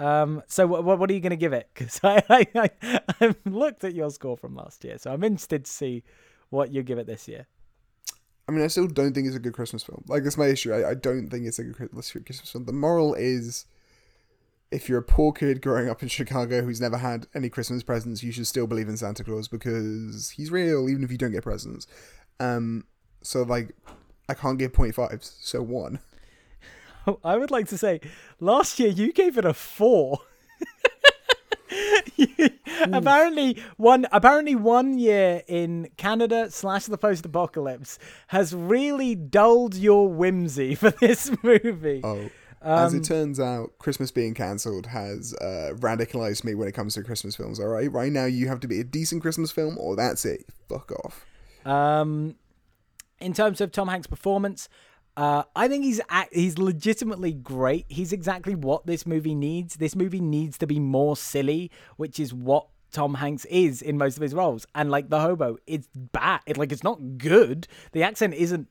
[0.00, 1.68] Um, so what, what are you going to give it?
[1.74, 2.46] Because I, I,
[2.82, 6.02] I I've looked at your score from last year, so I'm interested to see
[6.48, 7.46] what you give it this year.
[8.48, 10.02] I mean, I still don't think it's a good Christmas film.
[10.08, 10.72] Like, that's my issue.
[10.72, 12.64] I, I don't think it's a good Christmas film.
[12.64, 13.66] The moral is
[14.72, 18.22] if you're a poor kid growing up in Chicago who's never had any Christmas presents,
[18.22, 21.42] you should still believe in Santa Claus because he's real, even if you don't get
[21.42, 21.86] presents.
[22.40, 22.86] Um,
[23.22, 23.76] so, like,
[24.28, 26.00] I can't give point fives, so one.
[27.24, 28.00] I would like to say,
[28.38, 30.20] last year you gave it a four.
[32.92, 40.08] apparently one apparently one year in Canada slash the post apocalypse has really dulled your
[40.08, 42.00] whimsy for this movie.
[42.04, 42.30] Oh.
[42.62, 46.92] As Um, it turns out, Christmas being cancelled has uh, radicalized me when it comes
[46.94, 47.90] to Christmas films, alright?
[47.90, 50.44] Right now, you have to be a decent Christmas film, or that's it.
[50.68, 51.24] Fuck off.
[51.64, 52.34] Um,
[53.18, 54.68] in terms of Tom Hanks' performance,
[55.20, 56.00] uh, I think he's
[56.32, 57.84] he's legitimately great.
[57.90, 59.76] He's exactly what this movie needs.
[59.76, 64.16] This movie needs to be more silly, which is what Tom Hanks is in most
[64.16, 64.66] of his roles.
[64.74, 66.40] And like the hobo, it's bad.
[66.46, 67.68] It like it's not good.
[67.92, 68.68] The accent isn't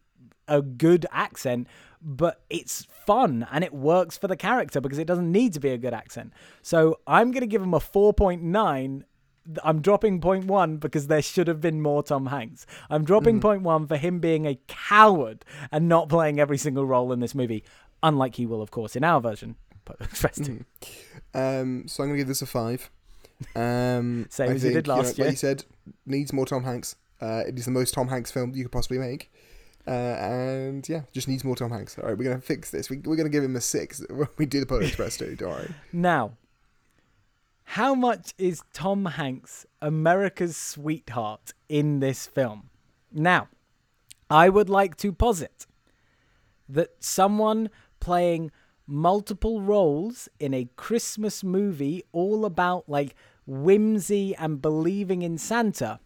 [0.47, 1.67] a good accent,
[2.01, 5.69] but it's fun and it works for the character because it doesn't need to be
[5.69, 6.33] a good accent.
[6.63, 9.05] So I'm gonna give him a four point nine.
[9.63, 12.65] I'm dropping point one because there should have been more Tom Hanks.
[12.89, 17.11] I'm dropping point one for him being a coward and not playing every single role
[17.11, 17.63] in this movie,
[18.03, 19.55] unlike he will, of course, in our version.
[20.21, 20.65] But two.
[21.33, 22.91] Um, so I'm gonna give this a five.
[23.55, 25.25] Um, Same I as you did know, last year.
[25.25, 25.65] Like you said,
[26.05, 26.95] needs more Tom Hanks.
[27.19, 29.31] Uh, it is the most Tom Hanks film you could possibly make.
[29.87, 31.97] Uh, and yeah, just needs more Tom Hanks.
[31.97, 32.89] All right, we're gonna fix this.
[32.89, 35.35] We, we're gonna give him a six when we do the Polar Express too.
[35.35, 35.73] Don't worry.
[35.91, 36.33] Now,
[37.73, 42.71] how much is Tom Hanks America's sweetheart in this film?
[43.11, 43.47] Now,
[44.27, 45.67] I would like to posit
[46.67, 47.69] that someone
[47.99, 48.49] playing
[48.87, 53.13] multiple roles in a Christmas movie all about like
[53.45, 55.99] whimsy and believing in Santa.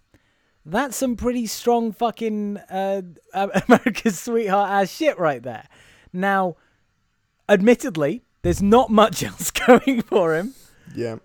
[0.65, 3.03] That's some pretty strong fucking uh,
[3.33, 5.69] America's sweetheart ass shit right there.
[6.11, 6.57] Now,
[7.47, 10.55] admittedly, there's not much else going for him.
[10.93, 11.19] Yeah.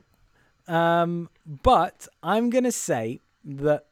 [0.68, 3.86] Um, but I'm gonna say that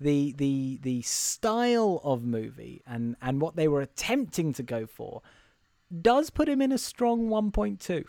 [0.00, 5.22] the the the style of movie and and what they were attempting to go for
[6.00, 8.04] does put him in a strong 1.2.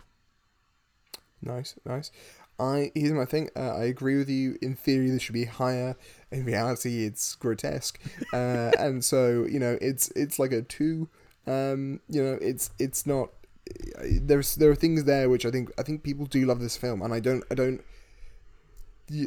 [1.41, 2.11] Nice, nice.
[2.60, 3.49] I here's my thing.
[3.56, 4.57] Uh, I agree with you.
[4.61, 5.95] In theory, this should be higher.
[6.32, 7.99] In reality, it's grotesque.
[8.34, 11.10] Uh, and so you know, it's it's like a two.
[11.48, 13.30] Um, you know, it's it's not.
[14.02, 17.02] There's there are things there which I think I think people do love this film,
[17.02, 17.84] and I don't I don't.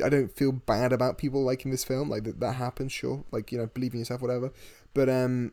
[0.04, 2.10] I don't feel bad about people liking this film.
[2.10, 3.24] Like that, that happens, sure.
[3.30, 4.52] Like you know, believe in yourself, whatever.
[4.94, 5.52] But um,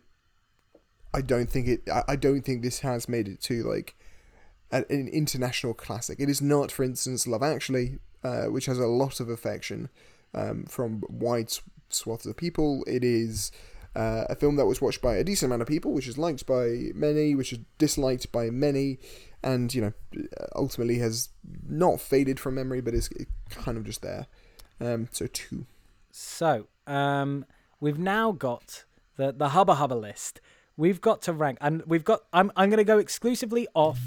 [1.14, 1.90] I don't think it.
[1.90, 3.96] I, I don't think this has made it to like
[4.72, 6.20] an, an international classic.
[6.20, 9.90] It is not, for instance, Love Actually, uh, which has a lot of affection
[10.34, 11.52] um, from wide
[11.90, 12.84] swaths of people.
[12.88, 13.52] It is
[13.96, 16.46] uh, a film that was watched by a decent amount of people, which is liked
[16.46, 19.00] by many, which is disliked by many,
[19.44, 19.94] and you know,
[20.56, 21.30] ultimately has
[21.68, 23.10] not faded from memory, but is
[23.49, 24.28] kind of just there.
[24.80, 25.66] Um, so two.
[26.12, 27.45] So, um,
[27.80, 28.86] we've now got
[29.18, 30.41] the the hubba hubba list,
[30.78, 32.22] we've got to rank, and we've got.
[32.34, 33.99] I'm I'm going to go exclusively off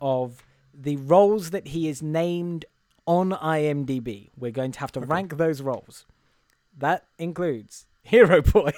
[0.00, 0.42] of
[0.74, 2.64] the roles that he is named
[3.06, 4.30] on IMDb.
[4.36, 6.04] We're going to have to rank those roles.
[6.76, 8.72] That includes Hero Boy,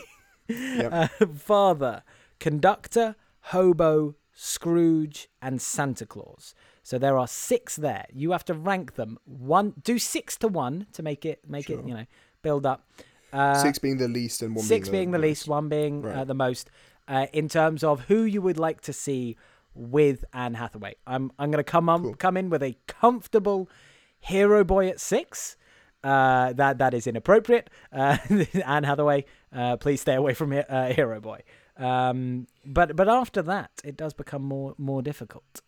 [0.51, 2.02] uh, Father,
[2.39, 6.55] Conductor, Hobo, Scrooge, and Santa Claus.
[6.85, 8.06] So there are six there.
[8.12, 9.19] You have to rank them.
[9.24, 12.06] One, do six to one to make it make it you know
[12.40, 12.89] build up.
[13.32, 16.24] Uh, Six being the least and one six being being the least, one being uh,
[16.24, 16.70] the most.
[17.09, 19.36] Uh, in terms of who you would like to see
[19.74, 22.15] with Anne Hathaway, I'm I'm going to come on Cool.
[22.15, 23.69] come in with a comfortable
[24.20, 25.56] hero boy at six.
[26.05, 27.69] Uh, that that is inappropriate.
[27.93, 28.16] Uh,
[28.65, 31.40] Anne Hathaway, uh, please stay away from uh, Hero Boy.
[31.78, 35.60] Um, but but after that, it does become more more difficult.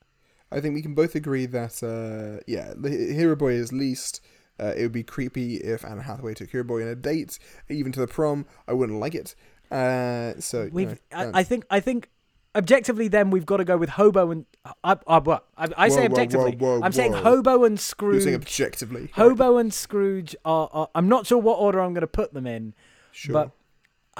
[0.52, 4.20] I think we can both agree that, uh, yeah, the Hero Boy is least.
[4.58, 7.38] Uh, it would be creepy if Anne Hathaway took Hero Boy on a date,
[7.68, 8.44] even to the prom.
[8.66, 9.36] I wouldn't like it.
[9.70, 12.10] Uh, so We've I, I think I think
[12.56, 14.44] objectively then we've got to go with Hobo and
[14.82, 16.56] I I, well, I, I say Whoa, objectively.
[16.56, 17.12] whoa, whoa, I'm saying.
[17.12, 18.24] Hobo and you're Scrooge.
[18.24, 19.02] saying objectively.
[19.02, 19.10] right?
[19.12, 20.88] Hobo and Scrooge are, are.
[20.96, 22.74] I'm not sure what order I'm going to put them in,
[23.12, 23.32] Sure.
[23.32, 23.50] but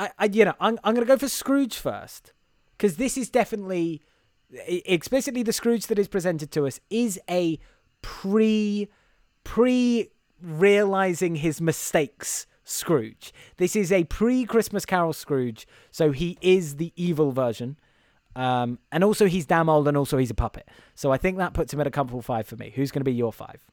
[0.01, 2.33] I, I you know, I'm, I'm going to go for Scrooge first
[2.77, 4.01] because this is definitely
[4.67, 7.59] explicitly the Scrooge that is presented to us is a
[8.01, 8.89] pre
[9.45, 10.09] pre
[10.43, 13.33] realizing his mistakes Scrooge.
[13.59, 17.79] This is a pre Christmas Carol Scrooge, so he is the evil version.
[18.35, 20.69] Um, and also he's damn old, and also he's a puppet.
[20.95, 22.73] So I think that puts him at a comfortable five for me.
[22.75, 23.67] Who's going to be your five?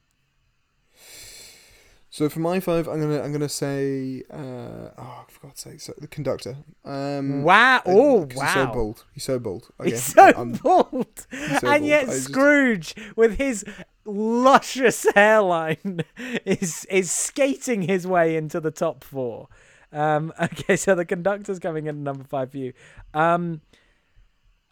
[2.17, 5.93] So for my five, I'm gonna I'm gonna say, uh, oh for God's sake, so
[5.99, 6.57] the conductor.
[6.83, 7.83] Um, Wow!
[7.85, 8.43] Oh wow!
[8.43, 9.05] He's so bold.
[9.13, 9.69] He's so bold.
[9.79, 9.89] Okay.
[9.91, 11.83] He's so I'm- bold, so and bold.
[11.85, 13.63] yet I just- Scrooge, with his
[14.03, 16.01] luscious hairline,
[16.43, 19.47] is is skating his way into the top four.
[19.93, 22.73] Um, okay, so the conductor's coming in at number five for you.
[23.13, 23.61] Um,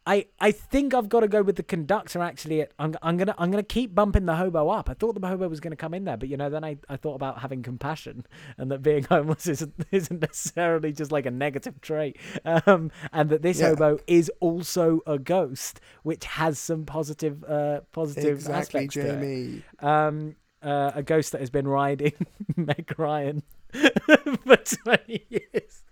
[0.07, 2.21] I I think I've got to go with the conductor.
[2.21, 4.89] Actually, At- I'm I'm gonna I'm gonna keep bumping the hobo up.
[4.89, 6.95] I thought the hobo was gonna come in there, but you know, then I, I
[6.97, 8.25] thought about having compassion
[8.57, 12.17] and that being homeless isn't isn't necessarily just like a negative trait.
[12.45, 13.69] Um, and that this Yeah.
[13.69, 19.19] hobo is also a ghost, which has some positive uh positive exactly, aspects to it
[19.19, 19.63] Jamie.
[19.79, 22.13] um, uh, a ghost that has been riding
[22.55, 23.43] Meg Ryan
[24.43, 25.83] for 20 years.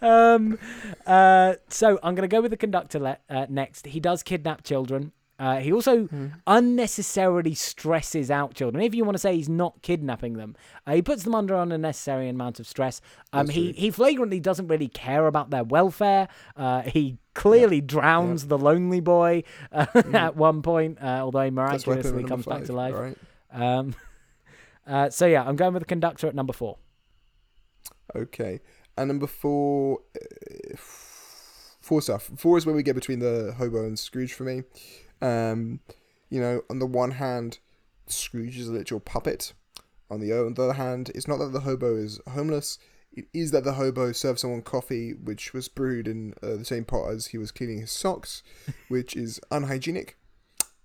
[0.00, 0.58] Um,
[1.06, 3.86] uh, so I'm going to go with the conductor le- uh, next.
[3.86, 5.12] He does kidnap children.
[5.38, 6.08] Uh, he also
[6.46, 8.82] unnecessarily stresses out children.
[8.82, 10.56] If you want to say he's not kidnapping them,
[10.86, 13.02] uh, he puts them under an unnecessary amount of stress.
[13.34, 16.28] Um, he he flagrantly doesn't really care about their welfare.
[16.56, 19.42] Uh, he clearly drowns the lonely boy
[19.72, 19.84] uh,
[20.14, 22.66] at one point, uh, although he That's why I put him miraculously comes number back
[22.66, 22.94] to life.
[22.94, 23.18] Right.
[23.52, 23.94] Um,
[24.86, 26.78] uh, so yeah, I'm going with the conductor at number four.
[28.14, 28.60] Okay.
[28.96, 32.30] And number four, uh, four stuff.
[32.36, 34.62] Four is where we get between the hobo and Scrooge for me.
[35.20, 35.80] Um,
[36.30, 37.58] you know, on the one hand,
[38.06, 39.52] Scrooge is a literal puppet.
[40.10, 42.78] On the on the other hand, it's not that the hobo is homeless.
[43.12, 46.84] It is that the hobo served someone coffee which was brewed in uh, the same
[46.84, 48.42] pot as he was cleaning his socks,
[48.88, 50.16] which is unhygienic.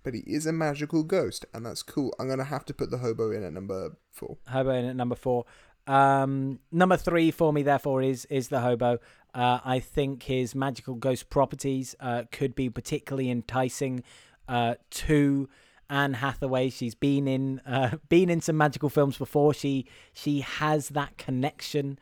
[0.02, 2.12] But he is a magical ghost, and that's cool.
[2.18, 4.38] I'm gonna have to put the hobo in at number four.
[4.48, 5.44] Hobo in at number four.
[5.86, 8.98] Um, number three for me, therefore, is is the hobo.
[9.34, 14.02] Uh, I think his magical ghost properties uh, could be particularly enticing
[14.48, 15.48] uh, to
[15.88, 16.70] Anne Hathaway.
[16.70, 19.54] She's been in uh, been in some magical films before.
[19.54, 21.98] She she has that connection,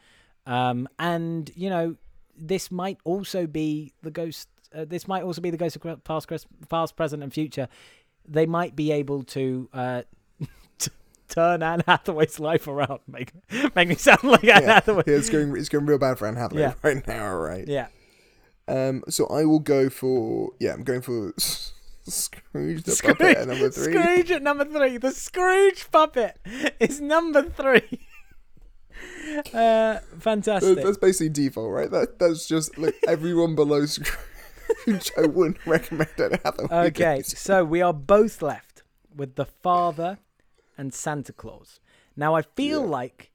[0.47, 1.97] um, and you know
[2.37, 4.49] this might also be the ghost.
[4.75, 6.29] Uh, this might also be the ghost of past,
[6.69, 7.69] past, present, and future.
[8.29, 10.03] They might be able to uh,
[11.31, 13.01] turn Anne Hathaway's life around.
[13.09, 13.33] Make
[13.75, 15.05] make me sound like Anne Yeah, Hathaway.
[15.07, 16.75] it's going it's going real bad for Anne Hathaway Yeah.
[16.83, 17.67] right now, right?
[17.67, 17.87] Yeah,
[18.69, 21.33] Um, so I will go for yeah, I'm going for
[22.09, 23.93] Scrooge the puppet at number three.
[23.93, 24.97] Scrooge at number three.
[24.99, 26.39] The Scrooge puppet
[26.81, 28.01] is number three.
[29.55, 30.83] uh, fantastic.
[30.83, 31.91] That's, basically default, right?
[31.91, 35.13] That that's just like everyone below Scrooge.
[35.17, 36.87] I wouldn't recommend Hathaway.
[36.89, 38.83] Okay, so we are both left
[39.15, 40.19] with the father
[40.81, 41.79] and Santa Claus.
[42.17, 42.87] Now I feel Yeah.
[42.99, 43.31] like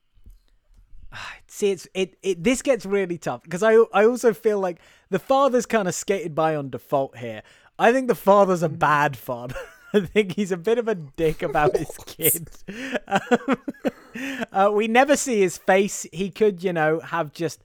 [1.47, 5.19] see it's it, it this gets really tough because I I also feel like the
[5.19, 7.41] father's kind of skated by on default here.
[7.77, 9.55] I think the father's a bad father.
[9.93, 12.49] I think he's a bit of a dick about his kid.
[13.07, 13.57] Um,
[14.51, 16.05] uh, we never see his face.
[16.11, 17.63] He could, you know, have just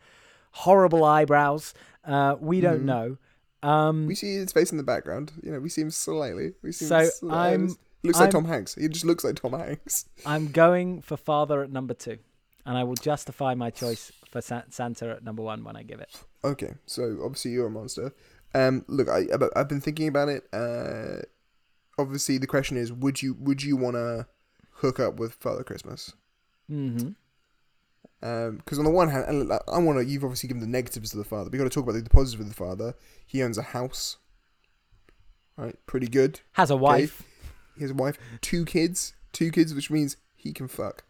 [0.52, 1.74] horrible eyebrows.
[2.04, 3.16] Uh, we don't know.
[3.64, 5.32] Um, We see his face in the background.
[5.42, 6.52] You know, we see him slightly.
[6.62, 8.74] We see So him sli- I'm- looks I'm- like Tom Hanks.
[8.74, 10.06] He just looks like Tom Hanks.
[10.26, 12.18] I'm going for father at number two,
[12.66, 16.00] and I will justify my choice for Sa- Santa at number one when I give
[16.00, 16.10] it.
[16.44, 18.14] Okay, so obviously you're a monster.
[18.54, 20.48] Um, look, I I've- been thinking about it.
[20.52, 21.22] Uh,
[21.98, 24.26] obviously, the question is, would you would you want to
[24.76, 26.12] hook up with Father Christmas?
[26.70, 27.10] Mm-hmm.
[28.20, 30.04] Because on the one hand, I want to.
[30.04, 31.48] You've obviously given the negatives to the father.
[31.50, 32.94] We got to talk about the positives of the father.
[33.26, 34.18] He owns a house.
[35.56, 36.40] Right, pretty good.
[36.52, 37.22] Has a wife.
[37.80, 41.02] He has a wife, two kids, two kids, which means he can fuck.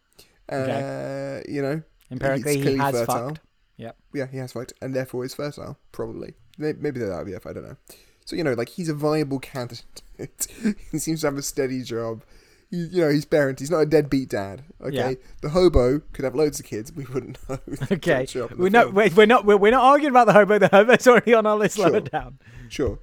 [0.50, 3.28] Uh, You know, Empirically, he has fertile.
[3.28, 3.40] fucked.
[3.76, 3.96] Yep.
[4.14, 5.78] yeah, he has fucked, and therefore is fertile.
[5.92, 7.46] Probably, May- maybe they're IVF.
[7.48, 7.76] I don't know.
[8.24, 10.02] So you know, like he's a viable candidate.
[10.92, 12.22] he seems to have a steady job.
[12.70, 13.58] He, you know, he's parent.
[13.58, 14.62] He's not a deadbeat dad.
[14.80, 15.12] Okay, Yeah.
[15.42, 16.92] the hobo could have loads of kids.
[16.92, 17.58] We wouldn't know.
[17.90, 17.98] Okay.
[18.18, 18.92] Don't show up in the We're not.
[18.94, 19.44] We're, we're not.
[19.46, 20.58] We're, we're not arguing about the hobo.
[20.58, 22.00] The hobo's already on our list lower Sure.
[22.00, 22.38] down.
[22.68, 22.98] Sure.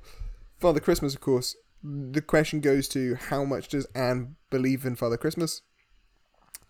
[0.60, 1.56] Father Christmas, of course.
[1.84, 5.62] The question goes to how much does Anne believe in Father Christmas?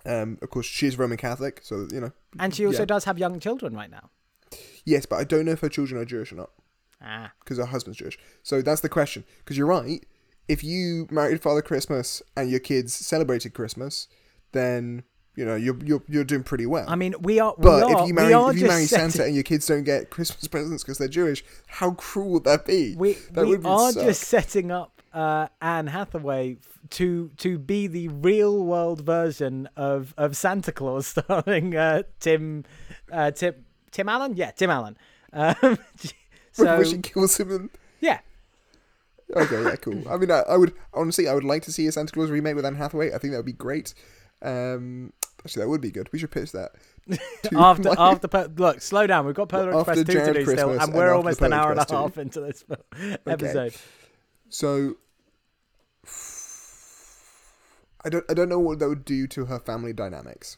[0.06, 2.12] Um, of course, she's Roman Catholic, so you know.
[2.40, 2.86] And she also yeah.
[2.86, 4.10] does have young children right now.
[4.86, 6.50] Yes, but I don't know if her children are Jewish or not
[7.02, 7.32] Ah.
[7.40, 8.18] because her husband's Jewish.
[8.44, 9.26] So that's the question.
[9.40, 10.06] Because you're right.
[10.48, 14.08] If you married Father Christmas and your kids celebrated Christmas,
[14.54, 15.04] then
[15.36, 16.86] you know you're you're, you're doing pretty well.
[16.88, 17.54] I mean, we are.
[17.58, 20.10] but are, if you marry if you marry setting- Santa and your kids don't get
[20.10, 22.96] Christmas presents because they're Jewish, how cruel would that be?
[22.96, 24.04] we, that we are suck.
[24.06, 30.14] just setting up uh, Anne Hathaway f- to to be the real world version of,
[30.18, 32.64] of Santa Clause, starring uh, Tim
[33.12, 34.36] uh, Tim Tim Allen.
[34.36, 34.98] Yeah, Tim Allen.
[35.34, 35.78] Um,
[36.52, 37.70] so she kills him and
[38.00, 38.20] yeah,
[39.36, 40.08] Okay, yeah, cool.
[40.08, 42.56] I mean, I, I would honestly, I would like to see a Santa Clause remake
[42.56, 43.14] with Anne Hathaway.
[43.14, 43.94] I think that would be great.
[44.42, 45.12] Um,
[45.44, 46.10] actually, that would be good.
[46.14, 46.72] We should pitch that.
[47.58, 49.26] after my- after po- look, slow down.
[49.26, 51.42] We've got Polar Well, Express two to Jared do still, Christmas and and we're almost
[51.42, 53.18] an hour and a half into this Okay.
[53.26, 53.76] episode.
[54.50, 54.96] So,
[58.04, 60.58] I don't, I don't know what that would do to her family dynamics.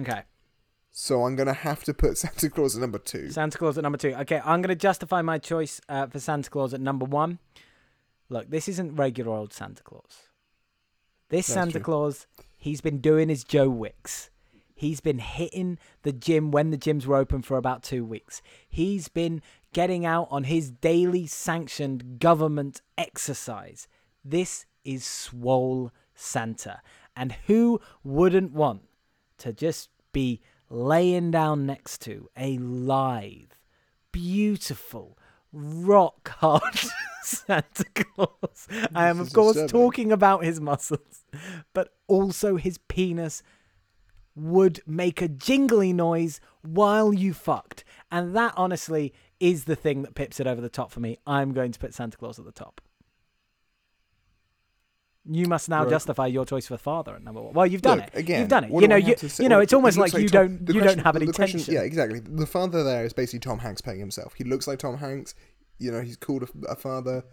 [0.00, 0.22] Okay,
[0.90, 3.30] So I'm gonna have to put Santa Claus at number two.
[3.30, 4.14] Santa Claus at number two.
[4.14, 7.38] Okay, I'm going to justify my choice uh, for Santa Claus at number one.
[8.28, 10.28] Look, this isn't regular old Santa Claus.
[11.28, 11.80] This That's Santa true.
[11.80, 14.30] Claus, he's been doing his Joe Wicks.
[14.74, 18.40] He's been hitting the gym when the gyms were open for about two weeks.
[18.68, 23.88] He's been getting out on his daily sanctioned government exercise.
[24.24, 26.80] This is Swole Santa.
[27.16, 28.82] And who wouldn't want
[29.38, 33.50] to just be laying down next to a lithe,
[34.12, 35.18] beautiful,
[35.52, 36.78] rock hard
[37.22, 38.68] Santa Claus.
[38.94, 39.68] I am, of course, disturbing.
[39.68, 41.24] talking about his muscles,
[41.72, 43.42] but also his penis
[44.34, 47.84] would make a jingly noise while you fucked.
[48.10, 51.18] And that, honestly, is the thing that pips it over the top for me.
[51.26, 52.80] I'm going to put Santa Claus at the top.
[55.26, 55.90] You must now Right.
[55.90, 57.52] justify your choice for father at number one.
[57.52, 58.18] Well, you've done Look, it.
[58.18, 58.70] Again, You've done it.
[58.72, 61.16] You know, you, you know, it's almost like you Tom- don't you question- don't have
[61.16, 61.74] any question- tension.
[61.74, 62.20] Yeah, exactly.
[62.20, 64.32] The father there is basically Tom Hanks playing himself.
[64.34, 65.34] He looks like Tom Hanks.
[65.78, 67.24] You know, he's called a, a father.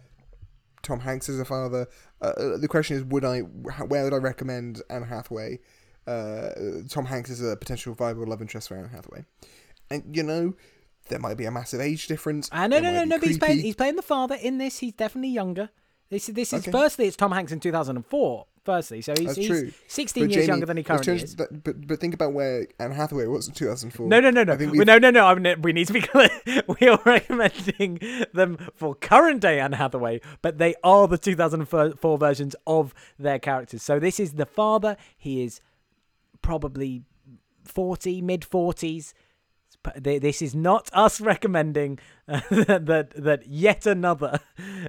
[0.82, 1.86] Tom Hanks is a father.
[2.20, 3.40] Uh, Uh, the question is, would I?
[3.40, 5.58] Where would I recommend Anne Hathaway?
[6.06, 6.50] Uh,
[6.88, 9.24] Tom Hanks is a potential viable love interest for Anne Hathaway,
[9.90, 10.54] and you know,
[11.08, 12.48] there might be a massive age difference.
[12.52, 13.18] Ah, no, no, no, no.
[13.18, 13.58] But he's playing.
[13.60, 14.78] He's playing the father in this.
[14.78, 15.70] He's definitely younger.
[16.10, 16.70] This is this is Okay.
[16.70, 18.46] firstly, it's Tom Hanks in 2004.
[18.64, 21.36] Firstly, so he's, he's 16 But years Jamie, younger than he currently is.
[21.36, 24.06] that- but but think about where Anne Hathaway was in 2004.
[24.06, 24.56] No, no, no, no.
[24.56, 25.24] We, no, no, no.
[25.24, 26.28] I mean, we need to be clear.
[26.78, 27.98] We are recommending
[28.34, 33.82] them for current day Anne Hathaway, but they are the 2004 versions of their characters.
[33.82, 34.98] So this is the father.
[35.16, 35.62] He is
[36.42, 37.04] probably
[37.64, 39.14] 40, mid 40s.
[39.96, 41.98] This is not us recommending
[42.28, 44.40] uh, that that yet another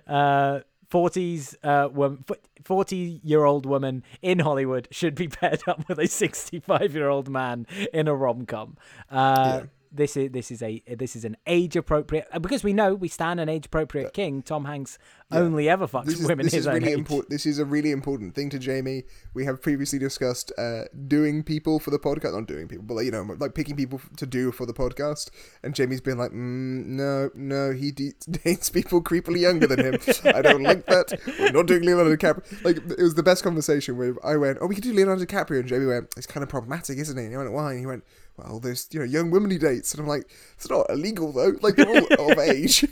[0.06, 0.60] uh,
[0.92, 2.26] 40s uh, wom-
[2.64, 7.30] 40 year old woman in Hollywood should be paired up with a 65 year old
[7.30, 8.78] man in a rom com.
[9.10, 9.66] Uh, Yeah.
[9.92, 13.40] This is this is a this is an age appropriate because we know we stand
[13.40, 14.44] an age appropriate king.
[14.44, 15.00] Tom Hanks
[15.32, 16.98] only ever fucks this is, women this his is own really age.
[16.98, 17.30] important.
[17.30, 19.04] This is a really important thing to Jamie.
[19.34, 23.06] We have previously discussed uh, doing people for the podcast, not doing people, but like,
[23.06, 25.30] you know, like picking people to do for the podcast.
[25.64, 30.00] And Jamie's been like, mm, no, no, he de- dates people creepily younger than him.
[30.26, 31.20] I don't like that.
[31.40, 32.64] We're not doing Leonardo DiCaprio.
[32.64, 35.60] Like it was the best conversation where I went, oh, we could do Leonardo DiCaprio,
[35.60, 37.26] and Jamie went, it's kind of problematic, isn't it?
[37.26, 37.72] And I went, why?
[37.72, 38.04] And he went.
[38.48, 41.54] Well, there's you know young women he dates, and I'm like, it's not illegal though.
[41.62, 42.86] Like they're all of age.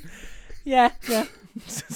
[0.63, 1.25] Yeah, yeah.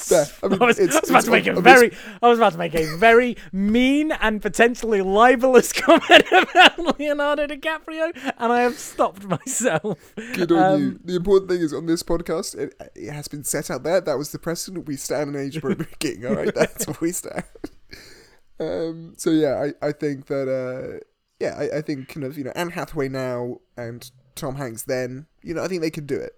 [0.10, 2.40] Yeah, I mean, I was, it's- I was about to make a very, I was
[2.40, 8.62] about to make a very mean and potentially libelous comment about Leonardo DiCaprio, and I
[8.62, 10.00] have stopped myself.
[10.34, 11.00] Good on Um, you.
[11.06, 14.02] The important thing is on this podcast, it, it has been set out there.
[14.02, 14.88] That was the precedent.
[14.88, 16.26] We stand an age appropriate king.
[16.26, 17.44] All right, that's where we stand.
[18.60, 21.00] Um, so yeah, I, I think that uh,
[21.42, 25.26] yeah, I, I think kind of you know Anne Hathaway now and Tom Hanks then.
[25.42, 26.34] You know, I think they could do it.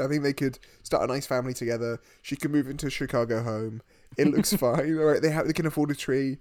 [0.00, 2.00] I think they could start a nice family together.
[2.22, 3.82] She could move into a Chicago home.
[4.18, 4.98] It looks fine.
[4.98, 6.38] All right, they have they can afford a tree.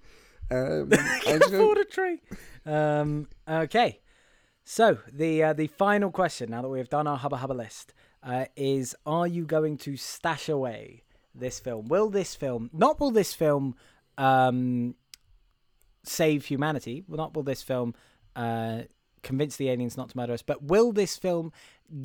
[0.49, 0.97] Um, know,
[1.27, 2.19] afford a tree.
[2.65, 3.99] Um, okay,
[4.63, 7.93] so the uh, the final question now that we have done our hubba hubba list
[8.23, 11.03] uh, is: Are you going to stash away
[11.35, 11.87] this film?
[11.87, 12.99] Will this film not?
[12.99, 13.75] Will this film
[14.17, 14.95] um,
[16.03, 17.03] save humanity?
[17.07, 17.93] Well, not will this film
[18.35, 18.83] uh,
[19.23, 20.41] convince the aliens not to murder us?
[20.41, 21.51] But will this film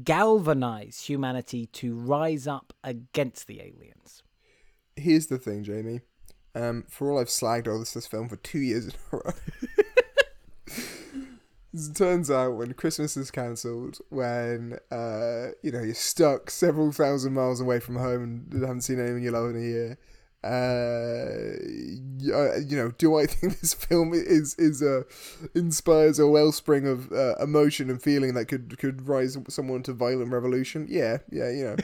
[0.05, 4.23] galvanize humanity to rise up against the aliens?
[4.97, 6.01] here's the thing, Jamie.
[6.55, 9.33] Um, for all I've slagged all this, this film for two years in a row.
[10.67, 17.35] it turns out when Christmas is cancelled, when uh, you know you're stuck several thousand
[17.35, 19.99] miles away from home and haven't seen anyone you love in a year,
[20.47, 21.57] uh,
[22.33, 25.05] uh, you know, do I think this film is is a
[25.55, 30.33] inspires a wellspring of uh, emotion and feeling that could could rise someone to violent
[30.33, 30.87] revolution?
[30.89, 31.77] Yeah, yeah, you know,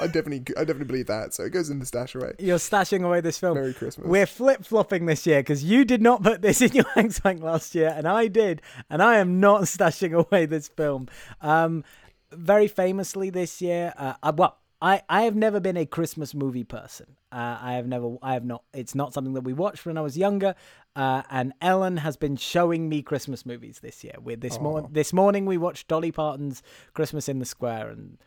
[0.00, 1.34] I definitely I definitely believe that.
[1.34, 2.32] So it goes in the stash away.
[2.38, 3.54] You're stashing away this film.
[3.54, 4.06] Merry Christmas.
[4.06, 7.42] We're flip flopping this year because you did not put this in your hang tank
[7.42, 11.08] last year, and I did, and I am not stashing away this film.
[11.40, 11.84] Um,
[12.32, 16.64] very famously this year, uh, uh, well, I, I have never been a Christmas movie
[16.64, 17.16] person.
[17.30, 18.64] Uh, I have never, I have not.
[18.72, 20.54] It's not something that we watched when I was younger.
[20.96, 24.14] Uh, and Ellen has been showing me Christmas movies this year.
[24.20, 26.62] With this morning, this morning we watched Dolly Parton's
[26.94, 28.18] Christmas in the Square, and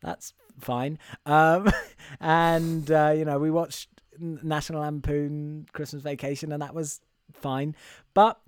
[0.00, 0.98] that's fine.
[1.26, 1.70] Um,
[2.20, 7.00] and uh, you know, we watched National Lampoon Christmas Vacation, and that was
[7.32, 7.76] fine.
[8.14, 8.40] But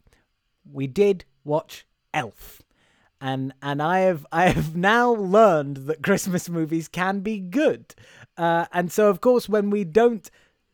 [0.71, 2.63] we did watch Elf,
[3.23, 7.95] and and I have I have now learned that Christmas movies can be good.
[8.37, 10.29] Uh, and so, of course, when we don't.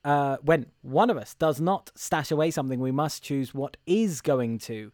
[0.04, 4.22] Uh, when one of us does not stash away something, we must choose what is
[4.22, 4.90] going to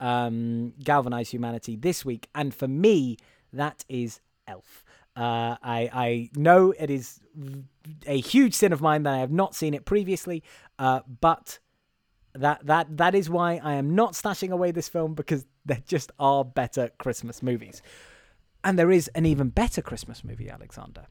[0.00, 2.28] um, galvanize humanity this week.
[2.34, 3.16] And for me,
[3.52, 4.84] that is Elf.
[5.16, 7.20] Uh, I I know it is
[8.06, 10.42] a huge sin of mine that I have not seen it previously,
[10.78, 11.60] uh, but
[12.40, 16.12] that that that is why I am not stashing away this film because there just
[16.18, 17.82] are better Christmas movies,
[18.64, 21.06] and there is an even better Christmas movie, Alexander,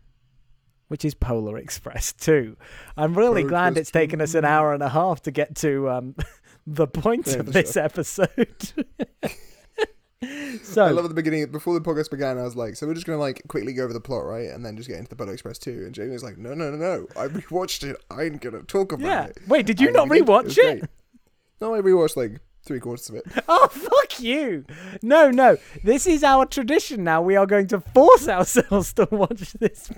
[0.88, 2.56] which is Polar Express 2.
[2.96, 5.56] I'm really Polar glad Express it's taken us an hour and a half to get
[5.58, 6.16] to um,
[6.68, 8.74] the point Yeah, of this episode.
[10.64, 12.38] so I love at the beginning before the podcast began.
[12.38, 14.66] I was like, "So we're just gonna like quickly go over the plot, right, and
[14.66, 15.84] then just get into the Polar Express 2.
[15.86, 17.08] And Jamie was like, "No, no, no, no!
[17.16, 17.98] I rewatched it.
[18.10, 19.26] I ain't gonna talk about yeah.
[19.26, 20.90] it." Wait, did you not rewatch was it?
[21.62, 23.26] No, I rewatched like three quarters of it.
[23.48, 24.66] Oh, fuck you.
[25.02, 25.58] No, no.
[25.84, 27.22] This is our tradition now.
[27.22, 29.90] We are going to force ourselves to watch this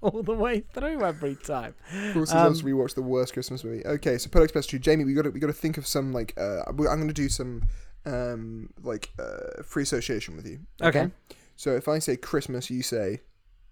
[0.00, 1.74] all the way through every time.
[2.14, 3.84] Forces Um, us to rewatch the worst Christmas movie.
[3.86, 4.78] Okay, so Polar Express 2.
[4.78, 7.28] Jamie, we got to we got to think of some like uh, I'm gonna do
[7.28, 7.62] some
[8.06, 10.60] um like uh free association with you.
[10.82, 11.10] Okay.
[11.56, 13.20] So if I say Christmas, you say.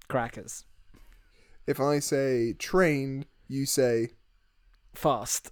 [0.08, 0.64] Crackers.
[1.66, 4.10] If I say train, you say
[4.94, 5.50] Fast.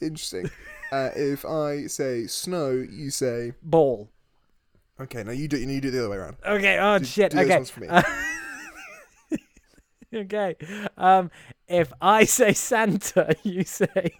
[0.00, 0.50] Interesting.
[0.92, 4.08] uh, if I say snow, you say Ball.
[5.00, 5.22] okay.
[5.24, 6.36] Now you do you do it the other way around.
[6.46, 6.78] Okay.
[6.78, 7.32] Oh, Do- shit.
[7.32, 7.56] do okay.
[7.56, 7.88] ones for me.
[7.88, 8.02] Uh,
[10.14, 10.56] okay.
[10.96, 11.30] Um,
[11.68, 14.18] if I say Santa, you say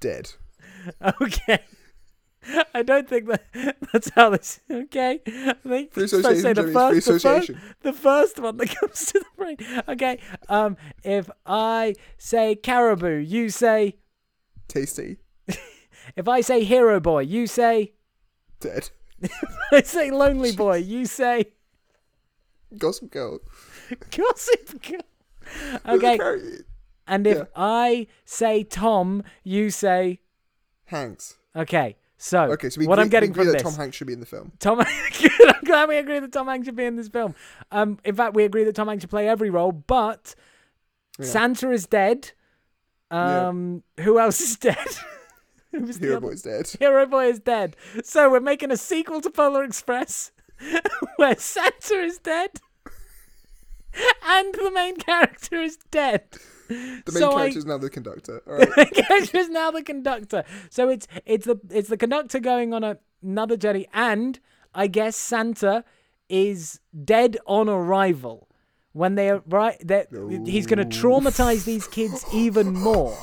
[0.00, 0.30] Dead.
[1.20, 1.60] okay.
[2.74, 4.58] I don't think that that's how this.
[4.68, 6.74] Okay, I think Free you're say association, the first,
[7.06, 7.60] the first, association.
[7.82, 9.56] the first one that comes to the brain.
[9.88, 10.18] Okay.
[10.48, 13.94] Um, if I say caribou, you say.
[14.72, 15.18] Tasty.
[16.16, 17.92] If I say hero boy, you say.
[18.60, 18.90] Dead.
[19.22, 19.32] If
[19.72, 21.44] I say lonely boy, you say.
[22.78, 23.38] Gossip Girl.
[24.10, 25.00] Gossip girl.
[25.86, 26.18] Okay.
[27.06, 27.44] And if Yeah.
[27.54, 30.20] I say Tom, you say.
[30.86, 31.36] Hanks.
[31.54, 31.96] Okay.
[32.16, 33.62] So Okay, so we what agree, I'm getting from that this.
[33.62, 34.52] Tom Hanks should be in the film.
[34.58, 37.34] Tom, Good, I'm glad we agree that Tom Hanks should be in this film.
[37.70, 40.34] Um, in fact, we agree that Tom Hanks should play every role, but
[41.18, 41.26] Yeah.
[41.26, 42.32] Santa is dead.
[43.12, 43.48] Yeah.
[43.48, 44.78] Um, who else is dead?
[45.72, 46.68] Who was the Hero Boy's dead.
[46.80, 47.76] Hero Boy is dead.
[48.04, 50.30] So we're making a sequel to Polar Express
[51.16, 52.50] where Santa is dead
[54.26, 56.24] and the main character is dead.
[56.68, 58.42] The main So I- character is now the conductor.
[58.46, 58.68] All right.
[58.76, 60.44] the character is now the conductor.
[60.70, 64.38] So it's it's the it's the conductor going on a, another journey, and
[64.74, 65.84] I guess Santa
[66.28, 68.48] is dead on arrival.
[68.92, 73.16] When they arrive, he's going to traumatize these kids even more.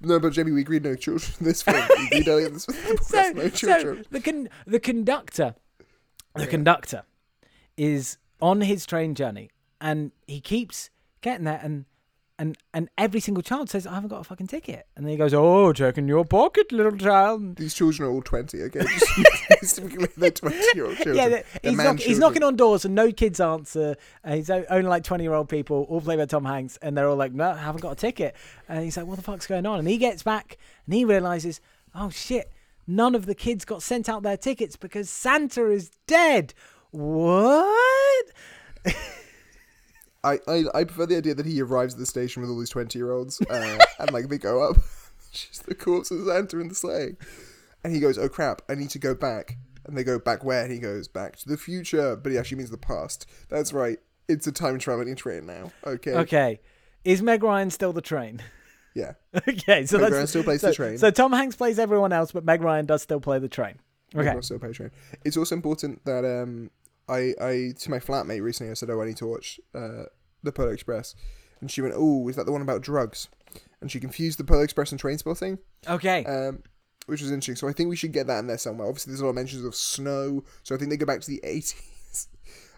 [0.00, 1.82] No, but Jamie, we agreed no children this film.
[1.98, 4.04] We agreed earlier this podcast, So, no so children.
[4.10, 5.56] the con- the conductor,
[6.36, 7.02] the conductor,
[7.76, 9.50] is on his train journey,
[9.80, 10.90] and he keeps
[11.20, 11.84] getting there, and
[12.38, 15.16] and and every single child says, "I haven't got a fucking ticket," and then he
[15.16, 18.80] goes, "Oh, check in your pocket, little child." These children are all 20, okay?
[20.16, 21.16] They're 20 year old children.
[21.16, 23.96] Yeah, They're he's, man knock, he's knocking on doors and no kids answer.
[24.22, 27.08] And he's only like 20 year old people, all played by Tom Hanks, and they're
[27.08, 28.36] all like, no, I haven't got a ticket.
[28.68, 29.80] And he's like, what the fuck's going on?
[29.80, 31.60] And he gets back and he realizes,
[31.94, 32.52] oh shit,
[32.86, 36.54] none of the kids got sent out their tickets because Santa is dead.
[36.90, 38.26] What?
[40.28, 42.70] I, I, I prefer the idea that he arrives at the station with all these
[42.70, 44.76] 20 year olds uh, and like they go up.
[45.32, 47.16] Just the corpse of Santa in the sleigh.
[47.84, 49.56] And he goes, oh crap, I need to go back.
[49.84, 50.62] And they go, back where?
[50.62, 52.16] And he goes, back to the future.
[52.16, 53.26] But he actually means the past.
[53.48, 53.98] That's right.
[54.28, 55.72] It's a time traveling train now.
[55.86, 56.12] Okay.
[56.12, 56.60] Okay.
[57.04, 58.42] Is Meg Ryan still the train?
[58.94, 59.12] Yeah.
[59.48, 60.98] okay, so Meg that's Ryan still plays so, the train.
[60.98, 63.76] So Tom Hanks plays everyone else, but Meg Ryan does still play the train.
[64.14, 64.30] Okay.
[64.30, 64.90] Also pay train.
[65.24, 66.70] It's also important that um
[67.08, 70.04] I I to my flatmate recently I said oh I need to watch uh
[70.42, 71.14] the Polar Express,
[71.60, 73.28] and she went oh is that the one about drugs,
[73.80, 75.58] and she confused the Polar Express and Trainspotting,
[75.88, 76.24] Okay.
[76.24, 76.62] um
[77.06, 77.56] which was interesting.
[77.56, 78.86] So I think we should get that in there somewhere.
[78.86, 81.26] Obviously there's a lot of mentions of snow, so I think they go back to
[81.30, 82.26] the 80s.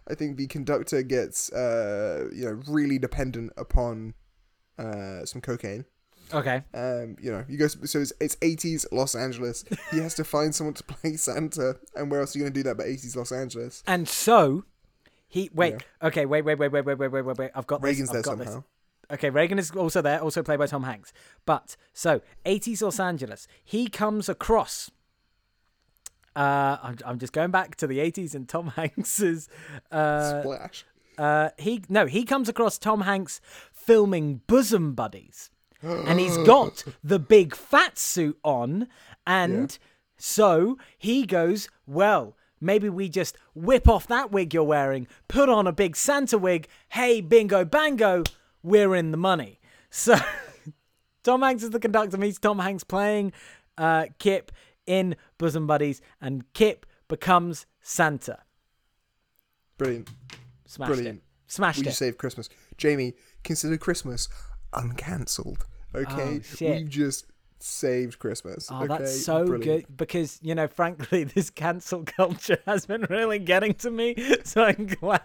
[0.09, 4.15] I think the conductor gets uh you know really dependent upon
[4.79, 5.85] uh some cocaine.
[6.33, 6.63] okay.
[6.73, 7.67] Um, you know, you go.
[7.67, 9.65] So it's, it's 80s Los Angeles.
[9.91, 12.59] He has to find someone to play Santa, and where else are you going to
[12.61, 13.83] do that but 80s Los Angeles?
[13.87, 14.65] And so
[15.31, 15.77] he wait.
[16.03, 17.51] Okay, wait, wait, wait, wait, wait, wait, wait, wait, wait.
[17.55, 18.19] I've got Reagan's this.
[18.19, 18.61] I've there got somehow.
[18.61, 18.65] This.
[19.13, 21.13] Okay, Reagan is also there, also played by Tom Hanks.
[21.47, 24.91] But so 80s Los Angeles, he comes across.
[26.37, 29.49] Uh, I'm, I'm just going back to the 80s and Tom Hanks's.
[29.91, 30.85] Uh, Splash.
[31.19, 33.41] uh, he no, he comes across Tom Hanks
[33.73, 35.51] filming Bosom Buddies,
[35.83, 38.89] and he's got the big fat suit on,
[39.27, 39.79] and
[40.19, 42.37] so he goes, well.
[42.61, 46.69] Maybe we just whip off that wig you're wearing, put on a big Santa wig.
[46.91, 48.23] Hey, bingo, bango,
[48.63, 49.59] we're in the money.
[49.93, 50.15] So,
[51.25, 53.33] Tom Hanks is the conductor, meets Tom Hanks playing
[53.77, 54.53] uh, Kip
[54.87, 58.39] in Bosom Buddies, and Kip becomes Santa.
[59.79, 60.09] Brilliant.
[60.67, 61.19] Smashed Brilliant.
[61.19, 61.25] it.
[61.53, 61.87] Smashed We it.
[61.87, 62.49] just saved Christmas.
[62.77, 64.29] Jamie, consider Christmas
[64.73, 65.67] uncancelled.
[65.95, 67.27] Okay, Oh, we just
[67.63, 68.69] saved Christmas.
[68.71, 68.87] Oh, okay?
[68.87, 69.87] that's so Brilliant.
[69.87, 74.15] good because you know, frankly, this cancel culture has been really getting to me.
[74.45, 75.21] So I'm glad.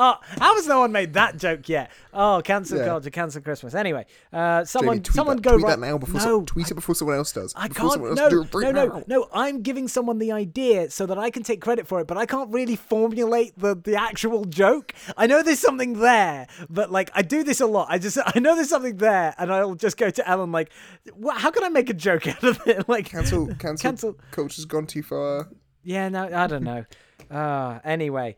[0.00, 1.90] Oh, how has no one made that joke yet?
[2.14, 2.84] Oh, cancel Yeah.
[2.84, 3.74] culture, cancel Christmas.
[3.74, 6.70] Anyway, uh, someone, Jamie, someone that, go tweet right that now before no, so, tweet
[6.70, 7.52] it before someone else does.
[7.56, 8.14] I Before can't.
[8.14, 8.92] No, do it right no, now.
[8.98, 9.28] no, no.
[9.32, 12.26] I'm giving someone the idea so that I can take credit for it, but I
[12.26, 14.92] can't really formulate the the actual joke.
[15.16, 17.88] I know there's something there, but like I do this a lot.
[17.90, 20.70] I just I know there's something there, and I'll just go to Ellen like,
[21.14, 22.88] what, how can I make a joke out of it?
[22.88, 24.16] Like Cancel, cancel, Cancel.
[24.30, 25.48] Culture's gone too far.
[25.82, 26.84] Yeah, no, I don't know.
[27.30, 28.36] Uh, anyway,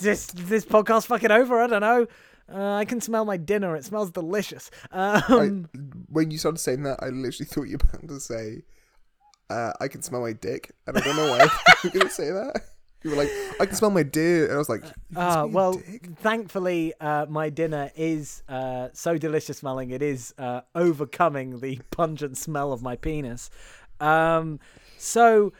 [0.00, 1.60] this this podcast fucking over.
[1.60, 2.06] I don't know.
[2.52, 3.74] Uh, I can smell my dinner.
[3.74, 4.70] It smells delicious.
[4.92, 5.68] I, Um,
[6.08, 8.62] when you started saying that, I literally thought you were about to say,
[9.50, 11.50] uh, "I can smell my dick," and I don't know why you
[11.84, 12.62] were going to say that.
[13.02, 13.30] You were like,
[13.60, 16.92] "I can smell my dick," and I was like, "You can uh, well, dick?" thankfully,
[17.00, 19.90] uh, my dinner is uh, so delicious smelling.
[19.90, 23.50] It is uh, overcoming the pungent smell of my penis.
[24.00, 24.60] Um,
[24.98, 25.52] so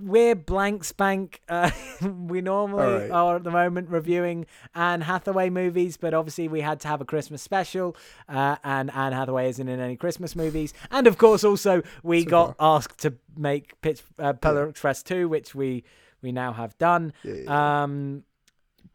[0.00, 1.40] we're blank spank.
[1.48, 1.70] Uh,
[2.02, 3.10] we normally Alright.
[3.10, 7.04] are at the moment reviewing Anne Hathaway movies, but obviously we had to have a
[7.04, 7.96] Christmas special,
[8.28, 10.74] uh, and Anne Hathaway isn't in any Christmas movies.
[10.90, 15.28] And of course, also we So got asked to make Pitch uh, Polar Express two,
[15.28, 15.84] which we
[16.22, 17.12] we now have done.
[17.22, 17.82] Yeah, yeah, yeah.
[17.82, 18.24] Um,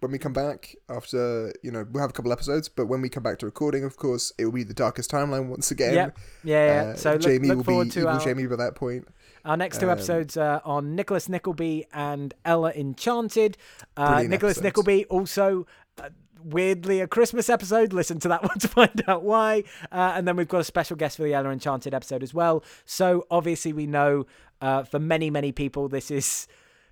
[0.04, 3.08] when we come back after, you know, we'll have a couple episodes, but when we
[3.08, 5.94] come back to recording, of course, it will be the darkest timeline once again.
[5.94, 6.18] Yep.
[6.44, 6.92] yeah, yeah.
[6.92, 9.08] Uh, so look, Jamie look will be to evil our, Jamie by that point.
[9.45, 13.57] Our next two um, episodes are on Nicholas Nickleby and Ella Enchanted.
[13.98, 14.64] Uh, Nicholas episodes.
[14.64, 15.68] Nickleby also.
[15.98, 16.10] Uh,
[16.45, 17.94] Weirdly, a Christmas episode.
[17.94, 19.64] Listen to that one to find out why.
[19.94, 22.65] Uh, and then we've got a special guest for the Ella Enchanted episode as well.
[22.84, 24.26] So obviously, we know
[24.60, 26.49] uh, for many, many people, this is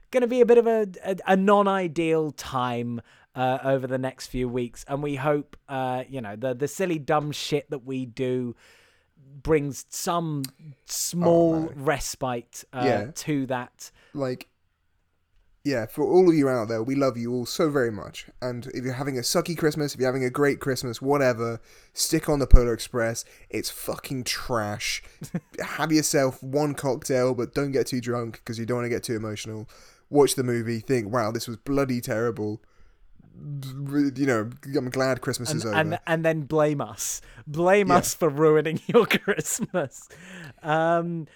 [0.10, 3.02] going to be a bit of a, a, a non-ideal time
[3.36, 6.99] uh, over the next few weeks, and we hope uh, you know the the silly
[6.99, 8.56] dumb shit that we do
[9.44, 10.44] brings some
[10.86, 13.12] small Oh, respite uh, Yeah.
[13.16, 13.91] to that.
[14.14, 14.48] like
[15.64, 18.26] yeah for all of you out there we love you all so very much.
[18.41, 21.62] And if you're having a sucky christmas if you're having a great christmas whatever
[21.94, 23.24] stick on the polar express.
[23.49, 25.03] It's fucking trash.
[25.60, 29.03] Have yourself one cocktail but don't get too drunk because you don't want to get
[29.03, 29.70] too emotional.
[30.10, 32.62] Watch the movie think wow this was bloody terrible
[33.36, 37.98] you know i'm glad christmas And, is over and and then blame us, blame Yeah.
[37.98, 40.08] us for ruining your Christmas.
[40.62, 41.28] Um,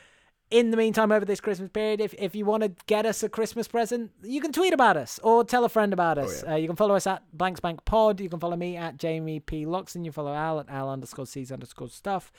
[0.52, 3.30] in the meantime, over this Christmas period, if, if you want to get us a
[3.30, 6.44] Christmas present, you can tweet about us or tell a friend about us.
[6.46, 6.54] yeah.
[6.54, 8.22] uh, you can follow us at Blank Spank Pod.
[8.22, 9.66] You can follow me at Jamie P.
[9.66, 10.06] Loxon.
[10.06, 12.32] You follow Al at Al underscore C's underscore stuff.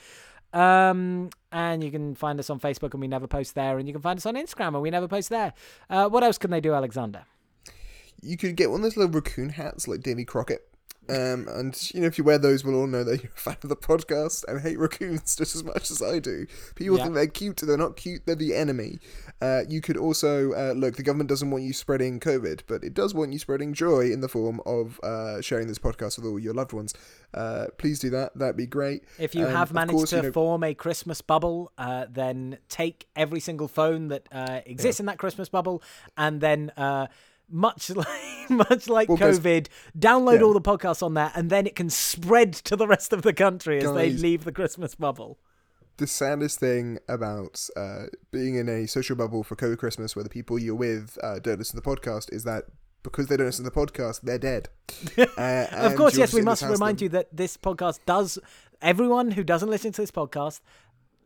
[0.53, 3.77] Um, and you can find us on Facebook and we never post there.
[3.77, 5.53] And you can find us on Instagram and we never post there.
[5.89, 7.25] Uh, what else can they do, Alexander?
[8.21, 10.63] You could get one of those little raccoon hats like Davy Crockett.
[11.09, 13.55] Um, and you know, if you wear those, we'll all know that you're a fan
[13.63, 16.45] of the podcast and hate raccoons just as much as I do.
[16.75, 17.03] People Yeah.
[17.03, 18.25] think they're cute; they're not cute.
[18.25, 18.99] They're the enemy.
[19.41, 20.97] Uh, you could also uh, look.
[20.97, 24.19] The government doesn't want you spreading COVID, but it does want you spreading joy in
[24.19, 26.93] the form of uh, sharing this podcast with all your loved ones.
[27.33, 28.37] Uh, please do that.
[28.37, 29.05] That'd be great.
[29.17, 32.57] If you Um, have managed course, to you know- form a Christmas bubble, uh, then
[32.67, 35.81] take every single phone that uh, exists in that Christmas bubble,
[36.17, 37.07] and then uh,
[37.49, 39.67] much like much like Well, COVID,
[39.97, 40.45] download Yeah.
[40.45, 43.33] all the podcasts on there, and then it can spread to the rest of the
[43.33, 45.37] country as they leave the Christmas bubble.
[45.97, 50.29] the saddest thing about uh, being in a social bubble for COVID Christmas where the
[50.29, 52.65] people you're with uh, don't listen to the podcast is that
[53.03, 54.69] because they don't listen to the podcast, they're dead.
[55.17, 58.37] Uh, Of course, yes, we must remind you that this podcast does.
[58.81, 60.59] Everyone who doesn't listen to this podcast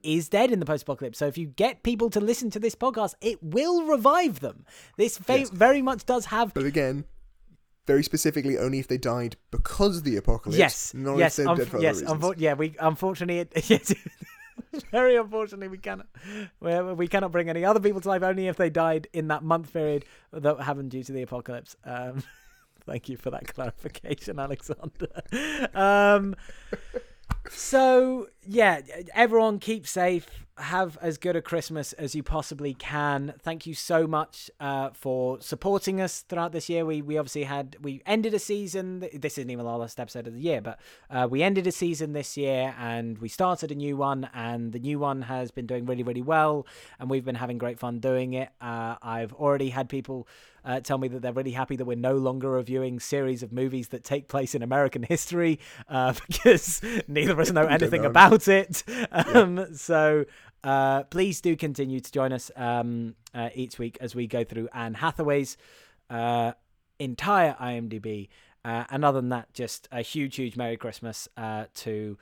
[0.03, 1.18] is dead in the post-apocalypse.
[1.19, 4.65] So if you get people to listen to this podcast, it will revive them.
[4.98, 5.49] This fa- Yes.
[5.49, 7.06] very much does have But again,
[7.88, 10.57] very specifically, only if they died because of the apocalypse.
[10.60, 11.98] yes, not yes, if they're unf- dead for yes.
[11.98, 12.23] other reasons.
[12.23, 13.94] unfor- yeah, we unfortunately, it, yes,
[14.91, 16.06] very unfortunately, we cannot,
[16.60, 19.44] we, we cannot bring any other people to life only if they died in that
[19.44, 21.76] month period that happened due to the apocalypse.
[21.84, 22.23] Um,
[22.86, 25.07] thank you for that clarification, Alexander.
[25.73, 26.36] Um,
[27.49, 28.81] so yeah,
[29.13, 30.27] everyone keep safe.
[30.57, 33.34] Have as good a Christmas as you possibly can.
[33.41, 36.85] Thank you so much uh, for supporting us throughout this year.
[36.85, 39.07] We we obviously had we ended a season.
[39.13, 42.13] This isn't even our last episode of the year, but uh, we ended a season
[42.13, 44.30] this year and we started a new one.
[44.35, 46.68] And the new one has been doing really really well,
[46.99, 48.49] and we've been having great fun doing it.
[48.59, 50.27] Uh, I've already had people
[50.64, 53.90] uh, tell me that they're really happy that we're no longer reviewing series of movies
[53.90, 55.60] that take place in American history
[55.90, 58.10] uh, because neither of us know anything know.
[58.10, 58.84] about it.
[59.12, 60.26] Um, So
[60.64, 64.70] uh, please do continue to join us um, uh, each week as we go through
[64.74, 65.58] Anne Hathaway's
[66.10, 66.54] uh,
[67.00, 68.30] entire IMDb.
[68.64, 72.18] Uh, and other than that, just a huge, huge Merry Christmas uh, to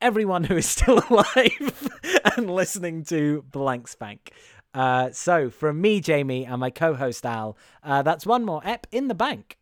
[0.00, 1.90] everyone who is still alive
[2.36, 4.32] and listening to Blank Spank.
[4.74, 8.86] Uh, so, from me, Jamie, and my co host Al, uh, that's one more ep
[8.90, 9.56] in the bank.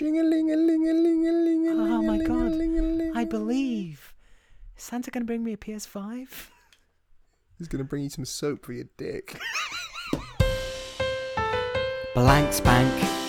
[0.00, 3.16] Oh my God.
[3.16, 4.14] I believe.
[4.76, 6.48] Is Santa going to bring me a PS5?
[7.58, 9.38] He's gonna bring you some soap for your dick.
[12.14, 13.23] Blank Spank